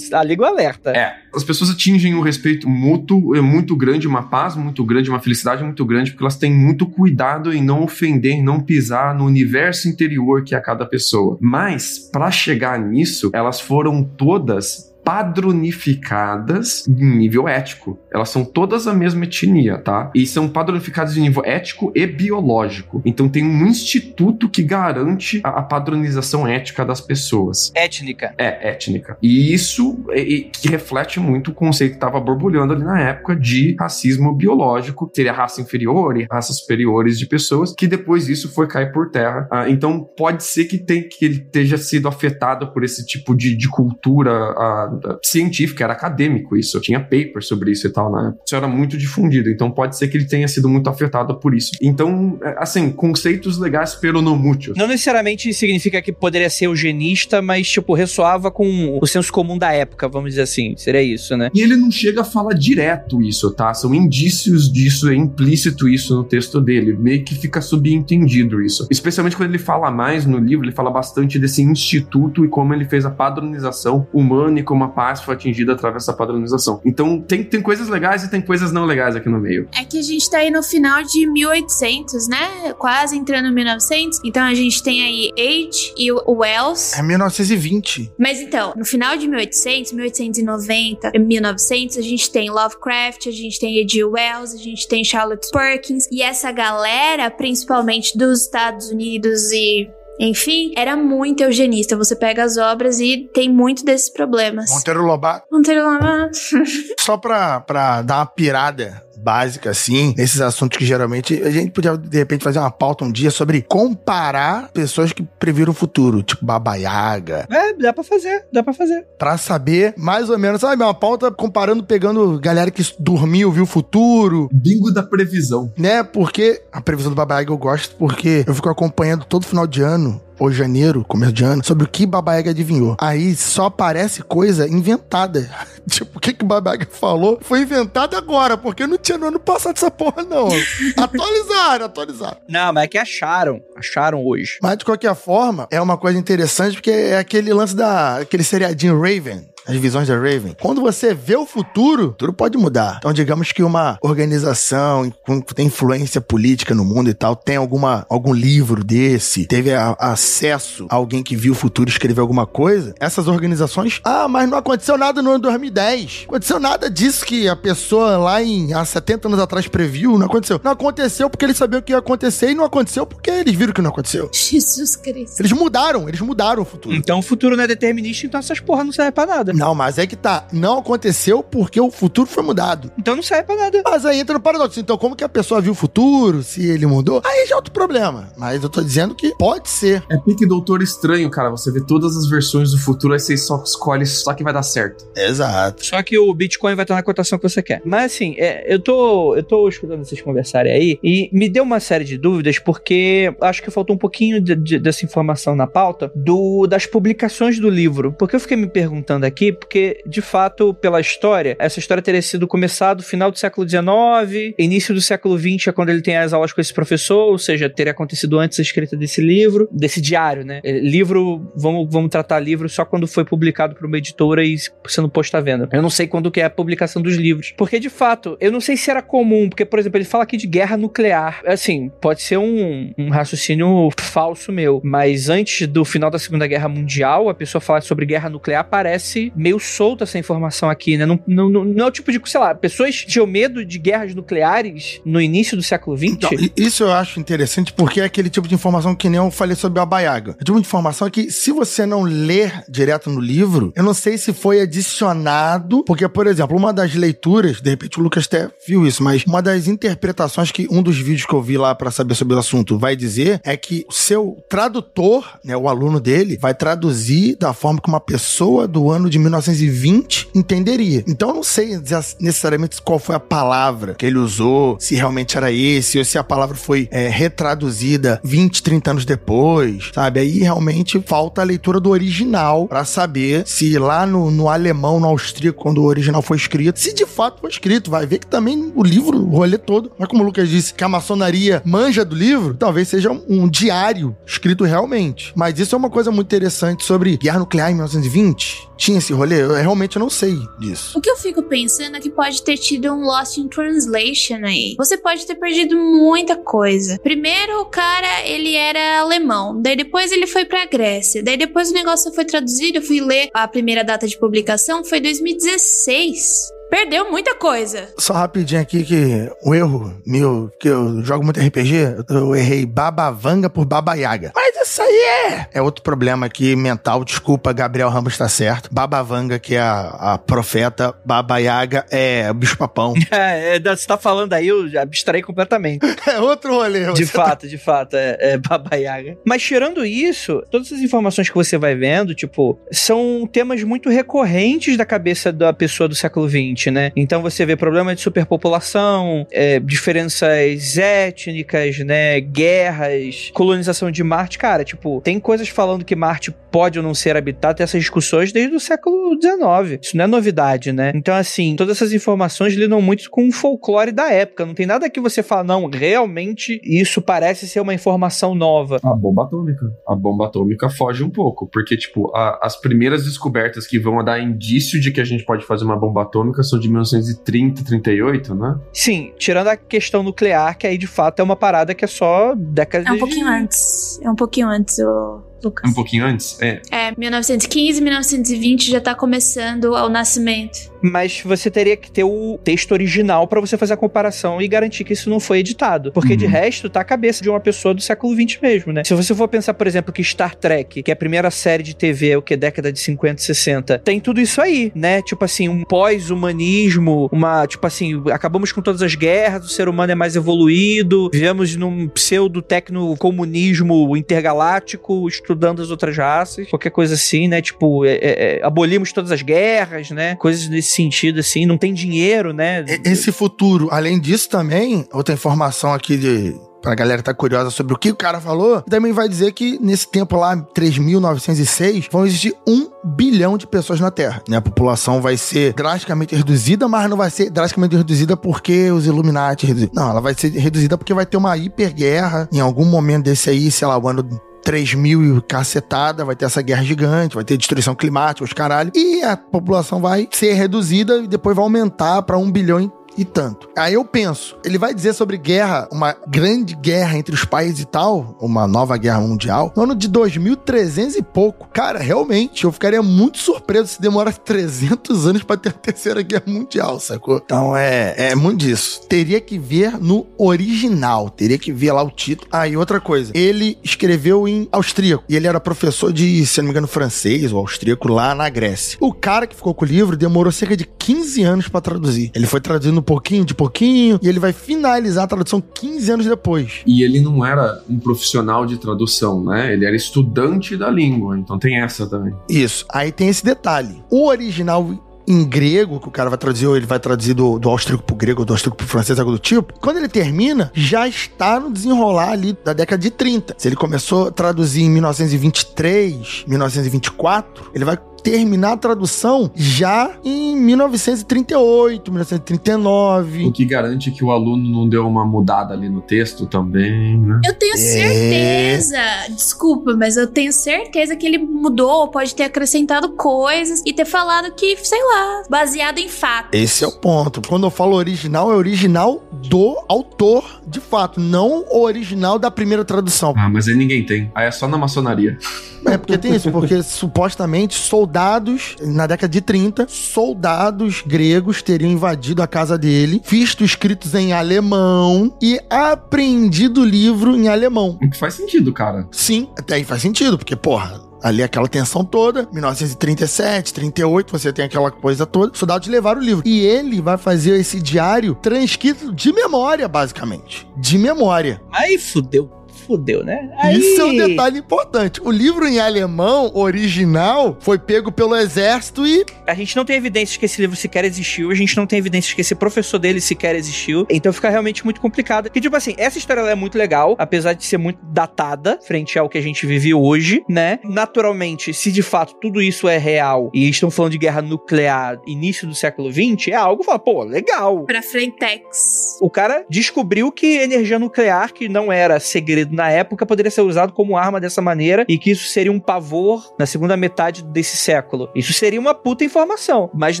já 0.10 0.22
liga 0.22 0.42
o 0.42 0.46
alerta. 0.46 0.90
é, 0.90 1.16
as 1.34 1.44
pessoas 1.44 1.70
atingem 1.70 2.14
um 2.14 2.20
respeito 2.20 2.68
mútuo 2.68 3.36
é 3.36 3.40
muito 3.40 3.76
grande, 3.76 4.08
uma 4.08 4.22
paz 4.22 4.56
muito 4.56 4.84
grande, 4.84 5.10
uma 5.10 5.20
felicidade 5.20 5.62
muito 5.62 5.84
grande, 5.84 6.10
porque 6.10 6.22
elas 6.22 6.36
têm 6.36 6.52
muito 6.52 6.86
cuidado 6.86 7.52
em 7.52 7.62
não 7.62 7.82
ofender, 7.82 8.32
em 8.32 8.42
não 8.42 8.60
pisar 8.60 9.14
no 9.14 9.24
universo 9.24 9.88
interior 9.88 10.42
que 10.42 10.54
é 10.54 10.60
cada 10.60 10.86
pessoa. 10.86 11.36
Mas, 11.40 11.98
para 11.98 12.30
chegar 12.30 12.78
nisso, 12.78 13.30
elas 13.34 13.60
foram 13.60 14.02
todas 14.02 14.95
padronificadas 15.06 16.84
em 16.88 17.16
nível 17.16 17.46
ético. 17.46 17.96
Elas 18.12 18.28
são 18.28 18.44
todas 18.44 18.88
a 18.88 18.92
mesma 18.92 19.22
etnia, 19.22 19.78
tá? 19.78 20.10
E 20.12 20.26
são 20.26 20.48
padronificadas 20.48 21.16
em 21.16 21.20
nível 21.20 21.44
ético 21.46 21.92
e 21.94 22.04
biológico. 22.04 23.00
Então 23.04 23.28
tem 23.28 23.44
um 23.44 23.68
instituto 23.68 24.48
que 24.48 24.64
garante 24.64 25.40
a, 25.44 25.60
a 25.60 25.62
padronização 25.62 26.44
ética 26.44 26.84
das 26.84 27.00
pessoas. 27.00 27.70
Étnica. 27.72 28.34
É, 28.36 28.70
étnica. 28.70 29.16
E 29.22 29.54
isso 29.54 30.04
é, 30.10 30.22
é, 30.22 30.40
que 30.40 30.68
reflete 30.68 31.20
muito 31.20 31.52
o 31.52 31.54
conceito 31.54 31.92
que 31.92 31.98
estava 31.98 32.18
borbulhando 32.18 32.72
ali 32.72 32.82
na 32.82 33.00
época 33.00 33.36
de 33.36 33.76
racismo 33.78 34.34
biológico, 34.34 35.06
teria 35.06 35.32
raça 35.32 35.60
inferior 35.60 36.16
e 36.16 36.26
raças 36.28 36.58
superiores 36.58 37.16
de 37.16 37.26
pessoas, 37.26 37.72
que 37.78 37.86
depois 37.86 38.26
disso 38.26 38.52
foi 38.52 38.66
cair 38.66 38.90
por 38.90 39.12
terra. 39.12 39.46
Ah, 39.52 39.70
então 39.70 40.00
pode 40.00 40.42
ser 40.42 40.64
que, 40.64 40.78
tem, 40.78 41.08
que 41.08 41.24
ele 41.24 41.36
esteja 41.36 41.78
sido 41.78 42.08
afetado 42.08 42.72
por 42.72 42.82
esse 42.82 43.06
tipo 43.06 43.36
de, 43.36 43.56
de 43.56 43.68
cultura 43.68 44.32
ah, 44.32 44.95
da- 44.96 45.18
científica, 45.24 45.84
era 45.84 45.92
acadêmico 45.92 46.56
isso. 46.56 46.80
Tinha 46.80 47.00
paper 47.00 47.42
sobre 47.42 47.72
isso 47.72 47.86
e 47.86 47.90
tal 47.92 48.10
na 48.10 48.28
época. 48.28 48.42
Isso 48.46 48.56
era 48.56 48.68
muito 48.68 48.96
difundido, 48.96 49.50
então 49.50 49.70
pode 49.70 49.96
ser 49.96 50.08
que 50.08 50.16
ele 50.16 50.26
tenha 50.26 50.48
sido 50.48 50.68
muito 50.68 50.88
afetado 50.88 51.34
por 51.38 51.54
isso. 51.54 51.72
Então, 51.80 52.38
é, 52.42 52.56
assim, 52.58 52.90
conceitos 52.90 53.58
legais 53.58 53.94
pelo 53.94 54.20
no 54.22 54.36
mútuo. 54.36 54.74
Não 54.76 54.86
necessariamente 54.86 55.52
significa 55.52 56.00
que 56.02 56.12
poderia 56.12 56.50
ser 56.50 56.66
eugenista, 56.66 57.40
mas, 57.42 57.68
tipo, 57.68 57.94
ressoava 57.94 58.50
com 58.50 58.98
o 59.00 59.06
senso 59.06 59.32
comum 59.32 59.58
da 59.58 59.72
época, 59.72 60.08
vamos 60.08 60.30
dizer 60.30 60.42
assim. 60.42 60.74
Seria 60.76 61.02
isso, 61.02 61.36
né? 61.36 61.50
E 61.54 61.60
ele 61.60 61.76
não 61.76 61.90
chega 61.90 62.20
a 62.22 62.24
falar 62.24 62.54
direto 62.54 63.22
isso, 63.22 63.50
tá? 63.52 63.72
São 63.74 63.94
indícios 63.94 64.70
disso, 64.72 65.08
é 65.08 65.14
implícito 65.14 65.88
isso 65.88 66.14
no 66.16 66.24
texto 66.24 66.60
dele. 66.60 66.94
Meio 66.96 67.24
que 67.24 67.34
fica 67.34 67.60
subentendido 67.60 68.62
isso. 68.62 68.86
Especialmente 68.90 69.36
quando 69.36 69.50
ele 69.50 69.58
fala 69.58 69.90
mais 69.90 70.26
no 70.26 70.38
livro, 70.38 70.64
ele 70.64 70.74
fala 70.74 70.90
bastante 70.90 71.38
desse 71.38 71.62
instituto 71.62 72.44
e 72.44 72.48
como 72.48 72.74
ele 72.74 72.84
fez 72.84 73.04
a 73.04 73.10
padronização 73.10 74.06
humana 74.12 74.60
e 74.60 74.62
como 74.62 74.84
uma 74.86 74.92
paz 74.92 75.20
foi 75.20 75.34
atingida 75.34 75.72
através 75.72 76.06
da 76.06 76.12
padronização. 76.12 76.80
Então 76.84 77.20
tem, 77.20 77.42
tem 77.42 77.60
coisas 77.60 77.88
legais 77.88 78.22
e 78.24 78.30
tem 78.30 78.40
coisas 78.40 78.72
não 78.72 78.84
legais 78.84 79.16
aqui 79.16 79.28
no 79.28 79.38
meio. 79.38 79.68
É 79.76 79.84
que 79.84 79.98
a 79.98 80.02
gente 80.02 80.30
tá 80.30 80.38
aí 80.38 80.50
no 80.50 80.62
final 80.62 81.02
de 81.02 81.26
1800, 81.26 82.28
né? 82.28 82.72
Quase 82.78 83.16
entrando 83.16 83.48
em 83.48 83.54
1900. 83.54 84.20
Então 84.24 84.42
a 84.44 84.54
gente 84.54 84.82
tem 84.82 85.02
aí 85.02 85.32
Age 85.36 85.92
e 85.96 86.12
o 86.12 86.32
Wells. 86.32 86.96
É 86.96 87.02
1920. 87.02 88.12
Mas 88.18 88.40
então, 88.40 88.72
no 88.76 88.84
final 88.84 89.16
de 89.16 89.26
1800, 89.26 89.92
1890, 89.92 91.12
1900, 91.18 91.98
a 91.98 92.02
gente 92.02 92.30
tem 92.30 92.50
Lovecraft, 92.50 93.26
a 93.26 93.30
gente 93.30 93.58
tem 93.58 93.80
H.G. 93.80 94.04
Wells, 94.04 94.54
a 94.54 94.58
gente 94.58 94.86
tem 94.88 95.04
Charlotte 95.04 95.48
Perkins. 95.50 96.06
E 96.10 96.22
essa 96.22 96.52
galera, 96.52 97.30
principalmente 97.30 98.16
dos 98.16 98.42
Estados 98.42 98.90
Unidos 98.90 99.50
e 99.52 99.88
enfim, 100.18 100.72
era 100.76 100.96
muito 100.96 101.42
eugenista. 101.42 101.96
Você 101.96 102.16
pega 102.16 102.44
as 102.44 102.56
obras 102.56 103.00
e 103.00 103.28
tem 103.32 103.48
muito 103.48 103.84
desses 103.84 104.10
problemas. 104.10 104.70
Monteiro 104.70 105.02
Lobato. 105.02 105.46
Monteiro 105.50 105.82
Lobato. 105.82 106.38
Só 106.98 107.16
pra, 107.16 107.60
pra 107.60 108.02
dar 108.02 108.18
uma 108.18 108.26
pirada 108.26 109.05
básica, 109.18 109.70
assim, 109.70 110.14
nesses 110.16 110.40
assuntos 110.40 110.78
que 110.78 110.84
geralmente 110.86 111.40
a 111.42 111.50
gente 111.50 111.70
podia, 111.70 111.96
de 111.96 112.16
repente, 112.18 112.44
fazer 112.44 112.58
uma 112.58 112.70
pauta 112.70 113.04
um 113.04 113.12
dia 113.12 113.30
sobre 113.30 113.62
comparar 113.62 114.70
pessoas 114.72 115.12
que 115.12 115.22
previram 115.22 115.70
o 115.72 115.74
futuro, 115.74 116.22
tipo 116.22 116.44
Baba 116.44 116.74
Yaga, 116.76 117.46
É, 117.50 117.72
dá 117.74 117.92
pra 117.92 118.04
fazer, 118.04 118.44
dá 118.52 118.62
pra 118.62 118.72
fazer. 118.72 119.04
pra 119.18 119.36
saber 119.38 119.94
mais 119.96 120.28
ou 120.30 120.38
menos, 120.38 120.60
sabe, 120.60 120.82
uma 120.82 120.94
pauta 120.94 121.30
comparando, 121.30 121.82
pegando 121.84 122.38
galera 122.40 122.70
que 122.70 122.82
dormiu, 122.98 123.50
viu 123.50 123.64
o 123.64 123.66
futuro, 123.66 124.48
Bingo 124.52 124.90
da 124.92 125.02
previsão. 125.02 125.72
né? 125.76 126.02
Porque 126.02 126.62
a 126.72 126.80
previsão 126.80 127.10
do 127.12 127.16
Baba 127.16 127.38
Yaga 127.38 127.52
eu 127.52 127.58
gosto 127.58 127.96
porque 127.96 128.44
eu 128.46 128.54
fico 128.54 128.68
acompanhando 128.68 129.24
todo 129.24 129.46
final 129.46 129.66
de 129.66 129.82
ano 129.82 130.20
ou 130.38 130.50
janeiro, 130.52 131.04
começo 131.04 131.32
de 131.32 131.44
ano, 131.44 131.64
sobre 131.64 131.84
o 131.84 131.88
que 131.88 132.06
Baba 132.06 132.34
Yaga 132.34 132.50
adivinhou. 132.50 132.96
Aí 133.00 133.34
só 133.34 133.66
aparece 133.66 134.22
coisa 134.22 134.68
inventada. 134.68 135.50
tipo, 135.88 136.18
o 136.18 136.20
que 136.20 136.32
que 136.32 136.44
Baba 136.44 136.72
Yaga 136.72 136.86
falou 136.90 137.38
foi 137.42 137.60
inventado 137.60 138.16
agora, 138.16 138.56
porque 138.56 138.86
não 138.86 138.98
tinha 138.98 139.18
no 139.18 139.26
ano 139.26 139.40
passado 139.40 139.76
essa 139.76 139.90
porra, 139.90 140.22
não. 140.22 140.48
atualizaram, 140.96 141.86
atualizaram. 141.86 142.36
Não, 142.48 142.72
mas 142.72 142.84
é 142.84 142.86
que 142.88 142.98
acharam. 142.98 143.60
Acharam 143.76 144.24
hoje. 144.24 144.58
Mas 144.62 144.78
de 144.78 144.84
qualquer 144.84 145.14
forma, 145.14 145.66
é 145.70 145.80
uma 145.80 145.96
coisa 145.96 146.18
interessante 146.18 146.74
porque 146.74 146.90
é 146.90 147.18
aquele 147.18 147.52
lance 147.52 147.74
da. 147.74 148.18
aquele 148.18 148.44
seriadinho 148.44 149.00
Raven. 149.00 149.46
As 149.66 149.76
visões 149.76 150.08
da 150.08 150.14
Raven. 150.14 150.56
Quando 150.60 150.80
você 150.80 151.12
vê 151.14 151.36
o 151.36 151.44
futuro, 151.46 152.14
tudo 152.16 152.32
pode 152.32 152.56
mudar. 152.56 152.96
Então, 152.98 153.12
digamos 153.12 153.52
que 153.52 153.62
uma 153.62 153.98
organização 154.00 155.12
com- 155.26 155.40
que 155.42 155.54
tem 155.54 155.66
influência 155.66 156.20
política 156.20 156.74
no 156.74 156.84
mundo 156.84 157.10
e 157.10 157.14
tal, 157.14 157.34
tem 157.34 157.56
alguma, 157.56 158.06
algum 158.08 158.32
livro 158.32 158.84
desse, 158.84 159.46
teve 159.46 159.72
a- 159.72 159.96
acesso 159.98 160.86
a 160.88 160.94
alguém 160.94 161.22
que 161.22 161.34
viu 161.36 161.52
o 161.52 161.56
futuro 161.56 161.88
e 161.88 161.92
escreveu 161.92 162.22
alguma 162.22 162.46
coisa, 162.46 162.94
essas 163.00 163.26
organizações, 163.28 164.00
ah, 164.04 164.28
mas 164.28 164.48
não 164.48 164.58
aconteceu 164.58 164.96
nada 164.98 165.22
no 165.22 165.30
ano 165.30 165.38
2010. 165.40 166.20
Não 166.22 166.34
aconteceu 166.36 166.60
nada 166.60 166.90
disso 166.90 167.24
que 167.24 167.48
a 167.48 167.56
pessoa 167.56 168.16
lá 168.18 168.42
em 168.42 168.72
há 168.74 168.84
70 168.84 169.28
anos 169.28 169.40
atrás 169.40 169.66
previu, 169.66 170.18
não 170.18 170.26
aconteceu. 170.26 170.60
Não 170.62 170.72
aconteceu 170.72 171.28
porque 171.30 171.44
eles 171.44 171.56
sabiam 171.56 171.80
o 171.80 171.82
que 171.82 171.92
ia 171.92 171.98
acontecer 171.98 172.50
e 172.50 172.54
não 172.54 172.64
aconteceu 172.64 173.06
porque 173.06 173.30
eles 173.30 173.54
viram 173.54 173.72
que 173.72 173.82
não 173.82 173.90
aconteceu. 173.90 174.30
Jesus 174.32 174.96
Cristo. 174.96 175.40
Eles 175.40 175.52
mudaram, 175.52 176.08
eles 176.08 176.20
mudaram 176.20 176.62
o 176.62 176.64
futuro. 176.64 176.94
Então 176.94 177.18
o 177.18 177.22
futuro 177.22 177.56
não 177.56 177.64
é 177.64 177.66
determinista, 177.66 178.26
então 178.26 178.38
essas 178.40 178.60
porra 178.60 178.84
não 178.84 178.92
servem 178.92 179.12
pra 179.12 179.26
nada. 179.26 179.52
Não, 179.56 179.74
mas 179.74 179.98
é 179.98 180.06
que 180.06 180.16
tá. 180.16 180.46
Não 180.52 180.78
aconteceu 180.78 181.42
porque 181.42 181.80
o 181.80 181.90
futuro 181.90 182.28
foi 182.28 182.42
mudado. 182.42 182.90
Então 182.98 183.16
não 183.16 183.22
serve 183.22 183.44
pra 183.44 183.56
nada. 183.56 183.82
Mas 183.84 184.04
aí 184.04 184.20
entra 184.20 184.34
no 184.34 184.40
paradoxo. 184.40 184.78
Então, 184.80 184.96
como 184.98 185.16
que 185.16 185.24
a 185.24 185.28
pessoa 185.28 185.60
viu 185.60 185.72
o 185.72 185.74
futuro? 185.74 186.42
Se 186.42 186.66
ele 186.68 186.86
mudou? 186.86 187.22
Aí 187.24 187.46
já 187.46 187.54
é 187.54 187.56
outro 187.56 187.72
problema. 187.72 188.28
Mas 188.36 188.62
eu 188.62 188.68
tô 188.68 188.82
dizendo 188.82 189.14
que 189.14 189.34
pode 189.36 189.68
ser. 189.68 190.02
É 190.10 190.16
pique 190.18 190.46
Doutor 190.46 190.82
Estranho, 190.82 191.30
cara. 191.30 191.50
Você 191.50 191.70
vê 191.72 191.80
todas 191.84 192.16
as 192.16 192.28
versões 192.28 192.70
do 192.72 192.78
futuro, 192.78 193.14
aí 193.14 193.20
você 193.20 193.36
só 193.36 193.62
escolhe 193.62 194.06
só 194.06 194.32
que 194.34 194.44
vai 194.44 194.52
dar 194.52 194.62
certo. 194.62 195.06
Exato. 195.16 195.84
Só 195.84 196.02
que 196.02 196.18
o 196.18 196.32
Bitcoin 196.34 196.74
vai 196.74 196.84
estar 196.84 196.94
na 196.94 197.02
cotação 197.02 197.38
que 197.38 197.48
você 197.48 197.62
quer. 197.62 197.80
Mas 197.84 198.12
assim, 198.12 198.34
é, 198.38 198.64
eu 198.72 198.78
tô 198.78 199.34
eu 199.36 199.42
tô 199.42 199.68
escutando 199.68 200.04
vocês 200.04 200.20
conversarem 200.20 200.72
aí 200.72 200.98
e 201.02 201.28
me 201.32 201.48
deu 201.48 201.62
uma 201.62 201.80
série 201.80 202.04
de 202.04 202.16
dúvidas 202.18 202.58
porque 202.58 203.34
acho 203.40 203.62
que 203.62 203.70
faltou 203.70 203.94
um 203.94 203.98
pouquinho 203.98 204.40
de- 204.40 204.54
de- 204.54 204.78
dessa 204.78 205.04
informação 205.04 205.54
na 205.56 205.66
pauta 205.66 206.10
do 206.14 206.66
das 206.66 206.86
publicações 206.86 207.58
do 207.58 207.68
livro. 207.70 208.12
Porque 208.18 208.36
eu 208.36 208.40
fiquei 208.40 208.56
me 208.56 208.66
perguntando 208.66 209.24
aqui, 209.26 209.45
porque 209.52 210.02
de 210.06 210.20
fato, 210.20 210.74
pela 210.74 211.00
história, 211.00 211.56
essa 211.58 211.78
história 211.78 212.02
teria 212.02 212.22
sido 212.22 212.46
começado 212.46 212.98
no 212.98 213.02
final 213.02 213.30
do 213.30 213.38
século 213.38 213.68
XIX, 213.68 214.54
início 214.58 214.94
do 214.94 215.00
século 215.00 215.38
XX 215.38 215.68
é 215.68 215.72
quando 215.72 215.90
ele 215.90 216.02
tem 216.02 216.16
as 216.16 216.32
aulas 216.32 216.52
com 216.52 216.60
esse 216.60 216.72
professor, 216.72 217.30
ou 217.30 217.38
seja, 217.38 217.68
teria 217.68 217.92
acontecido 217.92 218.38
antes 218.38 218.58
a 218.58 218.62
escrita 218.62 218.96
desse 218.96 219.20
livro, 219.20 219.68
desse 219.70 220.00
diário, 220.00 220.44
né? 220.44 220.60
É, 220.64 220.78
Livro, 220.78 221.50
vamos, 221.54 221.88
vamos 221.90 222.10
tratar 222.10 222.38
livro 222.40 222.68
só 222.68 222.84
quando 222.84 223.06
foi 223.06 223.24
publicado 223.24 223.74
por 223.74 223.86
uma 223.86 223.98
editora 223.98 224.44
e 224.44 224.56
sendo 224.86 225.08
posto 225.08 225.34
à 225.36 225.40
venda. 225.40 225.68
Eu 225.72 225.82
não 225.82 225.90
sei 225.90 226.06
quando 226.06 226.30
que 226.30 226.40
é 226.40 226.44
a 226.44 226.50
publicação 226.50 227.00
dos 227.00 227.16
livros. 227.16 227.52
Porque, 227.56 227.78
de 227.80 227.88
fato, 227.88 228.36
eu 228.40 228.52
não 228.52 228.60
sei 228.60 228.76
se 228.76 228.90
era 228.90 229.02
comum, 229.02 229.48
porque, 229.48 229.64
por 229.64 229.78
exemplo, 229.78 229.98
ele 229.98 230.04
fala 230.04 230.24
aqui 230.24 230.36
de 230.36 230.46
guerra 230.46 230.76
nuclear. 230.76 231.40
Assim, 231.46 231.90
pode 232.00 232.22
ser 232.22 232.36
um, 232.36 232.92
um 232.98 233.10
raciocínio 233.10 233.88
falso 233.98 234.52
meu, 234.52 234.80
mas 234.84 235.28
antes 235.28 235.66
do 235.66 235.84
final 235.84 236.10
da 236.10 236.18
Segunda 236.18 236.46
Guerra 236.46 236.68
Mundial, 236.68 237.28
a 237.28 237.34
pessoa 237.34 237.60
falar 237.60 237.80
sobre 237.80 238.06
guerra 238.06 238.28
nuclear 238.28 238.64
parece 238.64 239.32
meio 239.36 239.58
solta 239.58 240.04
essa 240.04 240.18
informação 240.18 240.70
aqui, 240.70 240.96
né? 240.96 241.06
Não, 241.06 241.20
não, 241.26 241.48
não, 241.48 241.84
é 241.84 241.88
o 241.88 241.90
tipo 241.90 242.10
de, 242.10 242.20
sei 242.24 242.40
lá, 242.40 242.54
pessoas 242.54 242.94
tinham 242.96 243.26
medo 243.26 243.64
de 243.64 243.78
guerras 243.78 244.14
nucleares 244.14 245.00
no 245.04 245.20
início 245.20 245.56
do 245.56 245.62
século 245.62 245.96
XX? 245.96 246.06
Então, 246.06 246.30
isso 246.56 246.84
eu 246.84 246.92
acho 246.92 247.20
interessante 247.20 247.72
porque 247.72 248.00
é 248.00 248.04
aquele 248.04 248.30
tipo 248.30 248.48
de 248.48 248.54
informação 248.54 248.94
que 248.94 249.08
nem 249.08 249.18
eu 249.18 249.30
falei 249.30 249.56
sobre 249.56 249.80
a 249.80 249.86
Baiaga. 249.86 250.32
É 250.40 250.44
tipo 250.44 250.58
de 250.58 250.66
informação 250.66 251.08
que, 251.10 251.30
se 251.30 251.52
você 251.52 251.84
não 251.84 252.02
ler 252.02 252.64
direto 252.68 253.10
no 253.10 253.20
livro, 253.20 253.72
eu 253.76 253.82
não 253.82 253.94
sei 253.94 254.18
se 254.18 254.32
foi 254.32 254.60
adicionado. 254.60 255.84
Porque, 255.84 256.08
por 256.08 256.26
exemplo, 256.26 256.56
uma 256.56 256.72
das 256.72 256.94
leituras, 256.94 257.60
de 257.60 257.70
repente 257.70 257.98
o 257.98 258.02
Lucas 258.02 258.24
até 258.26 258.48
viu 258.66 258.86
isso, 258.86 259.02
mas 259.02 259.24
uma 259.24 259.42
das 259.42 259.66
interpretações 259.66 260.50
que 260.50 260.66
um 260.70 260.82
dos 260.82 260.96
vídeos 260.98 261.26
que 261.26 261.34
eu 261.34 261.42
vi 261.42 261.58
lá 261.58 261.74
pra 261.74 261.90
saber 261.90 262.14
sobre 262.14 262.34
o 262.34 262.38
assunto 262.38 262.78
vai 262.78 262.96
dizer 262.96 263.40
é 263.44 263.56
que 263.56 263.84
o 263.88 263.92
seu 263.92 264.42
tradutor, 264.48 265.38
né, 265.44 265.56
o 265.56 265.68
aluno 265.68 266.00
dele, 266.00 266.38
vai 266.40 266.54
traduzir 266.54 267.36
da 267.36 267.52
forma 267.52 267.80
que 267.80 267.88
uma 267.88 268.00
pessoa 268.00 268.66
do 268.66 268.90
ano 268.90 269.10
de 269.10 269.18
1920 269.26 270.30
entenderia. 270.34 271.04
Então 271.06 271.30
eu 271.30 271.34
não 271.36 271.42
sei 271.42 271.78
necessariamente 272.20 272.80
qual 272.82 272.98
foi 272.98 273.14
a 273.14 273.20
palavra 273.20 273.94
que 273.94 274.06
ele 274.06 274.18
usou, 274.18 274.76
se 274.80 274.94
realmente 274.94 275.36
era 275.36 275.50
esse, 275.52 275.98
ou 275.98 276.04
se 276.04 276.18
a 276.18 276.24
palavra 276.24 276.56
foi 276.56 276.88
é, 276.90 277.08
retraduzida 277.08 278.20
20, 278.24 278.62
30 278.62 278.90
anos 278.90 279.04
depois, 279.04 279.90
sabe? 279.94 280.20
Aí 280.20 280.38
realmente 280.38 281.00
falta 281.00 281.40
a 281.40 281.44
leitura 281.44 281.80
do 281.80 281.90
original 281.90 282.66
pra 282.66 282.84
saber 282.84 283.46
se 283.46 283.78
lá 283.78 284.06
no, 284.06 284.30
no 284.30 284.48
alemão, 284.48 285.00
no 285.00 285.06
austríaco, 285.06 285.62
quando 285.62 285.78
o 285.78 285.84
original 285.84 286.22
foi 286.22 286.36
escrito, 286.36 286.78
se 286.78 286.92
de 286.92 287.06
fato 287.06 287.40
foi 287.40 287.50
escrito. 287.50 287.90
Vai 287.90 288.06
ver 288.06 288.18
que 288.18 288.26
também 288.26 288.72
o 288.74 288.82
livro, 288.82 289.18
o 289.18 289.36
rolê 289.36 289.58
todo, 289.58 289.92
mas 289.98 290.08
como 290.08 290.22
o 290.22 290.26
Lucas 290.26 290.48
disse, 290.48 290.74
que 290.74 290.84
a 290.84 290.88
maçonaria 290.88 291.62
manja 291.64 292.04
do 292.04 292.14
livro, 292.14 292.54
talvez 292.54 292.88
seja 292.88 293.10
um, 293.10 293.22
um 293.28 293.48
diário 293.48 294.16
escrito 294.26 294.64
realmente. 294.64 295.32
Mas 295.34 295.58
isso 295.58 295.74
é 295.74 295.78
uma 295.78 295.90
coisa 295.90 296.10
muito 296.10 296.26
interessante 296.26 296.84
sobre 296.84 297.16
guerra 297.16 297.38
nuclear 297.38 297.70
em 297.70 297.74
1920. 297.74 298.68
Tinha 298.76 299.00
esse 299.06 299.12
rolê? 299.12 299.42
Eu 299.42 299.54
realmente 299.54 299.98
não 299.98 300.10
sei 300.10 300.36
disso. 300.58 300.98
O 300.98 301.00
que 301.00 301.08
eu 301.08 301.16
fico 301.16 301.42
pensando 301.42 301.96
é 301.96 302.00
que 302.00 302.10
pode 302.10 302.42
ter 302.42 302.56
tido 302.56 302.92
um 302.92 303.04
Lost 303.04 303.38
in 303.38 303.48
Translation 303.48 304.44
aí. 304.44 304.74
Você 304.76 304.98
pode 304.98 305.24
ter 305.24 305.36
perdido 305.36 305.76
muita 305.76 306.36
coisa. 306.36 306.98
Primeiro, 306.98 307.60
o 307.60 307.66
cara, 307.66 308.26
ele 308.26 308.54
era 308.54 309.00
alemão. 309.00 309.60
Daí 309.62 309.76
depois 309.76 310.10
ele 310.10 310.26
foi 310.26 310.44
pra 310.44 310.66
Grécia. 310.66 311.22
Daí 311.22 311.36
depois 311.36 311.70
o 311.70 311.74
negócio 311.74 312.12
foi 312.12 312.24
traduzido. 312.24 312.78
Eu 312.78 312.82
fui 312.82 313.00
ler 313.00 313.28
a 313.32 313.46
primeira 313.46 313.84
data 313.84 314.08
de 314.08 314.18
publicação. 314.18 314.84
Foi 314.84 315.00
2016. 315.00 316.56
Perdeu 316.70 317.10
muita 317.10 317.34
coisa. 317.36 317.88
Só 317.98 318.12
rapidinho 318.14 318.60
aqui 318.60 318.84
que 318.84 319.30
o 319.42 319.54
erro 319.54 319.94
meu, 320.04 320.50
que 320.60 320.68
eu 320.68 321.02
jogo 321.04 321.24
muito 321.24 321.40
RPG, 321.40 322.04
eu 322.10 322.34
errei 322.34 322.66
Baba 322.66 323.10
Vanga 323.10 323.48
por 323.48 323.64
Baba 323.64 323.94
Yaga. 323.94 324.32
Mas 324.34 324.56
isso 324.68 324.82
aí 324.82 324.88
é... 324.88 325.46
É 325.54 325.62
outro 325.62 325.82
problema 325.82 326.26
aqui 326.26 326.56
mental, 326.56 327.04
desculpa, 327.04 327.52
Gabriel 327.52 327.88
Ramos 327.88 328.18
tá 328.18 328.28
certo. 328.28 328.68
Baba 328.72 329.02
Vanga, 329.02 329.38
que 329.38 329.54
é 329.54 329.60
a, 329.60 330.14
a 330.14 330.18
profeta, 330.18 330.94
Baba 331.04 331.38
Yaga 331.38 331.86
é 331.90 332.30
o 332.30 332.34
bicho 332.34 332.56
papão. 332.56 332.94
É, 333.08 333.56
é, 333.56 333.60
você 333.60 333.86
tá 333.86 333.96
falando 333.96 334.32
aí, 334.32 334.48
eu 334.48 334.68
já 334.68 334.82
abstraí 334.82 335.22
completamente. 335.22 335.86
é 336.06 336.20
outro 336.20 336.52
rolê. 336.54 336.92
De 336.92 337.06
você 337.06 337.12
fato, 337.12 337.48
de 337.48 337.56
fato, 337.56 337.96
é, 337.96 338.16
é 338.20 338.38
Baba 338.38 338.76
Yaga. 338.76 339.16
Mas 339.24 339.42
tirando 339.42 339.86
isso, 339.86 340.42
todas 340.50 340.72
as 340.72 340.80
informações 340.80 341.28
que 341.28 341.34
você 341.34 341.56
vai 341.56 341.74
vendo, 341.74 342.14
tipo, 342.14 342.58
são 342.70 343.26
temas 343.30 343.62
muito 343.62 343.88
recorrentes 343.88 344.76
da 344.76 344.84
cabeça 344.84 345.32
da 345.32 345.52
pessoa 345.52 345.88
do 345.88 345.94
século 345.94 346.28
XX. 346.28 346.55
XX, 346.56 346.72
né? 346.72 346.92
Então 346.96 347.22
você 347.22 347.44
vê 347.44 347.56
problema 347.56 347.94
de 347.94 348.00
superpopulação, 348.00 349.26
é, 349.30 349.60
diferenças 349.60 350.76
étnicas, 350.76 351.78
né? 351.78 352.20
Guerras, 352.20 353.30
colonização 353.32 353.90
de 353.90 354.02
Marte. 354.02 354.38
Cara, 354.38 354.64
tipo, 354.64 355.00
tem 355.02 355.18
coisas 355.20 355.48
falando 355.48 355.84
que 355.84 355.96
Marte 355.96 356.32
pode 356.56 356.78
ou 356.78 356.82
não 356.82 356.94
ser 356.94 357.16
habitado, 357.16 357.56
tem 357.56 357.64
essas 357.64 357.80
discussões 357.80 358.32
desde 358.32 358.56
o 358.56 358.60
século 358.60 359.10
XIX. 359.20 359.78
Isso 359.82 359.96
não 359.96 360.04
é 360.04 360.06
novidade, 360.06 360.72
né? 360.72 360.90
Então, 360.94 361.14
assim, 361.14 361.54
todas 361.54 361.76
essas 361.76 361.92
informações 361.92 362.54
lidam 362.54 362.80
muito 362.80 363.10
com 363.10 363.28
o 363.28 363.32
folclore 363.32 363.92
da 363.92 364.10
época. 364.10 364.46
Não 364.46 364.54
tem 364.54 364.64
nada 364.64 364.88
que 364.88 364.98
você 364.98 365.22
fala, 365.22 365.44
não, 365.44 365.68
realmente 365.68 366.60
isso 366.64 367.02
parece 367.02 367.46
ser 367.46 367.60
uma 367.60 367.74
informação 367.74 368.34
nova. 368.34 368.78
A 368.82 368.94
bomba 368.94 369.24
atômica. 369.24 369.66
A 369.86 369.94
bomba 369.94 370.26
atômica 370.26 370.70
foge 370.70 371.04
um 371.04 371.10
pouco, 371.10 371.46
porque, 371.46 371.76
tipo, 371.76 372.10
a, 372.16 372.40
as 372.42 372.58
primeiras 372.58 373.04
descobertas 373.04 373.66
que 373.66 373.78
vão 373.78 374.02
dar 374.02 374.18
indício 374.18 374.80
de 374.80 374.90
que 374.90 375.00
a 375.00 375.04
gente 375.04 375.24
pode 375.24 375.44
fazer 375.44 375.64
uma 375.64 375.78
bomba 375.78 376.02
atômica 376.02 376.42
são 376.48 376.58
de 376.58 376.68
1930, 376.68 377.64
38, 377.64 378.34
né? 378.34 378.58
Sim, 378.72 379.12
tirando 379.18 379.48
a 379.48 379.56
questão 379.56 380.02
nuclear, 380.02 380.56
que 380.56 380.66
aí 380.66 380.78
de 380.78 380.86
fato 380.86 381.20
é 381.20 381.22
uma 381.22 381.36
parada 381.36 381.74
que 381.74 381.84
é 381.84 381.88
só 381.88 382.34
décadas 382.36 382.86
É 382.86 382.92
um 382.92 382.98
pouquinho 382.98 383.26
antes. 383.26 384.00
É 384.02 384.10
um 384.10 384.14
pouquinho 384.14 384.48
antes, 384.48 384.78
o 384.78 385.22
Lucas. 385.42 385.70
Um 385.70 385.74
pouquinho 385.74 386.04
antes? 386.04 386.40
É. 386.40 386.60
É, 386.70 386.92
1915, 386.96 387.80
1920 387.80 388.70
já 388.70 388.80
tá 388.80 388.94
começando 388.94 389.66
o 389.72 389.88
nascimento. 389.88 390.74
Mas 390.82 391.20
você 391.24 391.50
teria 391.50 391.76
que 391.76 391.90
ter 391.90 392.04
o 392.04 392.38
texto 392.42 392.72
original 392.72 393.26
pra 393.26 393.40
você 393.40 393.56
fazer 393.56 393.74
a 393.74 393.76
comparação 393.76 394.40
e 394.40 394.46
garantir 394.48 394.84
que 394.84 394.92
isso 394.92 395.10
não 395.10 395.18
foi 395.18 395.38
editado. 395.38 395.90
Porque 395.92 396.12
Uhum. 396.12 396.18
de 396.18 396.26
resto, 396.26 396.68
tá 396.70 396.80
a 396.80 396.84
cabeça 396.84 397.22
de 397.22 397.30
uma 397.30 397.40
pessoa 397.40 397.74
do 397.74 397.80
século 397.80 398.14
XX 398.14 398.40
mesmo, 398.40 398.72
né? 398.72 398.82
Se 398.84 398.94
você 398.94 399.14
for 399.14 399.28
pensar, 399.28 399.54
por 399.54 399.66
exemplo, 399.66 399.92
que 399.92 400.02
Star 400.02 400.34
Trek, 400.34 400.82
que 400.82 400.90
é 400.90 400.94
a 400.94 400.96
primeira 400.96 401.30
série 401.30 401.62
de 401.62 401.74
TV, 401.74 402.16
o 402.16 402.22
que 402.22 402.36
década 402.36 402.72
de 402.72 402.78
50 402.78 403.20
e 403.20 403.24
60, 403.24 403.78
tem 403.80 404.00
tudo 404.00 404.20
isso 404.20 404.40
aí, 404.40 404.70
né? 404.74 405.02
Tipo 405.02 405.24
assim, 405.24 405.48
um 405.48 405.64
pós-humanismo, 405.64 407.08
uma, 407.12 407.46
tipo 407.46 407.66
assim, 407.66 408.02
acabamos 408.12 408.52
com 408.52 408.62
todas 408.62 408.82
as 408.82 408.94
guerras, 408.94 409.44
o 409.44 409.48
ser 409.48 409.68
humano 409.68 409.92
é 409.92 409.94
mais 409.94 410.14
evoluído, 410.16 411.10
vivemos 411.12 411.56
num 411.56 411.88
pseudo-tecno-comunismo 411.88 413.96
intergaláctico, 413.96 415.08
estudando 415.26 415.60
as 415.60 415.70
outras 415.70 415.96
raças, 415.96 416.48
qualquer 416.48 416.70
coisa 416.70 416.94
assim, 416.94 417.26
né? 417.26 417.42
Tipo, 417.42 417.84
é- 417.84 417.94
é- 417.94 418.38
é, 418.38 418.44
abolimos 418.44 418.92
todas 418.92 419.10
as 419.10 419.22
guerras, 419.22 419.90
né? 419.90 420.14
Coisas 420.14 420.48
nesse 420.48 420.70
sentido, 420.70 421.18
assim, 421.18 421.44
não 421.44 421.58
tem 421.58 421.74
dinheiro, 421.74 422.32
né? 422.32 422.64
Esse 422.84 423.10
futuro, 423.10 423.68
além 423.72 423.98
disso 423.98 424.28
também, 424.28 424.86
outra 424.92 425.12
informação 425.14 425.74
aqui 425.74 425.96
de 425.96 426.34
pra 426.62 426.74
galera 426.74 427.00
tá 427.00 427.14
curiosa 427.14 427.48
sobre 427.50 427.74
o 427.74 427.78
que 427.78 427.92
o 427.92 427.94
cara 427.94 428.20
falou, 428.20 428.60
também 428.62 428.92
vai 428.92 429.08
dizer 429.08 429.30
que 429.32 429.56
nesse 429.62 429.88
tempo 429.88 430.16
lá, 430.16 430.36
3.906, 430.52 431.86
vão 431.92 432.04
existir 432.04 432.34
um 432.46 432.68
bilhão 432.84 433.38
de 433.38 433.46
pessoas 433.46 433.78
na 433.78 433.90
Terra. 433.90 434.20
Né? 434.28 434.36
A 434.38 434.40
população 434.40 435.00
vai 435.00 435.16
ser 435.16 435.52
drasticamente 435.54 436.16
reduzida, 436.16 436.66
mas 436.66 436.90
não 436.90 436.96
vai 436.96 437.08
ser 437.08 437.30
drasticamente 437.30 437.76
reduzida 437.76 438.16
porque 438.16 438.70
os 438.72 438.84
Illuminati 438.84 439.46
reduziram. 439.46 439.72
Não, 439.74 439.90
ela 439.90 440.00
vai 440.00 440.14
ser 440.14 440.30
reduzida 440.30 440.76
porque 440.76 440.92
vai 440.94 441.06
ter 441.06 441.16
uma 441.16 441.36
hiperguerra 441.36 442.28
em 442.32 442.40
algum 442.40 442.64
momento 442.64 443.04
desse 443.04 443.30
aí, 443.30 443.48
sei 443.50 443.68
lá, 443.68 443.78
o 443.78 443.88
ano 443.88 444.02
3 444.46 444.74
mil 444.74 445.18
e 445.18 445.20
cacetada, 445.22 446.04
vai 446.04 446.14
ter 446.14 446.24
essa 446.24 446.40
guerra 446.40 446.62
gigante, 446.62 447.16
vai 447.16 447.24
ter 447.24 447.36
destruição 447.36 447.74
climática, 447.74 448.24
os 448.24 448.32
caralho. 448.32 448.70
E 448.76 449.02
a 449.02 449.16
população 449.16 449.80
vai 449.80 450.08
ser 450.12 450.34
reduzida 450.34 450.98
e 450.98 451.08
depois 451.08 451.34
vai 451.34 451.42
aumentar 451.42 452.00
pra 452.02 452.16
um 452.16 452.30
bilhão 452.30 452.60
e 452.96 453.04
tanto. 453.04 453.48
Aí 453.56 453.74
eu 453.74 453.84
penso, 453.84 454.36
ele 454.44 454.58
vai 454.58 454.74
dizer 454.74 454.92
sobre 454.92 455.16
guerra, 455.16 455.68
uma 455.70 455.94
grande 456.06 456.54
guerra 456.54 456.96
entre 456.96 457.14
os 457.14 457.24
países 457.24 457.60
e 457.60 457.64
tal, 457.66 458.16
uma 458.20 458.46
nova 458.46 458.76
guerra 458.76 459.00
mundial, 459.00 459.52
no 459.56 459.62
ano 459.62 459.74
de 459.74 459.88
2300 459.88 460.96
e 460.96 461.02
pouco. 461.02 461.48
Cara, 461.52 461.78
realmente, 461.78 462.44
eu 462.44 462.52
ficaria 462.52 462.82
muito 462.82 463.18
surpreso 463.18 463.68
se 463.68 463.80
demora 463.80 464.12
300 464.12 465.06
anos 465.06 465.22
pra 465.22 465.36
ter 465.36 465.50
a 465.50 465.52
terceira 465.52 466.02
guerra 466.02 466.24
mundial, 466.26 466.78
sacou? 466.80 467.20
Então 467.24 467.56
é, 467.56 467.94
é 467.96 468.14
muito 468.14 468.40
disso. 468.40 468.82
Teria 468.88 469.20
que 469.20 469.38
ver 469.38 469.78
no 469.80 470.06
original, 470.18 471.10
teria 471.10 471.38
que 471.38 471.52
ver 471.52 471.72
lá 471.72 471.82
o 471.82 471.90
título. 471.90 472.28
Ah, 472.32 472.46
e 472.46 472.56
outra 472.56 472.80
coisa, 472.80 473.12
ele 473.14 473.58
escreveu 473.62 474.26
em 474.26 474.48
austríaco 474.52 475.04
e 475.08 475.16
ele 475.16 475.26
era 475.26 475.40
professor 475.40 475.92
de, 475.92 476.24
se 476.26 476.40
não 476.40 476.46
me 476.46 476.50
engano, 476.50 476.66
francês 476.66 477.32
ou 477.32 477.38
austríaco 477.38 477.88
lá 477.88 478.14
na 478.14 478.28
Grécia. 478.28 478.78
O 478.80 478.92
cara 478.92 479.26
que 479.26 479.36
ficou 479.36 479.54
com 479.54 479.64
o 479.64 479.68
livro 479.68 479.96
demorou 479.96 480.32
cerca 480.32 480.56
de 480.56 480.64
15 480.64 481.22
anos 481.22 481.48
pra 481.48 481.60
traduzir. 481.60 482.10
Ele 482.14 482.26
foi 482.26 482.40
traduzindo 482.40 482.82
pouquinho 482.86 483.24
de 483.24 483.34
pouquinho 483.34 483.98
e 484.00 484.08
ele 484.08 484.20
vai 484.20 484.32
finalizar 484.32 485.04
a 485.04 485.08
tradução 485.08 485.40
15 485.40 485.92
anos 485.92 486.06
depois. 486.06 486.62
E 486.66 486.82
ele 486.82 487.00
não 487.00 487.26
era 487.26 487.62
um 487.68 487.78
profissional 487.78 488.46
de 488.46 488.56
tradução, 488.56 489.22
né? 489.22 489.52
Ele 489.52 489.66
era 489.66 489.74
estudante 489.74 490.56
da 490.56 490.70
língua, 490.70 491.18
então 491.18 491.38
tem 491.38 491.60
essa 491.60 491.86
também. 491.86 492.14
Isso. 492.30 492.64
Aí 492.70 492.92
tem 492.92 493.08
esse 493.08 493.24
detalhe. 493.24 493.82
O 493.90 494.06
original 494.06 494.70
em 495.08 495.24
grego, 495.24 495.78
que 495.78 495.88
o 495.88 495.90
cara 495.90 496.10
vai 496.10 496.18
traduzir, 496.18 496.46
ou 496.46 496.56
ele 496.56 496.66
vai 496.66 496.80
traduzir 496.80 497.14
do, 497.14 497.38
do 497.38 497.48
austríaco 497.48 497.84
pro 497.84 497.94
grego, 497.94 498.22
ou 498.22 498.26
do 498.26 498.32
austríaco 498.32 498.56
pro 498.56 498.66
francês, 498.66 498.98
algo 498.98 499.12
do 499.12 499.18
tipo, 499.18 499.54
quando 499.60 499.76
ele 499.76 499.88
termina, 499.88 500.50
já 500.52 500.88
está 500.88 501.38
no 501.38 501.52
desenrolar 501.52 502.10
ali 502.10 502.36
da 502.44 502.52
década 502.52 502.82
de 502.82 502.90
30. 502.90 503.36
Se 503.38 503.48
ele 503.48 503.56
começou 503.56 504.08
a 504.08 504.10
traduzir 504.10 504.62
em 504.62 504.70
1923, 504.70 506.24
1924, 506.26 507.50
ele 507.54 507.64
vai 507.64 507.78
terminar 508.10 508.52
a 508.52 508.56
tradução 508.56 509.28
já 509.34 509.90
em 510.04 510.36
1938, 510.36 511.90
1939. 511.90 513.26
O 513.26 513.32
que 513.32 513.44
garante 513.44 513.90
que 513.90 514.04
o 514.04 514.12
aluno 514.12 514.48
não 514.48 514.68
deu 514.68 514.86
uma 514.86 515.04
mudada 515.04 515.52
ali 515.52 515.68
no 515.68 515.80
texto 515.80 516.24
também, 516.24 516.96
né? 516.98 517.20
Eu 517.24 517.34
tenho 517.34 517.56
certeza, 517.56 518.78
desculpa, 519.08 519.74
mas 519.74 519.96
eu 519.96 520.06
tenho 520.06 520.32
certeza 520.32 520.94
que 520.94 521.04
ele 521.04 521.18
mudou, 521.18 521.88
pode 521.88 522.14
ter 522.14 522.22
acrescentado 522.22 522.90
coisas 522.90 523.60
e 523.66 523.72
ter 523.72 523.84
falado 523.84 524.32
que, 524.36 524.56
sei 524.56 524.80
lá, 524.84 525.24
baseado 525.28 525.78
em 525.78 525.88
fatos. 525.88 526.30
Esse 526.32 526.62
é 526.62 526.68
o 526.68 526.72
ponto. 526.72 527.20
Quando 527.26 527.44
eu 527.44 527.50
falo 527.50 527.74
original, 527.74 528.32
é 528.32 528.36
original 528.36 529.02
do 529.28 529.56
autor, 529.68 530.42
de 530.46 530.60
fato, 530.60 531.00
não 531.00 531.44
o 531.50 531.60
original 531.60 532.20
da 532.20 532.30
primeira 532.30 532.64
tradução. 532.64 533.14
Ah, 533.16 533.28
mas 533.28 533.48
aí 533.48 533.56
ninguém 533.56 533.84
tem. 533.84 534.12
Aí 534.14 534.28
é 534.28 534.30
só 534.30 534.46
na 534.46 534.56
maçonaria. 534.56 535.18
É 535.64 535.76
porque 535.76 535.98
tem 535.98 536.14
isso, 536.14 536.30
porque 536.30 536.62
supostamente 536.62 537.54
soldados, 537.96 538.56
na 538.60 538.86
década 538.86 539.10
de 539.10 539.22
30, 539.22 539.66
soldados 539.68 540.82
gregos 540.86 541.40
teriam 541.40 541.70
invadido 541.70 542.22
a 542.22 542.26
casa 542.26 542.58
dele, 542.58 543.00
visto 543.08 543.42
escritos 543.42 543.94
em 543.94 544.12
alemão 544.12 545.16
e 545.22 545.40
apreendido 545.48 546.60
o 546.60 546.64
livro 546.64 547.16
em 547.16 547.28
alemão. 547.28 547.78
O 547.82 547.88
que 547.88 547.96
faz 547.96 548.12
sentido, 548.12 548.52
cara. 548.52 548.86
Sim, 548.92 549.30
até 549.38 549.54
aí 549.54 549.64
faz 549.64 549.80
sentido, 549.80 550.18
porque, 550.18 550.36
porra, 550.36 550.78
ali 551.02 551.22
aquela 551.22 551.48
tensão 551.48 551.82
toda, 551.86 552.28
1937, 552.30 553.54
38, 553.54 554.12
você 554.12 554.30
tem 554.30 554.44
aquela 554.44 554.70
coisa 554.70 555.06
toda, 555.06 555.32
os 555.32 555.38
soldados 555.38 555.66
levaram 555.66 555.98
o 555.98 556.04
livro. 556.04 556.22
E 556.28 556.40
ele 556.40 556.82
vai 556.82 556.98
fazer 556.98 557.40
esse 557.40 557.62
diário 557.62 558.14
transcrito 558.16 558.92
de 558.92 559.10
memória, 559.10 559.66
basicamente. 559.66 560.46
De 560.54 560.76
memória. 560.76 561.40
Aí 561.50 561.78
fudeu. 561.78 562.30
Fudeu, 562.66 563.04
né? 563.04 563.30
Aí... 563.38 563.58
Isso 563.58 563.80
é 563.80 563.84
um 563.84 563.96
detalhe 563.96 564.38
importante. 564.38 565.00
O 565.02 565.10
livro 565.10 565.46
em 565.46 565.58
alemão, 565.58 566.30
original, 566.34 567.36
foi 567.40 567.58
pego 567.58 567.92
pelo 567.92 568.16
exército 568.16 568.86
e 568.86 569.04
A 569.26 569.34
gente 569.34 569.56
não 569.56 569.64
tem 569.64 569.76
evidências 569.76 570.16
que 570.16 570.24
esse 570.24 570.40
livro 570.40 570.56
sequer 570.56 570.84
existiu, 570.84 571.30
a 571.30 571.34
gente 571.34 571.56
não 571.56 571.66
tem 571.66 571.78
evidências 571.78 572.14
que 572.14 572.20
esse 572.20 572.34
professor 572.34 572.78
dele 572.78 573.00
sequer 573.00 573.34
existiu, 573.34 573.86
então 573.90 574.12
fica 574.12 574.30
realmente 574.30 574.64
muito 574.64 574.80
complicado. 574.80 575.24
Porque, 575.24 575.40
tipo 575.40 575.56
assim, 575.56 575.74
essa 575.76 575.98
história 575.98 576.20
ela 576.20 576.30
é 576.30 576.34
muito 576.34 576.56
legal, 576.56 576.94
apesar 576.98 577.32
de 577.32 577.44
ser 577.44 577.58
muito 577.58 577.78
datada 577.84 578.58
frente 578.62 578.98
ao 578.98 579.08
que 579.08 579.18
a 579.18 579.20
gente 579.20 579.46
vive 579.46 579.74
hoje, 579.74 580.24
né? 580.28 580.58
Naturalmente, 580.64 581.52
se 581.52 581.72
de 581.72 581.82
fato 581.82 582.14
tudo 582.20 582.40
isso 582.40 582.68
é 582.68 582.78
real 582.78 583.30
e 583.34 583.48
estão 583.48 583.70
falando 583.70 583.92
de 583.92 583.98
guerra 583.98 584.22
nuclear 584.22 585.00
início 585.06 585.46
do 585.46 585.54
século 585.54 585.92
XX, 585.92 586.28
é 586.28 586.34
algo 586.34 586.60
que 586.60 586.66
fala, 586.66 586.78
pô, 586.78 587.02
legal. 587.02 587.64
Pra 587.64 587.82
Frentex. 587.82 588.98
O 589.00 589.10
cara 589.10 589.44
descobriu 589.48 590.10
que 590.12 590.38
energia 590.38 590.78
nuclear, 590.78 591.32
que 591.32 591.48
não 591.48 591.72
era 591.72 592.00
segredo 592.00 592.54
na 592.56 592.70
época, 592.70 593.06
poderia 593.06 593.30
ser 593.30 593.42
usado 593.42 593.72
como 593.72 593.96
arma 593.96 594.20
dessa 594.20 594.40
maneira 594.40 594.84
e 594.88 594.98
que 594.98 595.10
isso 595.10 595.28
seria 595.28 595.52
um 595.52 595.60
pavor 595.60 596.34
na 596.38 596.46
segunda 596.46 596.76
metade 596.76 597.22
desse 597.22 597.56
século. 597.56 598.08
Isso 598.14 598.32
seria 598.32 598.58
uma 598.58 598.74
puta 598.74 599.04
informação, 599.04 599.70
mas 599.74 600.00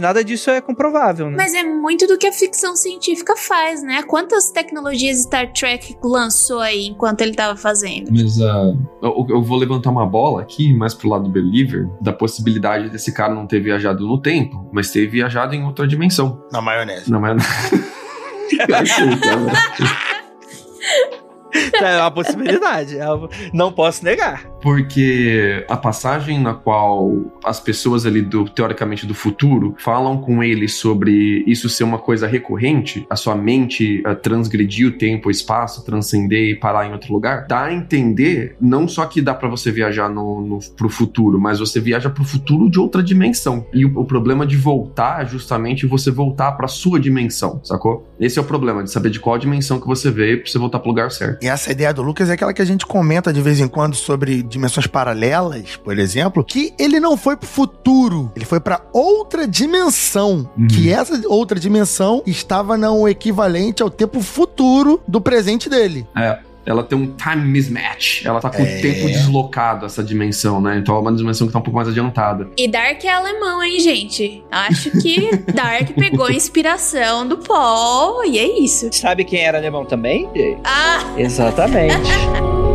nada 0.00 0.24
disso 0.24 0.50
é 0.50 0.60
comprovável, 0.60 1.30
né? 1.30 1.36
Mas 1.36 1.54
é 1.54 1.62
muito 1.62 2.06
do 2.06 2.18
que 2.18 2.26
a 2.26 2.32
ficção 2.32 2.74
científica 2.74 3.36
faz, 3.36 3.82
né? 3.82 4.02
Quantas 4.02 4.50
tecnologias 4.50 5.22
Star 5.22 5.52
Trek 5.52 5.96
lançou 6.02 6.60
aí 6.60 6.86
enquanto 6.86 7.20
ele 7.20 7.34
tava 7.34 7.56
fazendo? 7.56 8.10
Mas 8.10 8.40
ah, 8.40 8.72
eu, 9.02 9.26
eu 9.28 9.42
vou 9.42 9.58
levantar 9.58 9.90
uma 9.90 10.06
bola 10.06 10.42
aqui, 10.42 10.72
mais 10.72 10.94
pro 10.94 11.08
lado 11.08 11.24
do 11.24 11.30
Believer, 11.30 11.88
da 12.00 12.12
possibilidade 12.12 12.88
desse 12.90 13.12
cara 13.12 13.34
não 13.34 13.46
ter 13.46 13.60
viajado 13.60 14.06
no 14.06 14.20
tempo, 14.20 14.68
mas 14.72 14.90
ter 14.90 15.06
viajado 15.06 15.54
em 15.54 15.62
outra 15.64 15.86
dimensão. 15.86 16.42
na 16.50 16.62
maionese. 16.62 17.10
Não 17.10 17.26
é. 17.26 17.36
Eu 18.68 18.76
achei, 18.76 19.16
cara. 19.16 20.16
É 21.86 22.00
uma 22.00 22.10
possibilidade. 22.10 22.96
Eu 22.96 23.28
não 23.52 23.72
posso 23.72 24.04
negar. 24.04 24.44
Porque 24.62 25.64
a 25.68 25.76
passagem 25.76 26.40
na 26.40 26.54
qual 26.54 27.12
as 27.44 27.60
pessoas 27.60 28.06
ali 28.06 28.22
do 28.22 28.48
teoricamente 28.48 29.06
do 29.06 29.14
futuro 29.14 29.74
falam 29.78 30.18
com 30.18 30.42
ele 30.42 30.68
sobre 30.68 31.44
isso 31.46 31.68
ser 31.68 31.84
uma 31.84 31.98
coisa 31.98 32.26
recorrente, 32.26 33.06
a 33.08 33.16
sua 33.16 33.34
mente 33.34 34.02
uh, 34.06 34.14
transgredir 34.16 34.88
o 34.88 34.92
tempo, 34.92 35.28
o 35.28 35.30
espaço, 35.30 35.84
transcender 35.84 36.50
e 36.50 36.56
parar 36.56 36.86
em 36.86 36.92
outro 36.92 37.12
lugar, 37.12 37.46
dá 37.46 37.64
a 37.64 37.74
entender 37.74 38.56
não 38.60 38.88
só 38.88 39.06
que 39.06 39.20
dá 39.20 39.34
para 39.34 39.48
você 39.48 39.70
viajar 39.70 40.08
no, 40.08 40.40
no, 40.40 40.58
pro 40.76 40.88
futuro, 40.88 41.38
mas 41.38 41.58
você 41.58 41.80
viaja 41.80 42.10
pro 42.10 42.24
futuro 42.24 42.70
de 42.70 42.78
outra 42.78 43.02
dimensão. 43.02 43.66
E 43.72 43.84
o, 43.84 44.00
o 44.00 44.04
problema 44.04 44.46
de 44.46 44.56
voltar 44.56 45.22
é 45.22 45.26
justamente 45.26 45.86
você 45.86 46.10
voltar 46.10 46.52
pra 46.52 46.68
sua 46.68 46.98
dimensão, 46.98 47.60
sacou? 47.62 48.08
Esse 48.18 48.38
é 48.38 48.42
o 48.42 48.44
problema, 48.44 48.82
de 48.82 48.90
saber 48.90 49.10
de 49.10 49.20
qual 49.20 49.38
dimensão 49.38 49.80
que 49.80 49.86
você 49.86 50.10
veio 50.10 50.42
pra 50.42 50.50
você 50.50 50.58
voltar 50.58 50.78
pro 50.78 50.88
lugar 50.88 51.10
certo. 51.10 51.42
E 51.46 51.48
essa 51.48 51.70
ideia 51.70 51.94
do 51.94 52.02
Lucas 52.02 52.28
é 52.28 52.32
aquela 52.32 52.52
que 52.52 52.60
a 52.60 52.64
gente 52.64 52.84
comenta 52.84 53.32
de 53.32 53.40
vez 53.40 53.60
em 53.60 53.68
quando 53.68 53.94
sobre 53.94 54.42
dimensões 54.42 54.88
paralelas, 54.88 55.76
por 55.76 55.96
exemplo, 55.96 56.42
que 56.42 56.74
ele 56.76 56.98
não 56.98 57.16
foi 57.16 57.36
pro 57.36 57.46
futuro, 57.46 58.32
ele 58.34 58.44
foi 58.44 58.58
para 58.58 58.80
outra 58.92 59.46
dimensão, 59.46 60.50
uhum. 60.58 60.66
que 60.66 60.92
essa 60.92 61.22
outra 61.28 61.60
dimensão 61.60 62.20
estava 62.26 62.76
no 62.76 63.08
equivalente 63.08 63.80
ao 63.80 63.88
tempo 63.88 64.20
futuro 64.22 65.00
do 65.06 65.20
presente 65.20 65.70
dele. 65.70 66.04
É 66.16 66.40
ela 66.66 66.82
tem 66.82 66.98
um 66.98 67.06
time 67.06 67.44
mismatch. 67.44 68.24
Ela 68.24 68.40
tá 68.40 68.50
com 68.50 68.62
é. 68.62 68.78
o 68.78 68.82
tempo 68.82 69.06
deslocado, 69.06 69.86
essa 69.86 70.02
dimensão, 70.02 70.60
né? 70.60 70.78
Então 70.78 70.96
é 70.96 70.98
uma 70.98 71.14
dimensão 71.14 71.46
que 71.46 71.52
tá 71.52 71.58
um 71.58 71.62
pouco 71.62 71.76
mais 71.76 71.88
adiantada. 71.88 72.48
E 72.56 72.68
Dark 72.68 73.02
é 73.04 73.08
alemão, 73.08 73.62
hein, 73.62 73.78
gente? 73.78 74.42
Acho 74.50 74.90
que 75.00 75.30
Dark 75.54 75.92
pegou 75.94 76.30
inspiração 76.30 77.26
do 77.26 77.38
Paul 77.38 78.24
e 78.24 78.38
é 78.38 78.60
isso. 78.60 78.88
Sabe 78.92 79.24
quem 79.24 79.40
era 79.40 79.58
alemão 79.58 79.84
também? 79.84 80.28
Ah! 80.64 80.98
Exatamente. 81.16 81.94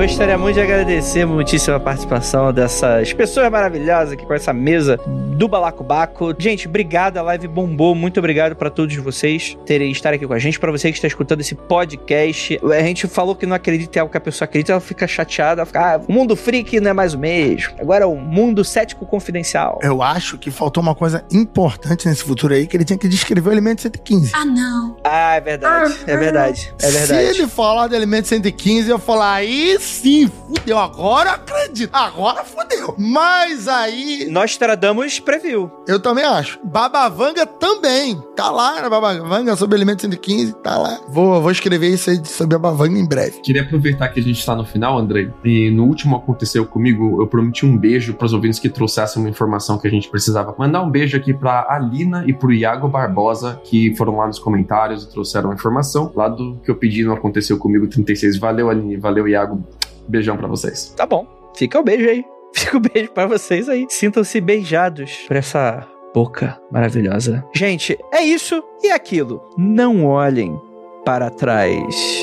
Gostaria 0.00 0.38
muito 0.38 0.54
de 0.54 0.62
agradecer 0.62 1.26
muitíssimo 1.26 1.76
a 1.76 1.78
participação 1.78 2.50
dessas 2.54 3.12
pessoas 3.12 3.50
maravilhosas 3.50 4.14
aqui 4.14 4.24
com 4.24 4.32
essa 4.32 4.50
mesa 4.50 4.98
do 5.06 5.46
Balacobaco. 5.46 6.34
Gente, 6.38 6.66
obrigado, 6.66 7.18
a 7.18 7.22
live 7.22 7.46
bombou. 7.46 7.94
Muito 7.94 8.18
obrigado 8.18 8.56
para 8.56 8.70
todos 8.70 8.96
vocês 8.96 9.58
terem 9.66 9.90
estar 9.90 10.14
aqui 10.14 10.26
com 10.26 10.32
a 10.32 10.38
gente. 10.38 10.58
Para 10.58 10.72
você 10.72 10.90
que 10.90 10.96
está 10.96 11.06
escutando 11.06 11.42
esse 11.42 11.54
podcast, 11.54 12.58
a 12.62 12.82
gente 12.82 13.06
falou 13.08 13.36
que 13.36 13.44
não 13.44 13.54
acredita 13.54 13.98
em 13.98 14.00
algo 14.00 14.10
que 14.10 14.16
a 14.16 14.20
pessoa 14.22 14.46
acredita, 14.46 14.72
ela 14.72 14.80
fica 14.80 15.06
chateada, 15.06 15.60
ela 15.60 15.66
fica, 15.66 15.96
ah, 15.96 16.00
o 16.08 16.10
mundo 16.10 16.34
freak 16.34 16.80
não 16.80 16.90
é 16.90 16.94
mais 16.94 17.12
o 17.12 17.18
mesmo. 17.18 17.74
Agora 17.78 18.04
é 18.04 18.06
o 18.06 18.16
mundo 18.16 18.64
cético 18.64 19.04
confidencial. 19.04 19.80
Eu 19.82 20.02
acho 20.02 20.38
que 20.38 20.50
faltou 20.50 20.82
uma 20.82 20.94
coisa 20.94 21.26
importante 21.30 22.08
nesse 22.08 22.24
futuro 22.24 22.54
aí, 22.54 22.66
que 22.66 22.74
ele 22.74 22.86
tinha 22.86 22.98
que 22.98 23.06
descrever 23.06 23.50
o 23.50 23.52
elemento 23.52 23.82
115. 23.82 24.32
Ah, 24.34 24.46
não. 24.46 24.96
Ah, 25.04 25.34
é 25.36 25.40
verdade. 25.42 25.94
Ah, 25.94 26.10
é 26.10 26.16
verdade. 26.16 26.74
É 26.80 26.90
verdade. 26.90 27.34
Se 27.34 27.40
ele 27.40 27.46
falar 27.46 27.86
do 27.86 27.94
elemento 27.94 28.28
115, 28.28 28.88
eu 28.88 28.98
falar, 28.98 29.34
aí 29.34 29.78
sim, 29.90 30.28
fudeu. 30.28 30.78
Agora 30.78 31.32
acredito. 31.32 31.90
Agora 31.92 32.44
fudeu. 32.44 32.94
Mas 32.98 33.68
aí. 33.68 34.28
Nós 34.30 34.56
tradamos 34.56 35.18
previu. 35.18 35.70
Eu 35.86 36.00
também 36.00 36.24
acho. 36.24 36.58
Babavanga 36.64 37.46
também. 37.46 38.20
Tá 38.36 38.50
lá 38.50 38.80
na 38.80 38.88
Babavanga 38.88 39.56
sobre 39.56 39.76
Elemento 39.76 40.02
115. 40.02 40.54
Tá 40.62 40.78
lá. 40.78 41.00
Vou, 41.08 41.40
vou 41.40 41.50
escrever 41.50 41.88
isso 41.88 42.10
aí 42.10 42.24
sobre 42.24 42.56
Babavanga 42.56 42.98
em 42.98 43.06
breve. 43.06 43.40
Queria 43.40 43.62
aproveitar 43.62 44.08
que 44.08 44.20
a 44.20 44.22
gente 44.22 44.44
tá 44.44 44.54
no 44.54 44.64
final, 44.64 44.98
Andrei. 44.98 45.30
E 45.44 45.70
no 45.70 45.84
último 45.84 46.16
aconteceu 46.16 46.64
comigo, 46.66 47.20
eu 47.20 47.26
prometi 47.26 47.66
um 47.66 47.76
beijo 47.76 48.14
pros 48.14 48.32
ouvintes 48.32 48.58
que 48.58 48.68
trouxessem 48.68 49.22
uma 49.22 49.28
informação 49.28 49.78
que 49.78 49.86
a 49.86 49.90
gente 49.90 50.08
precisava. 50.08 50.54
Mandar 50.58 50.82
um 50.82 50.90
beijo 50.90 51.16
aqui 51.16 51.32
pra 51.34 51.66
Alina 51.68 52.24
e 52.26 52.32
pro 52.32 52.52
Iago 52.52 52.88
Barbosa, 52.88 53.60
que 53.64 53.94
foram 53.96 54.16
lá 54.16 54.26
nos 54.26 54.38
comentários 54.38 55.04
e 55.04 55.10
trouxeram 55.10 55.50
a 55.50 55.54
informação. 55.54 56.12
Lá 56.14 56.28
do 56.28 56.56
que 56.64 56.70
eu 56.70 56.74
pedi 56.74 57.04
não 57.04 57.14
aconteceu 57.14 57.58
comigo 57.58 57.86
36. 57.86 58.38
Valeu, 58.38 58.70
Aline. 58.70 58.96
Valeu, 58.96 59.28
Iago. 59.28 59.62
Beijão 60.08 60.36
para 60.36 60.48
vocês. 60.48 60.92
Tá 60.96 61.06
bom. 61.06 61.26
Fica 61.54 61.78
o 61.78 61.82
beijo 61.82 62.08
aí. 62.08 62.24
Fica 62.54 62.76
um 62.76 62.80
beijo 62.80 63.10
para 63.12 63.26
vocês 63.26 63.68
aí. 63.68 63.86
Sintam-se 63.88 64.40
beijados 64.40 65.24
por 65.26 65.36
essa 65.36 65.86
boca 66.14 66.60
maravilhosa. 66.70 67.44
Gente, 67.54 67.96
é 68.12 68.22
isso 68.22 68.62
e 68.82 68.90
aquilo. 68.90 69.42
Não 69.56 70.04
olhem 70.04 70.58
para 71.04 71.30
trás. 71.30 72.20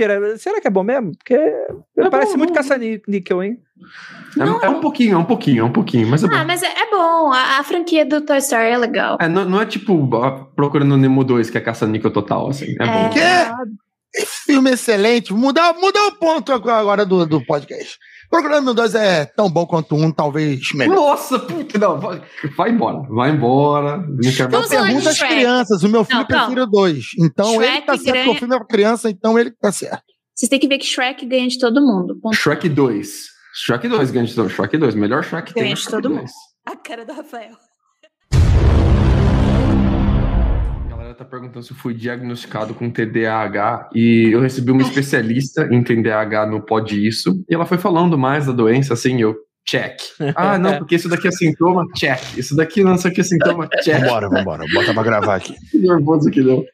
Mentira, 0.00 0.38
será 0.38 0.60
que 0.60 0.66
é 0.66 0.70
bom 0.70 0.82
mesmo? 0.82 1.12
Porque 1.16 1.34
é 1.34 2.10
parece 2.10 2.32
bom, 2.32 2.38
muito 2.38 2.52
caça-níquel, 2.52 3.42
hein? 3.42 3.58
É, 4.38 4.66
é, 4.66 4.70
um 4.70 4.80
pouquinho, 4.80 5.14
é 5.14 5.18
um 5.18 5.24
pouquinho, 5.24 5.60
é 5.60 5.64
um 5.64 5.72
pouquinho, 5.72 6.08
mas 6.08 6.22
é 6.22 6.28
bom. 6.28 6.34
Ah, 6.34 6.44
mas 6.44 6.62
é, 6.62 6.66
é 6.66 6.90
bom. 6.90 7.32
A, 7.32 7.58
a, 7.58 7.64
franquia 7.64 8.04
do 8.04 8.20
Toy 8.20 8.38
Story 8.38 8.68
é 8.68 8.78
legal. 8.78 9.18
É, 9.20 9.28
não, 9.28 9.44
não 9.44 9.60
é 9.60 9.66
tipo 9.66 10.08
procurando 10.54 10.96
Nemo 10.96 11.24
2, 11.24 11.50
que 11.50 11.58
é 11.58 11.60
caça-níquel 11.60 12.10
total, 12.10 12.48
assim. 12.48 12.74
É, 12.78 12.86
bom. 12.86 13.10
Que 13.10 14.26
filme 14.46 14.70
excelente. 14.70 15.32
Mudar, 15.32 15.74
mudar 15.74 16.06
o 16.06 16.12
ponto 16.12 16.52
agora 16.52 17.04
do, 17.06 17.26
do 17.26 17.44
podcast. 17.44 17.98
Procurando 18.30 18.72
2 18.72 18.94
é 18.94 19.24
tão 19.24 19.50
bom 19.50 19.66
quanto 19.66 19.96
um, 19.96 20.12
talvez 20.12 20.72
melhor. 20.72 20.94
Nossa, 20.94 21.36
puta, 21.36 21.76
não, 21.78 21.98
vai, 21.98 22.22
vai 22.56 22.70
embora, 22.70 23.02
vai 23.08 23.30
embora. 23.30 23.96
Não 23.98 24.32
quero 24.32 24.50
Vamos 24.50 24.68
pergunta 24.68 25.10
às 25.10 25.18
crianças. 25.18 25.82
O 25.82 25.88
meu 25.88 26.04
filho 26.04 26.24
prefere 26.24 26.60
o 26.60 26.66
dois. 26.66 27.06
Então 27.18 27.54
Shrek 27.54 27.72
ele 27.72 27.82
tá 27.82 27.98
certo, 27.98 28.12
ganha... 28.12 28.30
o 28.30 28.34
filme 28.36 28.54
é 28.54 28.58
pra 28.58 28.66
criança, 28.66 29.10
então 29.10 29.36
ele 29.36 29.50
tá 29.50 29.72
certo. 29.72 30.04
Vocês 30.32 30.48
têm 30.48 30.60
que 30.60 30.68
ver 30.68 30.78
que 30.78 30.86
Shrek 30.86 31.26
ganha 31.26 31.48
de 31.48 31.58
todo 31.58 31.80
mundo. 31.80 32.18
Ponto. 32.20 32.36
Shrek 32.36 32.68
2. 32.68 33.08
Shrek 33.66 33.88
2 33.88 34.10
ganha 34.12 34.24
de 34.24 34.34
todo 34.34 34.44
mundo. 34.44 34.54
Shrek 34.54 34.78
2, 34.78 34.94
melhor 34.94 35.24
Shrek 35.24 35.52
ganha 35.52 35.54
tem. 35.54 35.62
Ganha 35.64 35.74
de 35.74 35.88
todo 35.88 36.08
mundo. 36.08 36.30
A 36.64 36.76
cara 36.76 37.04
do 37.04 37.12
Rafael 37.12 37.69
tá 41.20 41.24
perguntando 41.26 41.62
se 41.62 41.72
eu 41.72 41.76
fui 41.76 41.92
diagnosticado 41.92 42.72
com 42.72 42.90
TDAH 42.90 43.90
e 43.94 44.30
eu 44.32 44.40
recebi 44.40 44.72
uma 44.72 44.80
especialista 44.80 45.68
em 45.70 45.82
TDAH 45.82 46.46
no 46.46 46.62
Pode 46.62 47.06
Isso 47.06 47.44
e 47.46 47.54
ela 47.54 47.66
foi 47.66 47.76
falando 47.76 48.16
mais 48.16 48.46
da 48.46 48.52
doença, 48.52 48.94
assim, 48.94 49.20
eu 49.20 49.36
check. 49.68 50.00
Ah, 50.34 50.56
não, 50.56 50.78
porque 50.78 50.94
isso 50.94 51.10
daqui 51.10 51.28
é 51.28 51.30
sintoma, 51.30 51.84
check. 51.94 52.38
Isso 52.38 52.56
daqui 52.56 52.82
não, 52.82 52.94
isso 52.94 53.06
aqui 53.06 53.20
é 53.20 53.24
sintoma, 53.24 53.68
check. 53.82 54.00
Vambora, 54.00 54.30
vambora, 54.30 54.64
bota 54.72 54.94
pra 54.94 55.02
gravar 55.02 55.34
aqui. 55.36 55.54
que 55.70 55.78
nervoso 55.78 56.26
aqui, 56.30 56.40
não. 56.40 56.64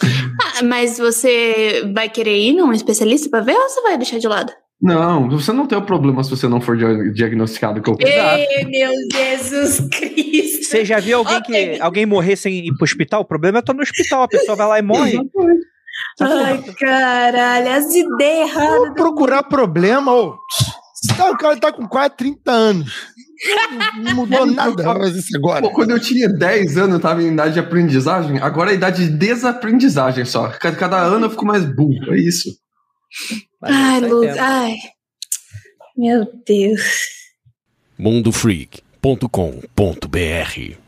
Ah, 0.00 0.62
mas 0.62 0.96
você 0.96 1.90
vai 1.92 2.08
querer 2.08 2.38
ir 2.38 2.52
num 2.52 2.72
especialista 2.72 3.28
pra 3.28 3.40
ver 3.40 3.56
ou 3.56 3.68
você 3.68 3.82
vai 3.82 3.98
deixar 3.98 4.18
de 4.18 4.28
lado? 4.28 4.52
Não, 4.82 5.28
você 5.28 5.52
não 5.52 5.66
tem 5.66 5.76
o 5.76 5.82
problema 5.82 6.24
se 6.24 6.30
você 6.30 6.48
não 6.48 6.60
for 6.60 6.74
diagnosticado 7.12 7.82
com 7.82 7.94
Ei, 8.00 8.64
meu 8.64 8.92
Jesus 9.12 9.86
Cristo! 9.92 10.64
Você 10.64 10.84
já 10.86 10.98
viu 10.98 11.18
alguém 11.18 11.36
okay. 11.36 11.74
que 11.76 11.82
alguém 11.82 12.06
morrer 12.06 12.36
sem 12.36 12.66
ir 12.66 12.74
pro 12.74 12.84
hospital? 12.84 13.20
O 13.20 13.26
problema 13.26 13.58
é 13.58 13.60
estar 13.60 13.74
no 13.74 13.82
hospital, 13.82 14.22
a 14.22 14.28
pessoa 14.28 14.56
vai 14.56 14.66
lá 14.66 14.78
e 14.78 14.82
morre. 14.82 15.18
Ai, 16.20 16.62
caralho, 16.78 17.72
as 17.72 17.94
ideias 17.94 18.50
erradas. 18.50 18.94
Procurar 18.94 19.42
problema, 19.42 20.14
ô. 20.14 20.38
O 21.30 21.36
cara 21.36 21.56
tá 21.56 21.72
com 21.72 21.86
quase 21.86 22.16
30 22.16 22.50
anos. 22.50 23.10
Não 24.02 24.14
mudou 24.14 24.44
nada 24.46 24.94
mas 24.94 25.14
isso 25.14 25.36
agora. 25.36 25.62
Pô, 25.62 25.70
quando 25.70 25.90
eu 25.90 26.00
tinha 26.00 26.28
10 26.28 26.76
anos, 26.78 26.94
eu 26.94 27.00
tava 27.00 27.22
em 27.22 27.32
idade 27.32 27.54
de 27.54 27.60
aprendizagem. 27.60 28.38
Agora 28.38 28.70
é 28.70 28.74
idade 28.74 29.06
de 29.06 29.16
desaprendizagem 29.16 30.24
só. 30.24 30.48
Cada, 30.48 30.76
cada 30.76 30.98
ano 30.98 31.26
eu 31.26 31.30
fico 31.30 31.46
mais 31.46 31.64
burro. 31.64 32.12
É 32.12 32.18
isso. 32.18 32.50
Ai, 33.62 34.00
Lucas, 34.00 34.38
ai. 34.38 34.78
Meu 35.96 36.24
Deus. 36.46 37.08
mundofreak.com.br 37.98 40.79